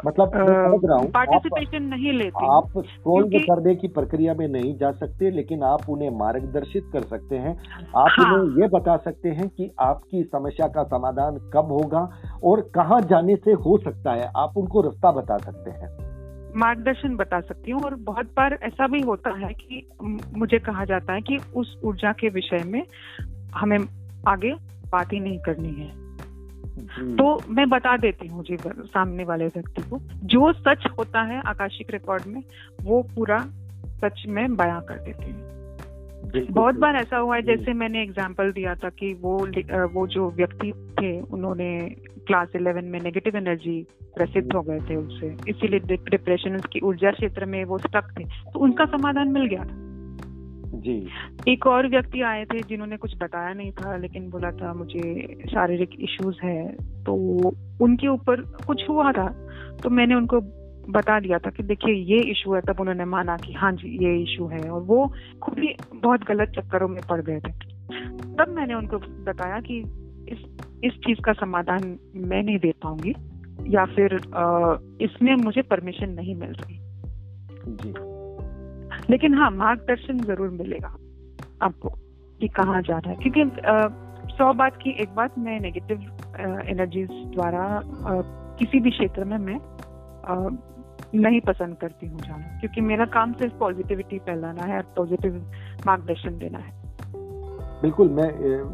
मतलब 0.06 0.30
पार्टिसिपेशन 1.14 1.82
नहीं 1.82 2.12
लेते 2.12 2.46
आप 2.46 2.68
स्क्रॉल 2.78 3.30
करने 3.34 3.74
की 3.74 3.88
प्रक्रिया 3.88 4.34
में 4.34 4.48
नहीं 4.48 4.78
जा 4.78 4.90
सकते 4.92 5.30
लेकिन 5.30 5.62
आप 5.62 5.88
उन्हें 5.88 6.10
मार्गदर्शित 6.10 6.90
कर 6.92 7.02
सकते 7.02 7.36
हैं। 7.36 7.58
आप 7.96 8.10
हाँ, 8.10 8.34
उन्हें 8.34 8.62
ये 8.62 8.68
बता 8.68 8.96
सकते 8.96 9.28
हैं 9.28 9.48
कि 9.48 9.70
आपकी 9.80 10.22
समस्या 10.22 10.66
का 10.68 10.82
समाधान 10.82 11.50
कब 11.54 11.66
होगा 11.66 12.10
और 12.44 12.60
कहाँ 12.60 13.00
जाने 13.00 13.36
से 13.36 13.52
हो 13.52 13.78
सकता 13.78 14.12
है। 14.12 14.30
आप 14.36 14.52
उनको 14.56 14.80
रास्ता 14.80 15.10
बता 15.10 15.38
सकते 15.38 15.70
हैं। 15.70 16.10
मार्गदर्शन 16.56 17.16
बता 17.16 17.40
सकती 17.40 17.70
हूँ 17.70 17.80
और 17.82 17.94
बहुत 17.94 18.26
बार 18.26 18.58
ऐसा 18.62 18.86
भी 18.86 19.00
होता 19.00 19.30
है 19.30 19.52
कि 19.52 19.88
मुझे 20.36 20.58
कहा 20.58 20.84
जाता 20.84 21.12
है 21.12 21.20
कि 21.20 21.38
उस 21.56 21.80
ऊर्जा 21.84 22.12
के 22.12 22.28
विषय 22.28 22.62
में 22.66 22.82
हमें 23.54 23.78
आगे 24.28 24.54
बात 24.92 25.12
ही 25.12 25.20
नहीं 25.20 25.38
करनी 25.38 25.68
है। 25.68 25.99
तो 27.16 27.38
मैं 27.48 27.68
बता 27.68 27.96
देती 27.96 28.26
हूँ 28.26 28.44
जी 28.44 28.56
सामने 28.58 29.24
वाले 29.24 29.46
व्यक्ति 29.46 29.82
को। 29.82 30.00
जो 30.24 30.52
सच 30.52 30.86
होता 30.98 31.22
है 31.22 31.40
आकाशिक 31.46 31.90
रिकॉर्ड 31.90 32.26
में 32.26 32.42
वो 32.82 33.02
पूरा 33.14 33.38
सच 34.04 34.24
में 34.28 34.56
बयां 34.56 34.80
कर 34.80 34.98
देती 35.04 35.30
हूँ। 35.30 35.48
बहुत 36.50 36.74
बार 36.74 36.96
ऐसा 36.96 37.16
हुआ 37.16 37.36
है 37.36 37.42
जैसे 37.42 37.72
मैंने 37.72 38.02
एग्ज़ाम्पल 38.02 38.52
दिया 38.52 38.74
था 38.74 38.88
कि 38.88 39.12
वो 39.14 39.36
वो 39.94 40.06
जो 40.06 40.30
व्यक्ति 40.30 40.72
थे 41.00 41.20
उन्होंने 41.20 41.70
क्लास 42.26 42.48
इलेवन 42.56 42.84
में 42.84 43.00
नेगेटिव 43.00 43.36
एनर्जी 43.36 43.80
प्रसिद्ध 44.16 44.52
हो 44.52 44.62
गए 44.62 44.80
थे 44.80 44.96
उससे 44.96 45.34
इसीलिए 45.48 45.80
डिप्रेशन 46.10 46.58
की 46.72 46.80
ऊर्जा 46.80 47.10
क्षेत्र 47.10 47.44
में 47.44 47.64
वो 47.64 47.78
स्टक 47.78 48.14
थे। 48.18 48.24
तो 48.24 48.58
उनका 48.58 48.84
समाधान 48.84 49.28
मिल 49.28 49.46
गया 49.46 49.64
था। 49.64 49.89
जी। 50.80 51.52
एक 51.52 51.66
और 51.66 51.88
व्यक्ति 51.88 52.22
आए 52.22 52.44
थे 52.44 52.60
जिन्होंने 52.60 52.96
कुछ 52.96 53.14
बताया 53.22 53.52
नहीं 53.54 53.72
था 53.72 53.96
लेकिन 53.96 54.28
बोला 54.30 54.50
था 54.50 54.72
मुझे 54.74 55.02
शारीरिक 55.52 55.90
इश्यूज़ 56.00 56.36
है। 56.44 56.72
तो 57.04 57.14
उनके 57.80 58.08
ऊपर 58.08 58.40
कुछ 58.66 58.88
हुआ 58.88 59.12
था 59.12 59.28
तो 59.82 59.90
मैंने 59.90 60.14
उनको 60.14 60.40
बता 60.92 61.20
दिया 61.20 61.38
था 61.38 61.50
कि 61.50 61.62
देखिए 61.62 61.94
ये 61.94 62.20
इशू 62.30 62.54
है 62.54 62.60
तब 62.60 62.80
उन्होंने 62.80 63.04
माना 63.04 63.36
कि 63.36 63.52
हाँ 63.52 63.72
जी 63.72 63.88
ये 64.04 64.22
इशू 64.22 64.46
है 64.46 64.60
और 64.70 64.82
वो 64.82 65.12
खुद 65.42 65.58
ही 65.58 65.74
बहुत 65.94 66.24
गलत 66.24 66.52
चक्करों 66.56 66.88
में 66.88 67.02
पड़ 67.10 67.20
गए 67.20 67.40
थे। 67.40 67.52
तब 68.34 68.46
मैंने 68.48 68.74
उनको 68.74 68.98
बताया 68.98 69.60
कि 69.60 69.78
इस 70.28 70.44
इस 70.84 70.92
चीज़ 70.92 71.20
का 71.20 71.32
समाधान 71.32 71.98
मैं 72.16 72.42
नहीं 72.42 72.58
दे 72.58 72.72
पाऊँगी 72.82 73.14
या 73.74 73.84
फिर 73.84 74.14
इसमें 75.00 75.34
मुझे 75.34 75.62
परमिशन 75.62 76.10
नहीं 76.10 76.34
मिल 76.34 76.50
रही। 76.50 76.78
जी। 77.74 78.09
लेकिन 79.10 79.34
हाँ 79.34 79.50
मार्गदर्शन 79.50 80.18
ज़रूर 80.18 80.50
मिलेगा 80.50 80.88
आपको 81.62 81.88
कि 82.40 82.48
कहाँ 82.48 82.82
जाना 82.82 83.08
है। 83.08 83.16
क्योंकि 83.16 84.34
सौ 84.34 84.52
बात 84.52 84.76
की 84.76 84.90
एक 85.02 85.14
बात 85.14 85.38
मैं 85.38 85.60
नेगेटिव 85.60 86.00
एनर्जीज 86.68 87.08
द्वारा 87.34 87.62
आ, 87.62 88.20
किसी 88.58 88.80
भी 88.80 88.90
क्षेत्र 88.90 89.24
में 89.24 89.38
मैं 89.38 89.54
आ, 89.54 90.48
नहीं 91.14 91.40
पसंद 91.40 91.76
करती 91.76 92.06
हूँ 92.06 92.20
जाना। 92.20 92.58
क्योंकि 92.60 92.80
मेरा 92.80 93.04
काम 93.04 93.32
सिर्फ़ 93.32 93.54
पॉजिटिविटी 93.54 94.18
फैलाना 94.18 94.62
है 94.62 94.76
और 94.76 94.92
पॉजिटिव 94.96 95.36
मार्गदर्शन 95.86 96.38
देना 96.38 96.58
है। 96.58 96.78
बिल्कुल 97.82 98.08
मैं 98.08 98.30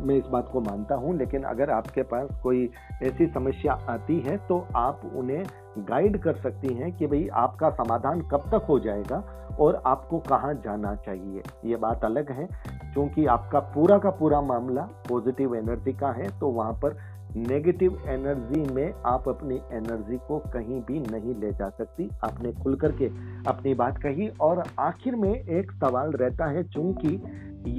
मैं 0.06 0.16
इस 0.16 0.26
बात 0.26 0.48
को 0.52 0.60
मानता 0.60 0.94
हूँ 0.94 1.16
लेकिन 1.18 1.42
अगर 1.42 1.70
आपके 1.70 2.02
पास 2.02 2.28
कोई 2.42 2.68
ऐसी 3.02 3.26
समस्या 3.26 3.72
आती 3.88 4.18
है 4.20 4.36
तो 4.48 4.58
आप 4.76 5.00
उन्हें 5.14 5.44
गाइड 5.78 6.18
कर 6.22 6.36
सकती 6.36 6.74
हैं 6.74 6.92
कि 6.96 7.06
भाई 7.06 7.26
आपका 7.34 7.70
समाधान 7.70 8.20
कब 8.20 8.48
तक 8.52 8.66
हो 8.68 8.78
जाएगा 8.78 9.16
और 9.60 9.82
आपको 9.86 10.18
कहाँ 10.18 10.52
जाना 10.54 10.94
चाहिए। 10.96 11.42
ये 11.64 11.76
बात 11.76 12.04
अलग 12.04 12.30
है। 12.30 12.48
क्योंकि 12.92 13.26
आपका 13.26 13.60
पूरा 13.74 13.98
का 13.98 14.10
पूरा 14.10 14.40
मामला 14.40 14.82
पॉजिटिव 15.08 15.54
एनर्जी 15.54 15.92
का 15.92 16.12
है 16.12 16.28
तो 16.40 16.48
वहाँ 16.48 16.72
पर 16.72 16.96
नेगेटिव 17.36 18.02
एनर्जी 18.08 18.60
में 18.74 18.92
आप 19.06 19.28
अपनी 19.28 19.54
एनर्जी 19.72 20.16
को 20.18 20.38
कहीं 20.52 20.80
भी 20.82 21.00
नहीं 21.00 21.34
ले 21.34 21.52
जा 21.52 21.68
सकती। 21.68 22.08
आपने 22.24 22.52
खुल 22.52 22.76
करके 22.76 23.06
अपनी 23.46 23.74
बात 23.74 23.98
कही 23.98 24.28
और 24.40 24.62
आखिर 24.78 25.16
में 25.16 25.32
एक 25.34 25.72
सवाल 25.72 26.12
रहता 26.12 26.46
है 26.46 26.62
चूँकि 26.64 27.20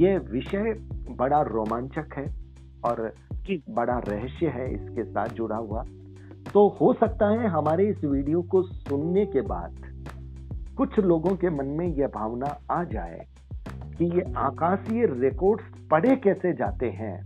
ये 0.04 0.18
विषय 0.18 0.76
बड़ा 1.10 1.41
रोमांचक 1.41 2.18
है 2.18 2.26
और 2.86 3.12
बड़ा 3.70 3.98
रहस्य 4.08 4.48
है 4.48 4.74
इसके 4.74 5.04
साथ 5.04 5.28
जुड़ा 5.28 5.56
हुआ। 5.56 5.84
तो 6.58 6.68
हो 6.82 6.91
सकता 6.93 7.28
है 7.30 7.47
हमारे 7.47 7.86
इस 7.88 8.03
वीडियो 8.03 8.41
को 8.41 8.62
सुनने 8.64 9.26
के 9.26 9.41
बाद 9.41 9.76
कुछ 10.78 10.97
लोगों 10.99 11.36
के 11.36 11.49
मन 11.49 11.66
में 11.66 11.86
यह 11.88 12.08
भावना 12.08 12.47
आ 12.72 12.84
जाए 12.84 13.26
कि 13.97 14.05
ये 14.05 14.24
आकाशीय 14.38 15.05
रिकॉर्ड्स 15.05 15.66
पढ़े 15.91 16.16
कैसे 16.16 16.53
जाते 16.53 16.89
हैं, 16.91 17.24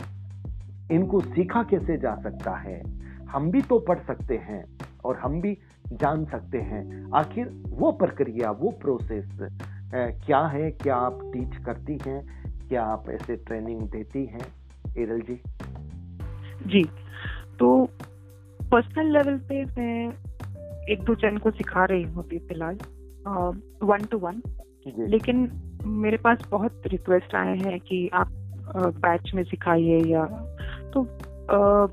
इनको 0.92 1.20
सीखा 1.20 1.64
कैसे 1.64 1.98
जा 1.98 2.16
सकता 2.16 2.56
है। 2.58 2.82
हम 3.26 3.50
भी 3.52 3.62
तो 3.62 3.80
पढ़ 3.80 4.00
सकते 4.00 4.38
हैं 4.40 4.64
और 5.06 5.18
हम 5.18 5.40
भी 5.42 5.58
जान 5.94 6.26
सकते 6.26 6.58
हैं। 6.58 6.84
आखिर 7.16 7.50
वो 7.70 7.92
प्रक्रिया, 7.94 8.52
वो 8.52 8.72
प्रोसेस 8.82 9.38
क्या 9.94 10.46
है? 10.48 10.72
क्या 10.74 10.96
आप 10.98 11.20
टीच 11.34 11.58
करती 11.66 11.98
हैं? 12.08 12.22
क्या 12.68 12.84
आप 12.84 13.10
ऐसे 13.10 13.36
ट्रेनिंग 13.38 13.82
देती 13.90 14.26
हैं? 14.26 14.46
एरल 14.98 15.22
जी। 15.22 15.42
जी 16.68 16.84
तो 17.60 17.88
पर्सनल 18.72 19.12
लेवल 19.14 19.38
पे 19.38 19.66
मैं 19.66 20.14
एक 20.90 21.04
दो 21.04 21.16
जन 21.16 21.38
को 21.38 21.52
सिखा 21.52 21.86
रही 21.86 22.04
हूँ 22.04 22.24
अभी 22.24 22.38
फ़िलहाल 22.40 22.78
वन 23.84 24.06
टू 24.12 24.18
वन 24.18 24.42
लेकिन 24.88 25.52
मेरे 25.86 26.18
पास 26.18 26.38
बहुत 26.52 26.82
रिक्वेस्ट 26.88 27.36
आए 27.36 27.58
हैं 27.58 27.80
कि 27.80 28.10
आप 28.14 28.28
बैच 28.78 29.32
में 29.36 29.44
सिखाइए 29.44 30.00
या 30.00 30.26
तो 30.94 31.04
आ, 31.04 31.88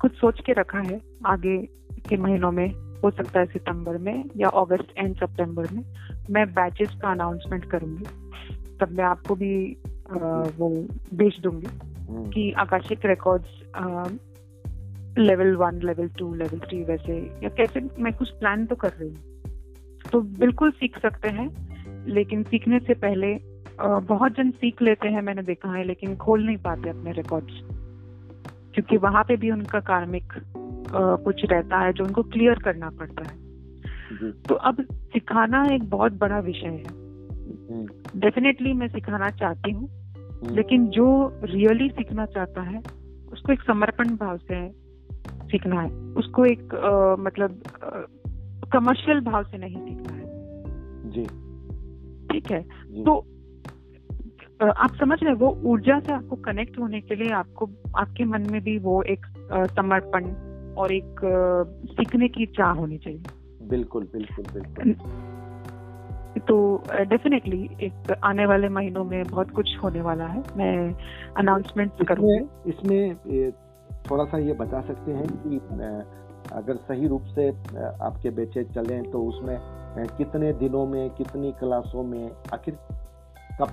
कुछ 0.00 0.12
सोच 0.12 0.40
के 0.40 0.52
रखा 0.52 0.78
है 0.78 1.00
आगे 1.26 1.56
के 2.08 2.16
महीनों 2.16 2.52
में 2.52 2.68
हो 3.04 3.10
सकता 3.10 3.40
है 3.40 3.46
सितंबर 3.46 3.98
में 3.98 4.24
या 4.36 4.48
अगस्त 4.48 4.88
एंड 4.98 5.16
सितंबर 5.16 5.66
में 5.72 5.82
मैं 6.30 6.46
बैचेस 6.46 6.90
का 7.02 7.10
अनाउंसमेंट 7.10 7.64
करूँगी। 7.64 8.04
तब 8.80 8.88
मैं 8.90 9.04
आपको 9.04 9.34
भी 9.34 9.76
आ, 10.10 10.16
वो 10.58 10.86
भेज 11.14 11.40
दूँगी 11.40 11.66
हम्म। 11.98 12.30
कि 12.30 12.52
Akashic 12.52 13.06
records 13.06 13.62
level 15.18 15.56
one 15.56 15.80
level 15.84 16.08
two 16.08 16.34
level 16.34 16.58
three 16.58 16.84
वैसे 16.84 17.18
या 17.42 17.48
कैसे 17.48 17.80
मैं 17.98 18.12
कुछ 18.12 18.30
प्लान 18.30 18.66
तो 18.66 18.74
कर 18.74 18.88
रही 18.88 19.08
हूँ। 19.08 19.18
तो 20.12 20.20
बिल्कुल 20.20 20.70
सीख 20.70 20.98
सकते 20.98 21.28
हैं 21.28 21.66
लेकिन 22.06 22.42
सीखने 22.42 22.78
से 22.78 22.94
पहले 22.94 23.38
बहुत 24.00 24.32
जन 24.32 24.50
सीख 24.50 24.82
लेते 24.82 25.08
हैं 25.08 25.22
मैंने 25.22 25.42
देखा 25.42 25.72
है 25.72 25.84
लेकिन 25.84 26.16
खोल 26.16 26.46
नहीं 26.46 26.56
पाते 26.56 26.90
अपने 26.90 27.12
रिकॉर्ड्स 27.12 27.54
क्योंकि 28.74 28.96
वहाँ 28.96 29.24
पे 29.24 29.36
भी 29.36 29.50
उनका 29.50 29.80
कार्मिक 29.80 30.32
कुछ 31.24 31.44
रहता 31.44 31.78
है 31.78 31.92
जो 31.92 32.04
उनको 32.04 32.22
क्लियर 32.22 32.54
करना 32.54 32.90
पड़ता 32.90 33.22
है। 33.22 33.46
तो 34.32 34.54
अब 34.54 34.82
सिखाना 34.92 35.66
एक 35.72 35.90
बहुत 35.90 36.12
बड़ा 36.12 36.38
विषय 36.38 36.66
है। 36.66 37.06
डेफिनेटली 38.20 38.70
हम्म। 38.70 38.80
मैं 38.80 38.88
सिखाना 38.88 39.30
चाहती 39.30 39.70
हूँ 39.70 39.88
हम्म। 40.18 40.54
लेकिन 40.54 40.86
जो 40.86 41.32
रियली 41.44 41.88
सीखना 41.88 42.26
चाहता 42.26 42.62
है 42.62 42.78
उसको 43.32 43.52
एक 43.52 43.62
समर्पण 43.62 44.08
भाव 44.08 44.36
से 44.36 44.85
सीखना 45.46 45.80
है। 45.80 45.90
उसको 46.18 46.44
एक 46.44 46.74
आ, 46.74 47.22
मतलब 47.22 47.62
कमर्शियल 48.72 49.20
भाव 49.20 49.42
से 49.44 49.58
नहीं 49.58 49.76
सीखना 49.76 50.14
है। 50.14 50.24
जी। 51.10 51.24
ठीक 52.30 52.50
है? 52.50 52.62
जी. 52.62 53.04
तो 53.04 53.24
आप 54.64 54.94
समझ 55.00 55.18
रहे 55.22 55.32
वो 55.34 55.48
ऊर्जा 55.64 55.98
से 56.00 56.12
आपको 56.12 56.36
कनेक्ट 56.36 56.78
होने 56.78 57.00
के 57.00 57.14
लिए 57.14 57.32
आपको 57.34 57.68
आपके 57.96 58.24
मन 58.24 58.46
में 58.50 58.60
भी 58.60 58.78
वो 58.78 59.02
एक 59.02 59.26
समर्पण 59.70 60.30
और 60.74 60.92
एक 60.92 61.20
सीखने 61.90 62.28
की 62.28 62.46
चाह 62.56 62.72
होनी 62.72 62.98
चाहिए। 62.98 63.22
बिल्कुल 63.68 64.04
बिल्कुल 64.12 64.44
बिल्कुल। 64.54 64.92
तो 66.40 66.56
डेफिनेटली 67.04 67.58
एक 67.80 68.12
आने 68.24 68.46
वाले 68.46 68.68
महीनों 68.68 69.04
में 69.04 69.22
बहुत 69.24 69.50
कुछ 69.50 69.76
होने 69.84 70.00
वाला 70.00 70.26
है। 70.26 70.42
मैं 70.56 70.94
अनाउंसमेंट 71.38 72.06
करूँगी। 72.08 72.70
इसमें 72.70 73.00
थोड़ा 74.10 74.24
सा 74.24 74.38
ये 74.38 74.52
बता 74.54 74.80
सकते 74.82 75.12
हैं 75.12 75.26
कि 75.38 75.60
अगर 76.52 76.76
सही 76.88 77.08
रूप 77.08 77.22
से 77.34 77.48
आपके 78.02 78.30
बेचे 78.30 78.64
चलें 78.66 79.10
तो 79.10 79.22
उसमें 79.22 79.58
कितने 80.18 80.52
दिनों 80.54 80.86
में, 80.86 81.10
कितनी 81.10 81.52
क्लासों 81.52 82.02
में, 82.02 82.30
आखिर 82.54 82.78
कब 83.60 83.68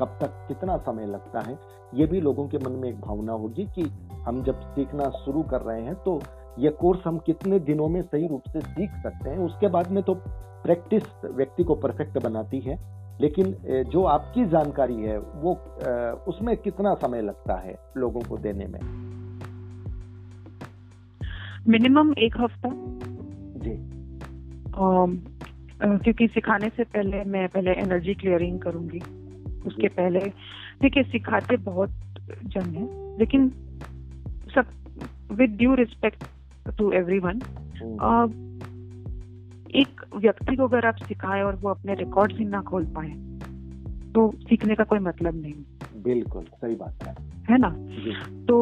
कब 0.00 0.16
तक 0.20 0.44
कितना 0.48 0.76
समय 0.78 1.06
लगता 1.06 1.40
है, 1.40 1.58
ये 1.94 2.06
भी 2.06 2.20
लोगों 2.20 2.46
के 2.48 2.58
मन 2.58 2.72
में 2.72 2.88
एक 2.88 3.00
भावना 3.00 3.32
होगी 3.32 3.64
कि 3.74 3.82
हम 4.26 4.42
जब 4.44 4.60
सीखना 4.74 5.08
शुरू 5.24 5.42
कर 5.42 5.60
रहे 5.60 5.82
हैं 5.82 5.94
तो 5.94 6.20
ये 6.58 6.70
कोर्स 6.80 7.00
हम 7.06 7.18
कितने 7.18 7.58
दिनों 7.60 7.88
में 7.88 8.00
सही 8.02 8.26
रूप 8.28 8.42
से 8.48 8.60
सीख 8.60 8.90
सकते 9.02 9.30
हैं। 9.30 9.38
उसके 9.38 9.68
बाद 9.68 9.90
में 9.90 10.02
तो 10.02 10.14
प्रैक्टिस 10.64 11.02
व्यक्ति 11.26 11.64
को 11.64 11.74
परफेक्ट 11.74 12.18
बनाती 12.22 12.60
है, 12.60 12.78
लेकिन 13.20 13.56
जो 13.92 14.04
आपकी 14.06 14.44
जानकारी 14.46 15.02
है 15.02 15.18
वो 15.18 15.54
उसमें 16.28 16.56
कितना 16.56 16.94
समय 16.94 17.22
लगता 17.22 17.54
है 17.60 17.78
लोगों 17.96 18.20
को 18.20 18.36
देने 18.38 18.66
में? 18.66 18.80
मिनिमम 21.68 22.12
एक 22.18 22.36
हफ़्ता। 22.40 22.68
जी। 23.62 23.76
क्योंकि 25.98 26.26
सिखाने 26.28 26.68
से 26.68 26.84
पहले 26.84 27.22
मैं 27.24 27.48
पहले 27.48 27.72
एनर्जी 27.72 28.14
क्लियरिंग 28.14 28.58
करूँगी। 28.60 29.00
उसके 29.66 29.88
पहले 29.88 30.20
देखिए 30.82 31.02
सिखाते 31.02 31.56
बहुत 31.62 31.90
जन 32.44 32.66
है 32.70 33.18
लेकिन 33.18 33.48
सब 34.54 34.64
with 35.32 35.50
due 35.50 35.74
respect 35.74 36.24
to 36.78 36.90
everyone 37.18 37.40
एक 39.74 40.00
व्यक्ति 40.16 40.56
को 40.56 40.64
अगर 40.64 40.86
आप 40.86 40.96
सिखाए 41.08 41.42
और 41.42 41.54
वो 41.56 41.68
अपने 41.70 41.94
रिकॉर्ड 41.94 42.32
ही 42.32 42.44
ना 42.44 42.60
खोल 42.62 42.84
पाए 42.96 43.10
तो 44.12 44.30
सीखने 44.38 44.74
का 44.74 44.84
कोई 44.84 44.98
मतलब 44.98 45.40
नहीं। 45.42 45.54
बिल्कुल 45.96 46.44
सही 46.44 46.74
बात 46.74 47.04
है। 47.04 47.14
है 47.50 47.58
ना? 47.58 47.68
तो 48.44 48.56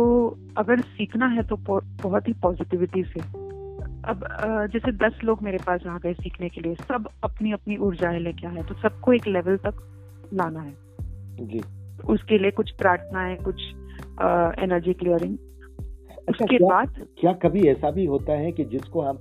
अगर 0.56 0.80
सीखना 0.80 1.26
है 1.26 1.42
तो 1.42 1.56
बहुत 2.02 2.28
ही 2.28 2.32
पॉजिटिविटी 2.32 3.04
से। 3.04 3.20
अब 4.08 4.26
जैसे 4.72 4.92
दस 4.92 5.20
लोग 5.24 5.42
मेरे 5.42 5.58
पास 5.58 5.86
आ 5.86 5.98
गए 5.98 6.12
सीखने 6.12 6.48
के 6.48 6.60
लिए 6.60 6.74
सब 6.74 7.08
अपनी 7.24 7.52
अपनी 7.52 7.76
ऊर्जा 7.76 8.10
लेके 8.10 8.46
आए 8.46 8.62
तो 8.62 8.74
सबको 8.74 9.12
एक 9.12 9.26
लेवल 9.26 9.56
तक 9.56 9.82
लाना 10.34 10.60
है। 10.60 10.74
जी। 11.40 11.60
उसके 12.08 12.38
लिए 12.38 12.50
कुछ 12.50 12.70
प्रार्थनाएँ 12.70 13.36
कुछ 13.36 13.60
एनर्जी 14.62 14.92
क्लियरिंग 14.92 15.38
अच्छा, 16.28 16.44
उसके 16.44 16.58
क्या, 16.58 16.68
बाद 16.68 17.06
क्या 17.20 17.32
कभी 17.32 17.60
ऐसा 17.60 17.90
भी 17.90 18.04
होता 18.06 18.32
है 18.32 18.52
कि 18.52 18.64
जिसको 18.64 19.00
आप 19.00 19.18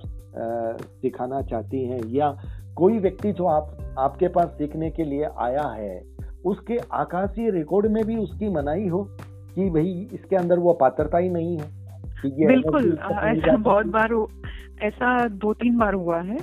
सिखाना 1.02 1.42
चाहती 1.42 1.84
हैं 1.84 2.00
या 2.06 2.38
कोई 2.76 2.98
व्यक्ति 2.98 3.32
जो 3.32 3.44
आप 3.44 3.94
आपके 3.98 4.28
पास 4.28 4.48
सीखने 4.48 4.90
के 4.90 5.04
लिए 5.04 5.24
आया 5.38 5.68
है 5.68 6.09
उसके 6.44 6.78
आकाशीय 6.92 7.50
रिकॉर्ड 7.50 7.86
में 7.86 8.04
भी 8.04 8.16
उसकी 8.16 8.48
मनाई 8.48 8.86
हो 8.88 9.02
कि 9.54 9.68
भाई 9.70 10.08
इसके 10.12 10.36
अंदर 10.36 10.58
वो 10.58 10.72
पात्रता 10.72 11.18
ही 11.18 11.28
नहीं 11.28 11.58
है। 11.58 12.46
बिल्कुल 12.46 12.98
ऐसा 13.24 13.56
बहुत 13.56 13.86
बार 13.86 14.14
ऐसा 14.82 15.28
दो 15.28 15.52
तीन 15.54 15.78
बार 15.78 15.94
हुआ 15.94 16.20
है। 16.20 16.38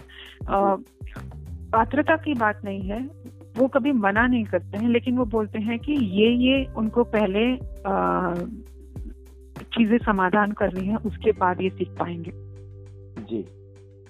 पात्रता 1.72 2.16
की 2.16 2.34
बात 2.34 2.62
नहीं 2.66 2.82
है 2.82 3.00
वो 3.58 3.68
कभी 3.68 3.92
मना 3.92 4.28
नहीं 4.28 4.44
करते 4.44 4.78
हैं 4.78 4.90
लेकिन 4.90 5.18
वो 5.18 5.26
बोलते 5.26 5.60
हैं 5.60 5.80
कि 5.80 5.94
ये 5.94 6.30
ये 6.30 6.66
उनको 6.78 7.04
पहले 7.04 7.56
चीज़ें 9.64 9.98
समाधान 9.98 10.52
करनी 10.52 10.86
है 10.88 10.96
उसके 10.96 11.32
बाद 11.32 11.62
ये 11.62 11.70
सीख 11.70 11.90
पाएँगे। 11.90 12.32
जी। 13.24 13.46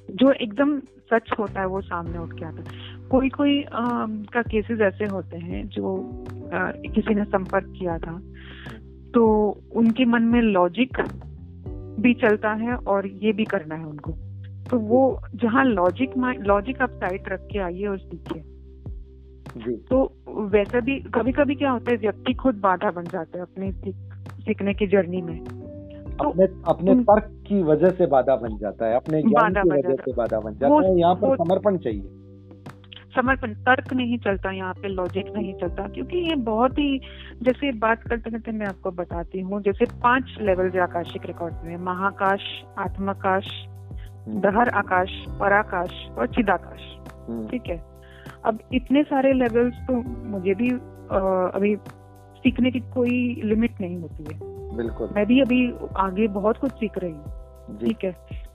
जो 0.09 0.31
एकदम 0.31 0.79
सच 0.79 1.31
होता 1.39 1.59
है 1.59 1.67
वो 1.67 1.81
सामने 1.81 2.17
उठ 2.17 2.33
के 2.39 2.45
आता 2.45 2.61
है। 2.61 2.86
कोई 3.11 3.29
कोई 3.29 3.63
आ, 3.63 4.05
का 4.05 4.41
केसेस 4.41 4.81
ऐसे 4.81 5.05
होते 5.05 5.37
हैं 5.37 5.67
जो 5.67 5.95
आ, 6.53 6.71
किसी 6.71 7.15
ने 7.15 7.25
संपर्क 7.25 7.73
किया 7.79 7.97
था। 7.97 8.21
तो 9.13 9.23
उनके 9.75 10.05
मन 10.05 10.21
में 10.21 10.41
लॉजिक 10.41 10.97
भी 11.99 12.13
चलता 12.13 12.53
है 12.53 12.75
और 12.75 13.07
ये 13.07 13.31
भी 13.31 13.45
करना 13.45 13.75
है 13.75 13.85
उनको। 13.85 14.11
तो 14.71 14.79
वो 14.79 15.21
जहाँ 15.35 15.65
लॉजिक 15.65 16.11
लॉजिक 16.39 16.81
आप 16.81 16.89
साइड 16.89 17.23
रख 17.27 17.39
के 17.39 17.59
आइए 17.59 17.85
और 17.85 17.97
सीखिए। 17.97 18.43
तो 19.75 20.13
वैसा 20.29 20.79
भी 20.79 20.99
कभी 20.99 21.31
कभी 21.31 21.55
क्या 21.55 21.71
होता 21.71 21.91
है 21.91 21.97
व्यक्ति 21.97 22.33
खुद 22.33 22.55
बाधा 22.55 22.91
बन 22.91 23.03
जाता 23.03 23.37
है 23.37 23.43
अपने 23.43 23.71
सीखने 23.71 24.73
की 24.73 24.87
जर्नी 24.87 25.21
में। 25.21 25.43
तो 25.43 26.29
अपने 26.29 26.45
अपने 26.67 26.95
तर्क 26.95 27.43
की 27.47 27.63
वजह 27.63 27.89
से 27.89 28.05
बाधा 28.05 28.35
बन 28.35 28.57
जाता 28.57 28.85
है 28.85 28.95
अपने 28.95 29.21
ज्ञान 29.21 29.53
की 29.53 29.69
वजह 29.69 29.95
से 29.95 30.13
बाधा 30.13 30.39
बन 30.39 30.53
जाता 30.53 30.87
है। 30.87 30.99
यहाँ 30.99 31.15
पर 31.15 31.35
समर्पण 31.35 31.77
चाहिए। 31.77 32.16
समर्पण 33.17 33.53
तर्क 33.65 33.93
नहीं 33.93 34.17
चलता 34.17 34.51
यहाँ 34.51 34.73
पे 34.73 34.87
लॉजिक 34.87 35.31
नहीं 35.35 35.53
चलता 35.53 35.87
क्योंकि 35.87 36.17
ये 36.29 36.35
बहुत 36.35 36.77
ही 36.79 36.99
जैसे 37.43 37.71
बात 37.79 38.03
करते 38.03 38.31
करते 38.31 38.51
मैं 38.51 38.67
आपको 38.67 38.91
बताती 38.91 39.41
हूँ 39.41 39.61
जैसे 39.61 39.85
पाँच 40.03 40.35
लेवल 40.41 40.69
जो 40.69 40.83
आकाशिक 40.83 41.25
रिकॉर्ड 41.25 41.65
में 41.65 41.77
महाकाश 41.85 42.41
आत्माकाश 42.79 43.47
हम्म। 44.27 44.41
दहर 44.41 44.69
आकाश 44.69 45.11
पराकाश 45.39 46.07
और 46.17 46.27
चिदाकाश 46.27 46.81
हम्म। 47.29 47.47
ठीक 47.47 47.69
है? 47.69 47.77
अब 48.45 48.59
इतने 48.73 49.03
सारे 49.03 49.33
लेवल्स 49.33 49.75
तो 49.87 50.01
मुझे 50.29 50.53
भी 50.53 50.71
आ, 50.71 51.19
अभी 51.49 51.75
सीखने 52.37 52.71
की 52.71 52.79
कोई 52.93 53.41
लिमिट 53.43 53.81
नहीं 53.81 53.97
होती 53.97 54.23
है। 54.23 54.39
बिल्कुल। 54.77 55.09
मैं 55.15 55.25
भी 55.25 55.39
अभी 55.41 55.61
आगे 55.97 56.27
बहुत 56.33 56.57
कुछ 56.57 56.71
सीख 56.71 56.97
रही 56.97 57.11
हूँ 57.11 57.77
ठीक 57.79 58.03
है? 58.03 58.11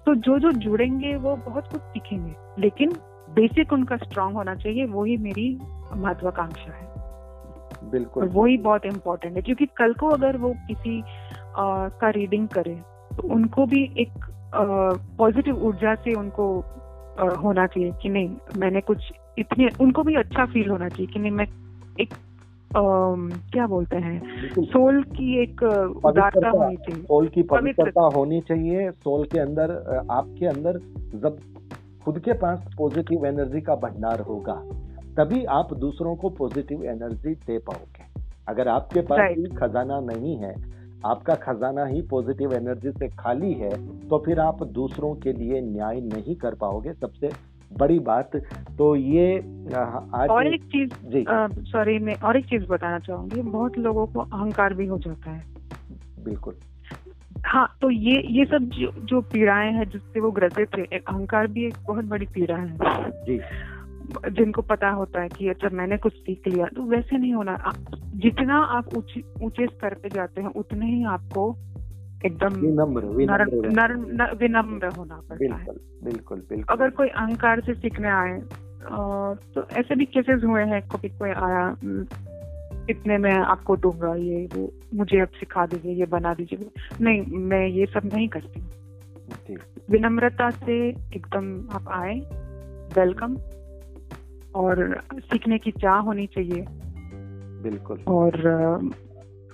तो 0.06 0.14
जो 0.14 0.38
जो 0.38 0.52
जुड़ेंगे 0.52 1.14
वो 1.16 1.36
बहुत 1.36 1.68
कुछ 1.72 1.80
सीखेंगे 1.80 2.34
लेकिन 2.58 2.92
बेसिक 3.34 3.72
उनका 3.72 3.96
स्ट्रांग 3.96 4.34
होना 4.34 4.54
चाहिए 4.54 4.84
वही 4.84 5.16
मेरी 5.16 5.58
महत्वाकांक्षा 5.96 6.72
है। 6.72 7.90
बिल्कुल। 7.90 8.28
वही 8.28 8.56
बहुत 8.56 8.86
इम्पोर्टेंट 8.86 9.36
है 9.36 9.42
क्योंकि 9.42 9.66
कल 9.66 9.92
को 9.92 10.08
अगर 10.08 10.36
वो 10.36 10.54
किसी 10.68 11.00
आ, 11.00 11.88
का 11.88 12.10
रीडिंग 12.10 12.48
करे 12.48 12.74
तो 13.16 13.28
उनको 13.34 13.66
भी 13.66 13.82
एक 13.98 14.12
पॉजिटिव 15.18 15.64
ऊर्जा 15.66 15.94
से 15.94 16.14
उनको 16.14 16.46
आ, 16.60 17.28
होना 17.28 17.66
चाहिए 17.66 17.92
कि 18.02 18.08
नहीं 18.08 18.36
मैंने 18.58 18.80
कुछ 18.80 19.12
इतने 19.38 19.68
उनको 19.80 20.02
भी 20.02 20.14
अच्छा 20.14 20.44
फील 20.46 20.70
होना 20.70 20.88
चाहिए 20.88 21.12
कि 21.12 21.18
नहीं 21.18 21.30
मैं 21.30 21.46
एक 22.00 22.14
आ, 22.76 22.80
क्या 23.52 23.66
बोलते 23.66 23.96
हैं 23.96 24.20
सोल 24.64 25.02
की 25.02 25.42
एक 25.42 25.62
उदारता 26.06 26.48
होनी 26.48 26.76
चाहिए। 26.76 27.02
सोल 27.02 27.28
की 27.28 27.42
पवित्रता। 27.42 28.08
होनी 28.16 28.40
चाहिए 28.40 28.90
सोल 28.90 29.24
के 29.24 29.38
अंदर 29.38 29.72
आपके 30.10 30.46
अंदर 30.46 30.78
जब 31.18 31.38
खुद 32.04 32.18
के 32.18 32.32
पास 32.32 32.64
पॉजिटिव 32.78 33.26
एनर्जी 33.26 33.60
का 33.60 33.74
भंडार 33.76 34.20
होगा 34.20 34.54
तभी 35.16 35.44
आप 35.52 35.72
दूसरों 35.76 36.14
को 36.16 36.28
पॉजिटिव 36.32 36.84
एनर्जी 36.84 37.34
दे 37.46 37.58
पाओगे। 37.60 38.10
अगर 38.48 38.68
आपके 38.68 39.00
पास 39.02 39.34
खजाना 39.58 39.98
नहीं 40.02 40.36
है 40.36 40.54
आपका 41.06 41.34
खजाना 41.34 41.84
ही 41.84 42.00
पॉजिटिव 42.02 42.52
एनर्जी 42.54 42.90
से 42.90 43.08
खाली 43.18 43.52
है 43.54 43.70
तो 44.08 44.18
फिर 44.18 44.40
आप 44.40 44.62
दूसरों 44.72 45.14
के 45.14 45.32
लिए 45.32 45.60
न्याय 45.62 46.00
नहीं 46.02 46.34
कर 46.36 46.54
पाओगे। 46.54 46.92
सबसे 46.92 47.30
बड़ी 47.70 47.98
बात 48.00 48.36
तो 48.78 48.94
ये 48.96 49.36
आज 50.14 50.30
और 50.30 50.46
एक 50.46 50.64
चीज़ 50.66 50.90
सॉरी 51.66 51.98
मैं 51.98 52.14
और 52.20 52.36
एक 52.36 52.46
चीज़ 52.46 52.66
बताना 52.66 52.98
चाहूँगी। 52.98 53.42
बहुत 53.42 53.78
लोगों 53.78 54.06
को 54.06 54.20
अहंकार 54.20 54.74
भी 54.74 54.86
हो 54.86 54.98
जाता 54.98 55.30
है। 55.30 55.44
बिल्कुल। 56.24 56.54
हाँ 57.44 57.66
तो 57.80 57.90
ये 57.90 58.20
ये 58.30 58.44
सब 58.44 58.68
जो 58.70 58.92
जो 59.04 59.20
पीड़ाएँ 59.32 59.72
हैं 59.72 59.88
जिससे 59.90 60.20
वो 60.20 60.30
ग्रसित 60.30 60.68
थे 60.78 60.82
अहंकार 60.96 61.46
भी 61.46 61.66
एक 61.66 61.74
बहुत 61.88 62.04
बड़ी 62.04 62.26
पीड़ा 62.26 62.56
है। 62.56 63.10
जी। 63.26 63.40
जिनको 64.30 64.62
पता 64.62 64.88
होता 64.90 65.20
है 65.20 65.28
कि 65.28 65.48
अच्छा 65.48 65.68
मैंने 65.72 65.96
कुछ 65.96 66.12
सीख 66.12 66.48
लिया 66.48 66.66
तो 66.66 66.82
वैसे 66.82 67.18
नहीं 67.18 67.34
होना। 67.34 67.56
जितना 68.14 68.58
आप 68.76 68.94
ऊँचे 68.96 69.66
स्तर 69.66 69.94
पे 69.94 70.08
जाते 70.08 70.40
हैं 70.40 70.48
उतने 70.48 70.86
ही 70.86 71.04
आपको 71.04 71.50
एकदम 72.26 72.54
विनम्र 72.56 73.04
विनम्र 73.06 74.32
विनम्र 74.34 74.86
होना 74.96 75.20
पड़ता 75.30 75.54
है। 75.54 75.64
बिल्कुल 76.04 76.38
बिल्कुल 76.50 76.76
अगर 76.76 76.90
कोई 76.90 77.08
अहंकार 77.08 77.60
से 77.60 77.74
सीखने 77.74 78.08
आए 78.08 78.38
तो 79.54 79.66
ऐसे 79.72 79.94
भी 79.94 80.04
केसेस 80.04 80.42
हुए 80.44 80.64
हैं 80.64 80.80
कभी 80.82 81.08
कोई 81.08 81.30
आया 81.30 81.64
इतने 82.90 83.18
में 83.18 83.32
आपको 83.32 83.76
दूँगा 83.76 84.14
ये 84.14 84.48
वो 84.56 84.72
मुझे 84.94 85.20
अब 85.20 85.28
सिखा 85.28 85.66
दीजिए 85.66 85.92
ये 85.92 86.06
बना 86.06 86.34
दीजिए। 86.34 86.70
नहीं 87.00 87.22
मैं 87.36 87.66
ये 87.66 87.86
सब 87.86 88.10
नहीं 88.14 88.28
करती। 88.28 88.60
विनम्रता 89.90 90.50
से 90.50 90.88
एकदम 90.88 91.68
आप 91.72 91.88
आए 91.88 92.18
वेलकम 93.00 93.36
और 94.54 95.00
सीखने 95.18 95.58
की 95.58 95.70
चाह 95.70 95.98
होनी 95.98 96.26
चाहिए। 96.26 96.64
बिल्कुल। 97.62 97.98
और 98.08 98.32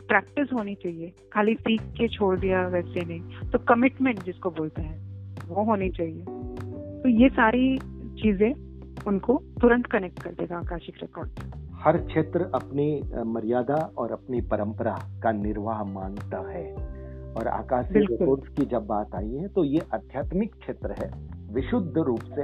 प्रैक्टिस 0.08 0.48
होनी 0.52 0.74
चाहिए। 0.74 1.12
खाली 1.32 1.54
सीख 1.54 1.80
के 1.80 2.08
छोड़ 2.08 2.38
दिया 2.38 2.68
वैसे 2.68 3.04
नहीं। 3.04 3.50
तो 3.50 3.58
कमिटमेंट 3.58 4.22
जिसको 4.22 4.50
बोलते 4.50 4.82
हैं 4.82 5.08
वो 5.48 5.64
होनी 5.64 5.90
चाहिए। 5.90 6.24
तो 7.02 7.08
ये 7.08 7.28
सारी 7.28 7.78
चीज़ें 8.22 8.67
उनको 9.08 9.36
तुरंत 9.60 9.86
कनेक्ट 9.86 10.22
कर 10.22 10.30
देगा 10.30 10.56
आकाशिक 10.58 10.96
रिकॉर्ड 11.02 11.40
हर 11.82 11.96
क्षेत्र 11.98 12.50
अपनी 12.54 12.88
मर्यादा 13.26 13.74
और 13.98 14.12
अपनी 14.12 14.40
परंपरा 14.50 14.96
का 15.22 15.32
निर्वाह 15.32 15.82
मानता 15.84 16.38
है। 16.50 16.64
और 17.34 17.48
आकाशीय 17.48 18.02
रिकॉर्ड्स 18.02 18.48
की 18.48 18.64
जब 18.66 18.86
बात 18.86 19.14
आई 19.14 19.34
है 19.34 19.48
तो 19.48 19.64
ये 19.64 19.80
आध्यात्मिक 19.94 20.54
क्षेत्र 20.54 20.94
है। 20.98 21.10
विशुद्ध 21.54 21.98
रूप 21.98 22.22
से 22.30 22.42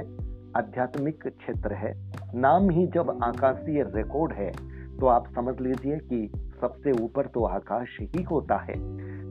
आध्यात्मिक 0.57 1.27
क्षेत्र 1.27 1.73
है। 1.73 1.93
नाम 2.35 2.69
ही 2.69 2.85
जब 2.87 3.17
आकाशीय 3.23 3.83
रिकॉर्ड 3.95 4.33
है 4.33 4.51
तो 4.99 5.07
आप 5.07 5.27
समझ 5.35 5.59
लीजिए 5.61 5.97
कि 6.03 6.29
सबसे 6.61 6.91
ऊपर 7.03 7.27
तो 7.27 7.43
आकाश 7.45 7.97
ही 8.01 8.23
होता 8.23 8.57
है। 8.59 8.75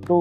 तो 0.01 0.16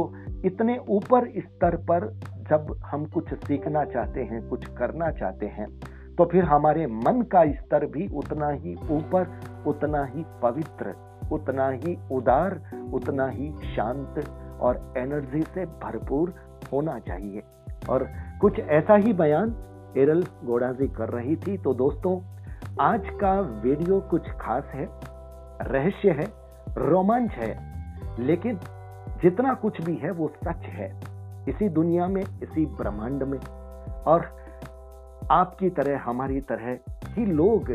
इतने 0.46 0.78
ऊपर 0.90 1.30
स्तर 1.40 1.76
पर 1.90 2.12
जब 2.50 2.76
हम 2.86 3.06
कुछ 3.06 3.34
सीखना 3.40 3.84
चाहते 3.86 4.24
हैं 4.24 4.48
कुछ 4.50 4.66
करना 4.78 5.12
चाहते 5.12 5.46
हैं 5.48 5.68
तो 6.18 6.26
फिर 6.26 6.44
हमारे 6.44 6.88
मन 6.88 7.22
का 7.22 7.52
स्तर 7.52 7.86
भी 7.86 8.08
उतना 8.08 8.50
ही 8.50 8.76
ऊपर, 8.76 9.40
उतना 9.68 10.06
ही 10.06 10.26
पवित्र, 10.42 10.96
उतना 11.32 11.70
ही 11.70 12.00
उदार, 12.12 12.62
उतना 12.94 13.28
ही 13.28 13.54
शांत 13.76 14.30
और 14.62 14.94
एनर्जी 14.98 15.42
से 15.42 15.66
भरपूर 15.66 16.34
होना 16.74 17.00
चाहिए। 17.00 17.44
और 17.90 18.08
कुछ 18.42 18.60
ऐसा 18.60 18.96
ही 18.96 19.14
बयान 19.14 19.56
एरल 19.98 20.24
गोडाजी 20.44 20.88
कर 20.88 21.10
रही 21.10 21.36
थी। 21.36 21.58
तो 21.58 21.74
दोस्तों, 21.74 22.22
आज 22.82 23.04
का 23.22 23.40
वीडियो 23.40 24.00
कुछ 24.00 24.30
खास 24.30 24.64
है, 24.66 24.90
रहस्य 25.62 26.12
है, 26.12 26.26
रोमांच 26.78 27.32
है, 27.32 27.74
लेकिन 28.20 28.60
जितना 29.24 29.54
कुछ 29.54 29.82
भी 29.82 29.96
है 29.96 30.12
वो 30.12 30.32
सच 30.44 30.58
है। 30.58 31.00
इसी 31.50 31.70
दुनिया 31.70 32.08
में, 32.08 32.22
इसी 32.22 32.66
ब्रह्मांड 32.66 33.24
में। 33.24 33.40
और 33.92 34.43
आपकी 35.32 35.70
तरह, 35.70 36.00
हमारी 36.00 36.42
तरह 36.42 36.78
ही 37.08 37.26
लोग 37.26 37.72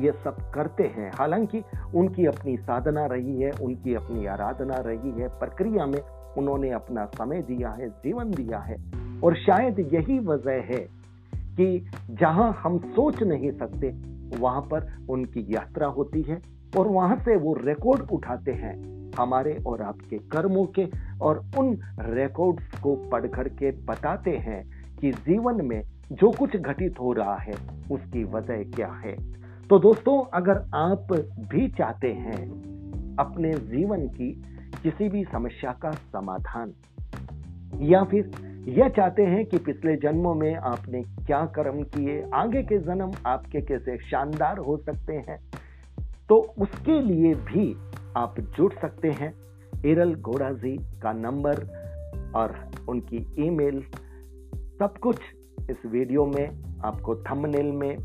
ये 0.00 0.12
सब 0.24 0.36
करते 0.54 0.82
हैं। 0.82 1.12
हालाँकि 1.14 1.62
उनकी 1.94 2.26
अपनी 2.26 2.56
साधना 2.56 3.06
रही 3.06 3.40
है, 3.40 3.50
उनकी 3.50 3.94
अपनी 3.94 4.26
आराधना 4.26 4.74
रही 4.74 5.10
है, 5.10 5.28
प्रक्रिया 5.28 5.86
में 5.86 6.00
उन्होंने 6.38 6.70
अपना 6.70 7.06
समय 7.06 7.42
दिया 7.42 7.70
है, 7.70 7.88
जीवन 7.88 8.30
दिया 8.30 8.58
है। 8.58 8.76
और 9.24 9.36
शायद 9.36 9.78
यही 9.78 10.18
वजह 10.18 10.52
है 10.52 10.88
कि 11.34 11.90
जहाँ 12.10 12.60
हम 12.62 12.78
सोच 12.78 13.22
नहीं 13.22 13.50
सकते, 13.50 14.14
वहाँ 14.38 14.62
पर 14.62 15.06
उनकी 15.08 15.46
यात्रा 15.48 15.86
होती 15.86 16.22
है 16.22 16.42
और 16.78 16.88
वहाँ 16.88 17.16
से 17.16 17.36
वो 17.36 17.54
रिकॉर्ड 17.54 18.10
उठाते 18.10 18.52
हैं 18.52 18.94
हमारे 19.18 19.62
और 19.66 19.82
आपके 19.82 20.18
कर्मों 20.18 20.66
के 20.66 20.88
और 21.22 21.44
उन 21.58 21.78
रिकॉर्ड्स 22.00 22.80
को 22.80 22.94
पढ़ 22.94 23.26
करके 23.26 23.70
बताते 23.70 24.30
हैं 24.30 24.84
कि 25.00 25.12
जीवन 25.12 25.66
में 25.66 25.82
जो 26.14 26.30
कुछ 26.30 26.56
घटित 26.56 27.00
हो 27.00 27.12
रहा 27.12 27.36
है, 27.36 27.54
उसकी 27.90 28.24
वजह 28.24 28.62
क्या 28.70 28.88
है? 28.96 29.16
तो 29.68 29.78
दोस्तों, 29.78 30.22
अगर 30.34 30.58
आप 30.74 31.12
भी 31.50 31.68
चाहते 31.68 32.12
हैं 32.14 33.16
अपने 33.18 33.52
जीवन 33.68 34.06
की 34.08 34.30
किसी 34.82 35.08
भी 35.08 35.24
समस्या 35.24 35.72
का 35.82 35.90
समाधान, 35.90 36.72
या 37.82 38.02
फिर 38.04 38.30
यह 38.68 38.88
चाहते 38.88 39.22
हैं 39.22 39.44
कि 39.46 39.58
पिछले 39.58 39.96
जन्मों 39.96 40.34
में 40.34 40.54
आपने 40.54 41.02
क्या 41.02 41.44
कर्म 41.46 41.82
किए, 41.84 42.22
आगे 42.34 42.62
के 42.62 42.78
जन्म 42.80 43.12
आपके 43.26 43.60
कैसे 43.62 43.96
शानदार 44.10 44.58
हो 44.58 44.76
सकते 44.76 45.14
हैं 45.28 45.38
तो 46.28 46.36
उसके 46.58 47.00
लिए 47.02 47.34
भी 47.44 47.74
आप 48.16 48.40
जुड़ 48.56 48.72
सकते 48.72 49.10
हैं। 49.12 49.32
इरल 49.84 50.14
घोड़ा 50.14 50.50
जी 50.52 50.76
का 51.02 51.12
नंबर 51.12 51.66
और 52.36 52.54
उनकी 52.88 53.26
ईमेल, 53.38 53.82
सब 54.78 54.98
कुछ 54.98 55.18
इस 55.70 55.86
वीडियो 55.86 56.26
में 56.26 56.80
आपको 56.84 57.14
थंबनेल 57.16 57.66
में 57.66 57.96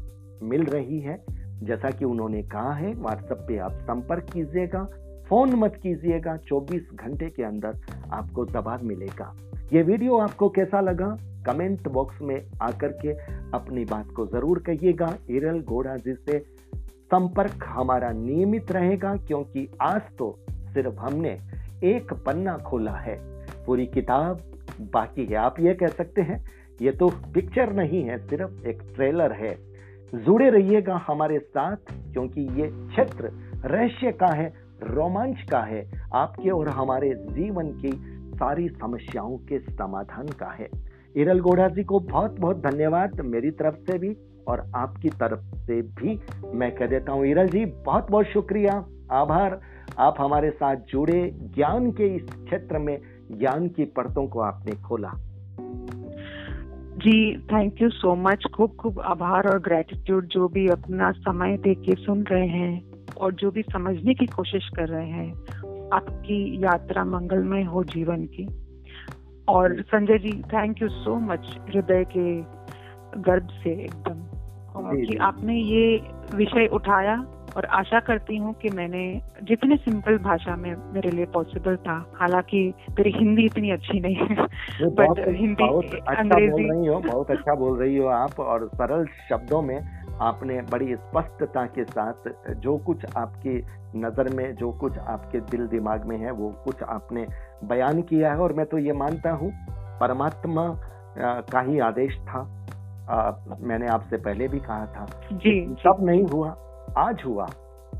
मिल 0.43 0.63
रही 0.65 0.99
है। 0.99 1.17
जैसा 1.63 1.89
कि 1.89 2.05
उन्होंने 2.05 2.41
कहा 2.43 2.73
है 2.73 2.93
व्हाट्सएप 2.93 3.45
पे 3.47 3.57
आप 3.57 3.71
संपर्क 3.71 4.29
कीजिएगा, 4.33 4.83
फ़ोन 5.29 5.55
मत 5.55 5.75
कीजिएगा 5.83 6.35
24 6.37 6.81
घंटे 6.95 7.29
के 7.29 7.43
अंदर 7.43 7.79
आपको 8.13 8.45
जवाब 8.45 8.83
मिलेगा। 8.83 9.33
ये 9.73 9.81
वीडियो 9.81 10.17
आपको 10.17 10.49
कैसा 10.49 10.81
लगा? 10.81 11.17
कमेंट 11.45 11.87
बॉक्स 11.87 12.21
में 12.21 12.41
आकर 12.61 12.91
के 13.01 13.11
अपनी 13.53 13.83
बात 13.85 14.07
को 14.15 14.25
ज़रूर 14.27 14.59
कहिएगा। 14.59 15.13
इरल 15.29 15.61
घोड़ा 15.61 15.95
जी 15.95 16.13
से 16.13 16.39
संपर्क 17.11 17.63
हमारा 17.63 18.11
नियमित 18.11 18.71
रहेगा, 18.71 19.15
क्योंकि 19.15 19.67
आज 19.81 20.01
तो 20.17 20.35
सिर्फ़ 20.49 20.95
हमने 20.95 21.37
एक 21.83 22.13
पन्ना 22.25 22.57
खोला 22.57 22.91
है। 22.91 23.17
पूरी 23.65 23.85
किताब 23.85 24.41
बाकी 24.93 25.25
है, 25.25 25.35
आप 25.35 25.59
ये 25.59 25.73
कह 25.73 25.87
सकते 25.87 26.21
हैं। 26.21 26.43
ये 26.81 26.91
तो 26.91 27.09
पिक्चर 27.33 27.73
नहीं 27.73 28.03
है, 28.03 28.17
सिर्फ़ 28.27 28.67
एक 28.67 28.83
ट्रेलर 28.95 29.31
है। 29.31 29.57
जुड़े 30.15 30.49
रहिएगा 30.49 31.05
हमारे 31.07 31.39
साथ, 31.39 31.77
क्योंकि 32.13 32.41
ये 32.41 32.67
क्षेत्र 32.67 33.31
रहस्य 33.65 34.11
का 34.11 34.27
है, 34.27 34.53
रोमांच 34.83 35.41
का 35.51 35.59
है, 35.59 35.91
आपके 36.13 36.49
और 36.49 36.69
हमारे 36.69 37.13
जीवन 37.15 37.67
की 37.67 37.91
सारी 38.35 38.69
समस्याओं 38.69 39.37
के 39.37 39.59
समाधान 39.59 40.27
का 40.27 40.51
है। 40.51 40.69
इरल 41.15 41.39
गोड़ा 41.39 41.67
जी 41.67 41.83
को 41.83 41.99
बहुत 41.99 42.39
बहुत 42.39 42.57
धन्यवाद 42.57 43.21
मेरी 43.21 43.51
तरफ़ 43.51 43.75
से 43.75 43.97
भी, 43.97 44.17
और 44.47 44.71
आपकी 44.75 45.09
तरफ़ 45.09 45.55
से 45.55 45.81
भी 45.81 46.19
मैं 46.53 46.75
कह 46.75 46.87
देता 46.87 47.11
हूँ, 47.11 47.25
इरल 47.25 47.47
जी, 47.47 47.65
बहुत 47.65 48.11
बहुत 48.11 48.25
शुक्रिया। 48.25 48.85
आभार। 49.11 49.61
आप 49.99 50.15
हमारे 50.19 50.49
साथ 50.49 50.75
जुड़े, 50.75 51.31
ज्ञान 51.55 51.91
के 51.91 52.07
इस 52.07 52.23
क्षेत्र 52.23 52.77
में, 52.77 52.99
ज्ञान 53.31 53.67
की 53.67 53.85
परतों 53.85 54.27
को 54.27 54.39
आपने 54.39 54.71
खोला। 54.71 55.11
जी 56.99 57.37
थैंक 57.37 57.81
यू 57.81 57.89
सो 57.89 58.15
मच 58.15 58.43
खूब 58.53 58.75
खूब 58.75 58.99
आभार 58.99 59.47
और 59.47 59.59
ग्रेटिट्यूड 59.59 60.27
जो 60.27 60.47
भी 60.47 60.67
अपना 60.67 61.11
समय 61.11 61.57
दे 61.57 61.75
के 61.75 61.95
सुन 61.95 62.23
रहे 62.23 62.47
हैं 62.47 62.83
और 63.21 63.33
जो 63.33 63.51
भी 63.51 63.61
समझने 63.61 64.13
की 64.13 64.25
कोशिश 64.25 64.69
कर 64.75 64.87
रहे 64.87 65.09
हैं 65.09 65.33
आपकी 65.93 66.63
यात्रा 66.63 67.05
मंगलमय 67.05 67.63
हो 67.63 67.83
जीवन 67.83 68.25
की। 68.25 68.47
और 69.49 69.81
Sanjay 69.81 70.17
ji 70.17 70.41
thank 70.41 70.81
you 70.81 70.89
so 70.89 71.15
much 71.15 71.59
हृदय 71.69 72.03
के 72.17 72.41
गर्भ 73.21 73.47
से 73.63 73.83
एकदम। 73.83 74.25
कि 75.05 75.15
आपने 75.15 75.55
ये 75.55 76.01
विषय 76.35 76.69
उठाया 76.73 77.15
और 77.59 77.65
आशा 77.65 77.99
करती 77.99 78.37
हूँ 78.37 78.53
कि 78.53 78.69
मैंने 78.69 79.21
जितने 79.43 79.75
सिंपल 79.77 80.17
भाषा 80.17 80.55
में 80.55 80.93
मेरे 80.93 81.09
लिए 81.11 81.25
पॉसिबल 81.25 81.75
था 81.75 81.95
हालाँकि 82.19 82.73
मेरी 82.89 83.11
हिंदी 83.11 83.45
इतनी 83.45 83.71
अच्छी 83.71 83.99
नहीं 83.99 84.15
है 84.15 84.35
बट 84.89 85.19
हिंदी 85.27 85.63
अच्छा 85.63 86.21
अंग्रेज़ी 86.21 86.63
बोल 86.63 86.71
रही 86.71 86.87
हो 86.87 86.99
बहुत 86.99 87.31
अच्छा 87.31 87.55
बोल 87.55 87.79
रही 87.79 87.97
हो 87.97 88.07
आप 88.07 88.39
और 88.39 88.69
सरल 88.75 89.05
शब्दों 89.29 89.61
में 89.61 89.77
आपने 90.21 90.61
बड़ी 90.61 90.95
स्पष्टता 90.95 91.65
के 91.65 91.83
साथ 91.83 92.29
जो 92.53 92.77
कुछ 92.77 93.05
आपकी 93.17 93.57
नज़र 93.95 94.29
में 94.35 94.55
जो 94.55 94.71
कुछ 94.71 94.97
आपके 94.97 95.39
दिल 95.39 95.67
दिमाग 95.67 96.05
में 96.05 96.17
है 96.17 96.31
वो 96.31 96.49
कुछ 96.49 96.83
आपने 96.83 97.25
बयान 97.63 98.01
किया 98.01 98.31
है 98.31 98.37
और 98.37 98.53
मैं 98.53 98.65
तो 98.65 98.77
ये 98.77 98.93
मानता 98.93 99.31
हूँ 99.31 99.51
परमात्मा 99.99 100.67
का 101.51 101.61
ही 101.61 101.79
आदेश 101.79 102.17
था। 102.17 102.39
आ, 103.09 103.31
मैंने 103.59 103.87
आपसे 103.87 104.17
पहले 104.17 104.47
भी 104.47 104.59
कहा 104.59 104.85
था। 104.85 105.05
जी 105.33 105.75
सब 105.79 105.97
नहीं 106.01 106.23
हुआ। 106.23 106.55
आज 106.97 107.21
हुआ 107.25 107.45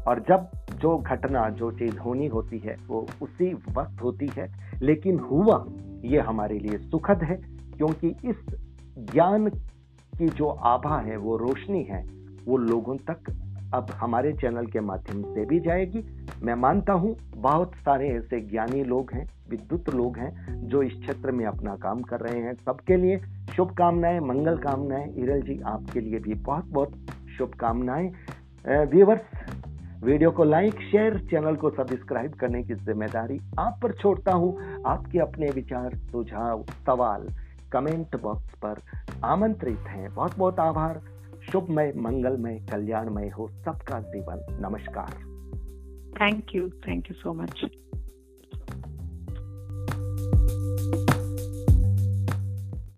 और 0.08 0.20
जब 0.20 0.50
जो 0.78 0.98
घटना, 0.98 1.50
जो 1.50 1.72
चीज़ 1.72 1.98
होनी 1.98 2.28
होती 2.28 2.60
है, 2.60 2.76
वो 2.88 3.08
उसी 3.22 3.54
वक्त 3.54 4.02
होती 4.04 4.30
है। 4.38 4.52
लेकिन 4.82 5.20
हुआ 5.20 5.66
ये 6.06 6.20
हमारे 6.20 6.60
लिए 6.60 6.78
सुखद 6.78 7.24
है, 7.24 7.36
क्योंकि 7.78 8.08
इस 8.08 8.36
ज्ञान 8.98 9.50
की 10.18 10.28
जो 10.28 10.48
आभा 10.48 11.00
है, 11.00 11.18
वो 11.18 11.38
रोशनी 11.38 11.84
है, 11.84 12.08
वो 12.46 12.58
लोगों 12.58 12.96
तक 12.96 13.46
अब 13.74 13.88
हमारे 13.92 14.34
चैनल 14.34 14.66
के 14.66 14.80
माध्यम 14.80 15.22
से 15.22 15.46
भी 15.46 15.60
जाएगी। 15.60 16.26
मैं 16.44 16.56
मानता 16.56 16.94
हूँ, 16.94 17.16
बहुत 17.36 17.72
सारे 17.76 18.10
ऐसे 18.10 18.42
ज्ञानी 18.42 18.84
लोग 18.84 19.12
हैं, 19.14 19.30
विद्युत 19.50 19.96
लोग 19.96 20.18
हैं, 20.18 20.62
जो 20.68 20.84
इस 20.84 20.94
क्षेत्र 20.94 21.32
में 21.32 21.46
अपना 21.46 21.76
काम 21.76 22.02
कर 22.02 22.20
रहे 22.20 22.40
हैं। 22.40 22.54
सबके 22.54 22.98
लिए 22.98 23.22
शुभकामनाएँ, 23.56 24.20
मंगल 24.20 24.58
कामनाएँ। 24.58 25.14
इरल 25.16 25.42
जी, 25.42 25.62
आपके 25.62 26.02
लिए 26.02 26.20
भी 26.20 26.34
बहुत 26.34 26.66
बहुत 26.66 26.92
शुभकामनाएँ। 27.38 28.12
व्यूवर्स 28.68 29.22
वीडियो 30.04 30.32
को 30.32 30.44
लाइक 30.44 30.80
शेयर 30.92 31.18
चैनल 31.20 31.56
को 31.56 31.70
सब्सक्राइब 31.70 32.34
करने 32.34 32.64
की 32.64 32.74
ज़िम्मेदारी 32.74 33.40
आप 33.60 33.80
पर 33.84 33.92
छोड़ता 33.92 34.34
हूँ। 34.34 34.84
आपके 34.88 35.20
अपने 35.20 35.50
विचार, 35.50 35.96
सुझाव, 36.12 36.64
सवाल 36.86 37.28
कमेंट 37.72 38.16
बॉक्स 38.22 38.56
पर 38.66 38.82
आमंत्रित 39.24 39.88
हैं। 39.88 40.14
बहुत 40.14 40.38
बहुत 40.38 40.60
आभार। 40.60 41.02
शुभमय, 41.52 41.94
मंगलमय, 41.98 42.60
कल्याणमय 42.72 43.30
हो 43.30 43.48
सबका 43.66 44.00
जीवन। 44.00 44.46
नमस्कार। 44.62 45.12
Thank 46.22 46.56
you 46.56 46.70
thank 46.88 47.10
you 47.10 47.16
so 47.16 47.34
much 47.34 47.66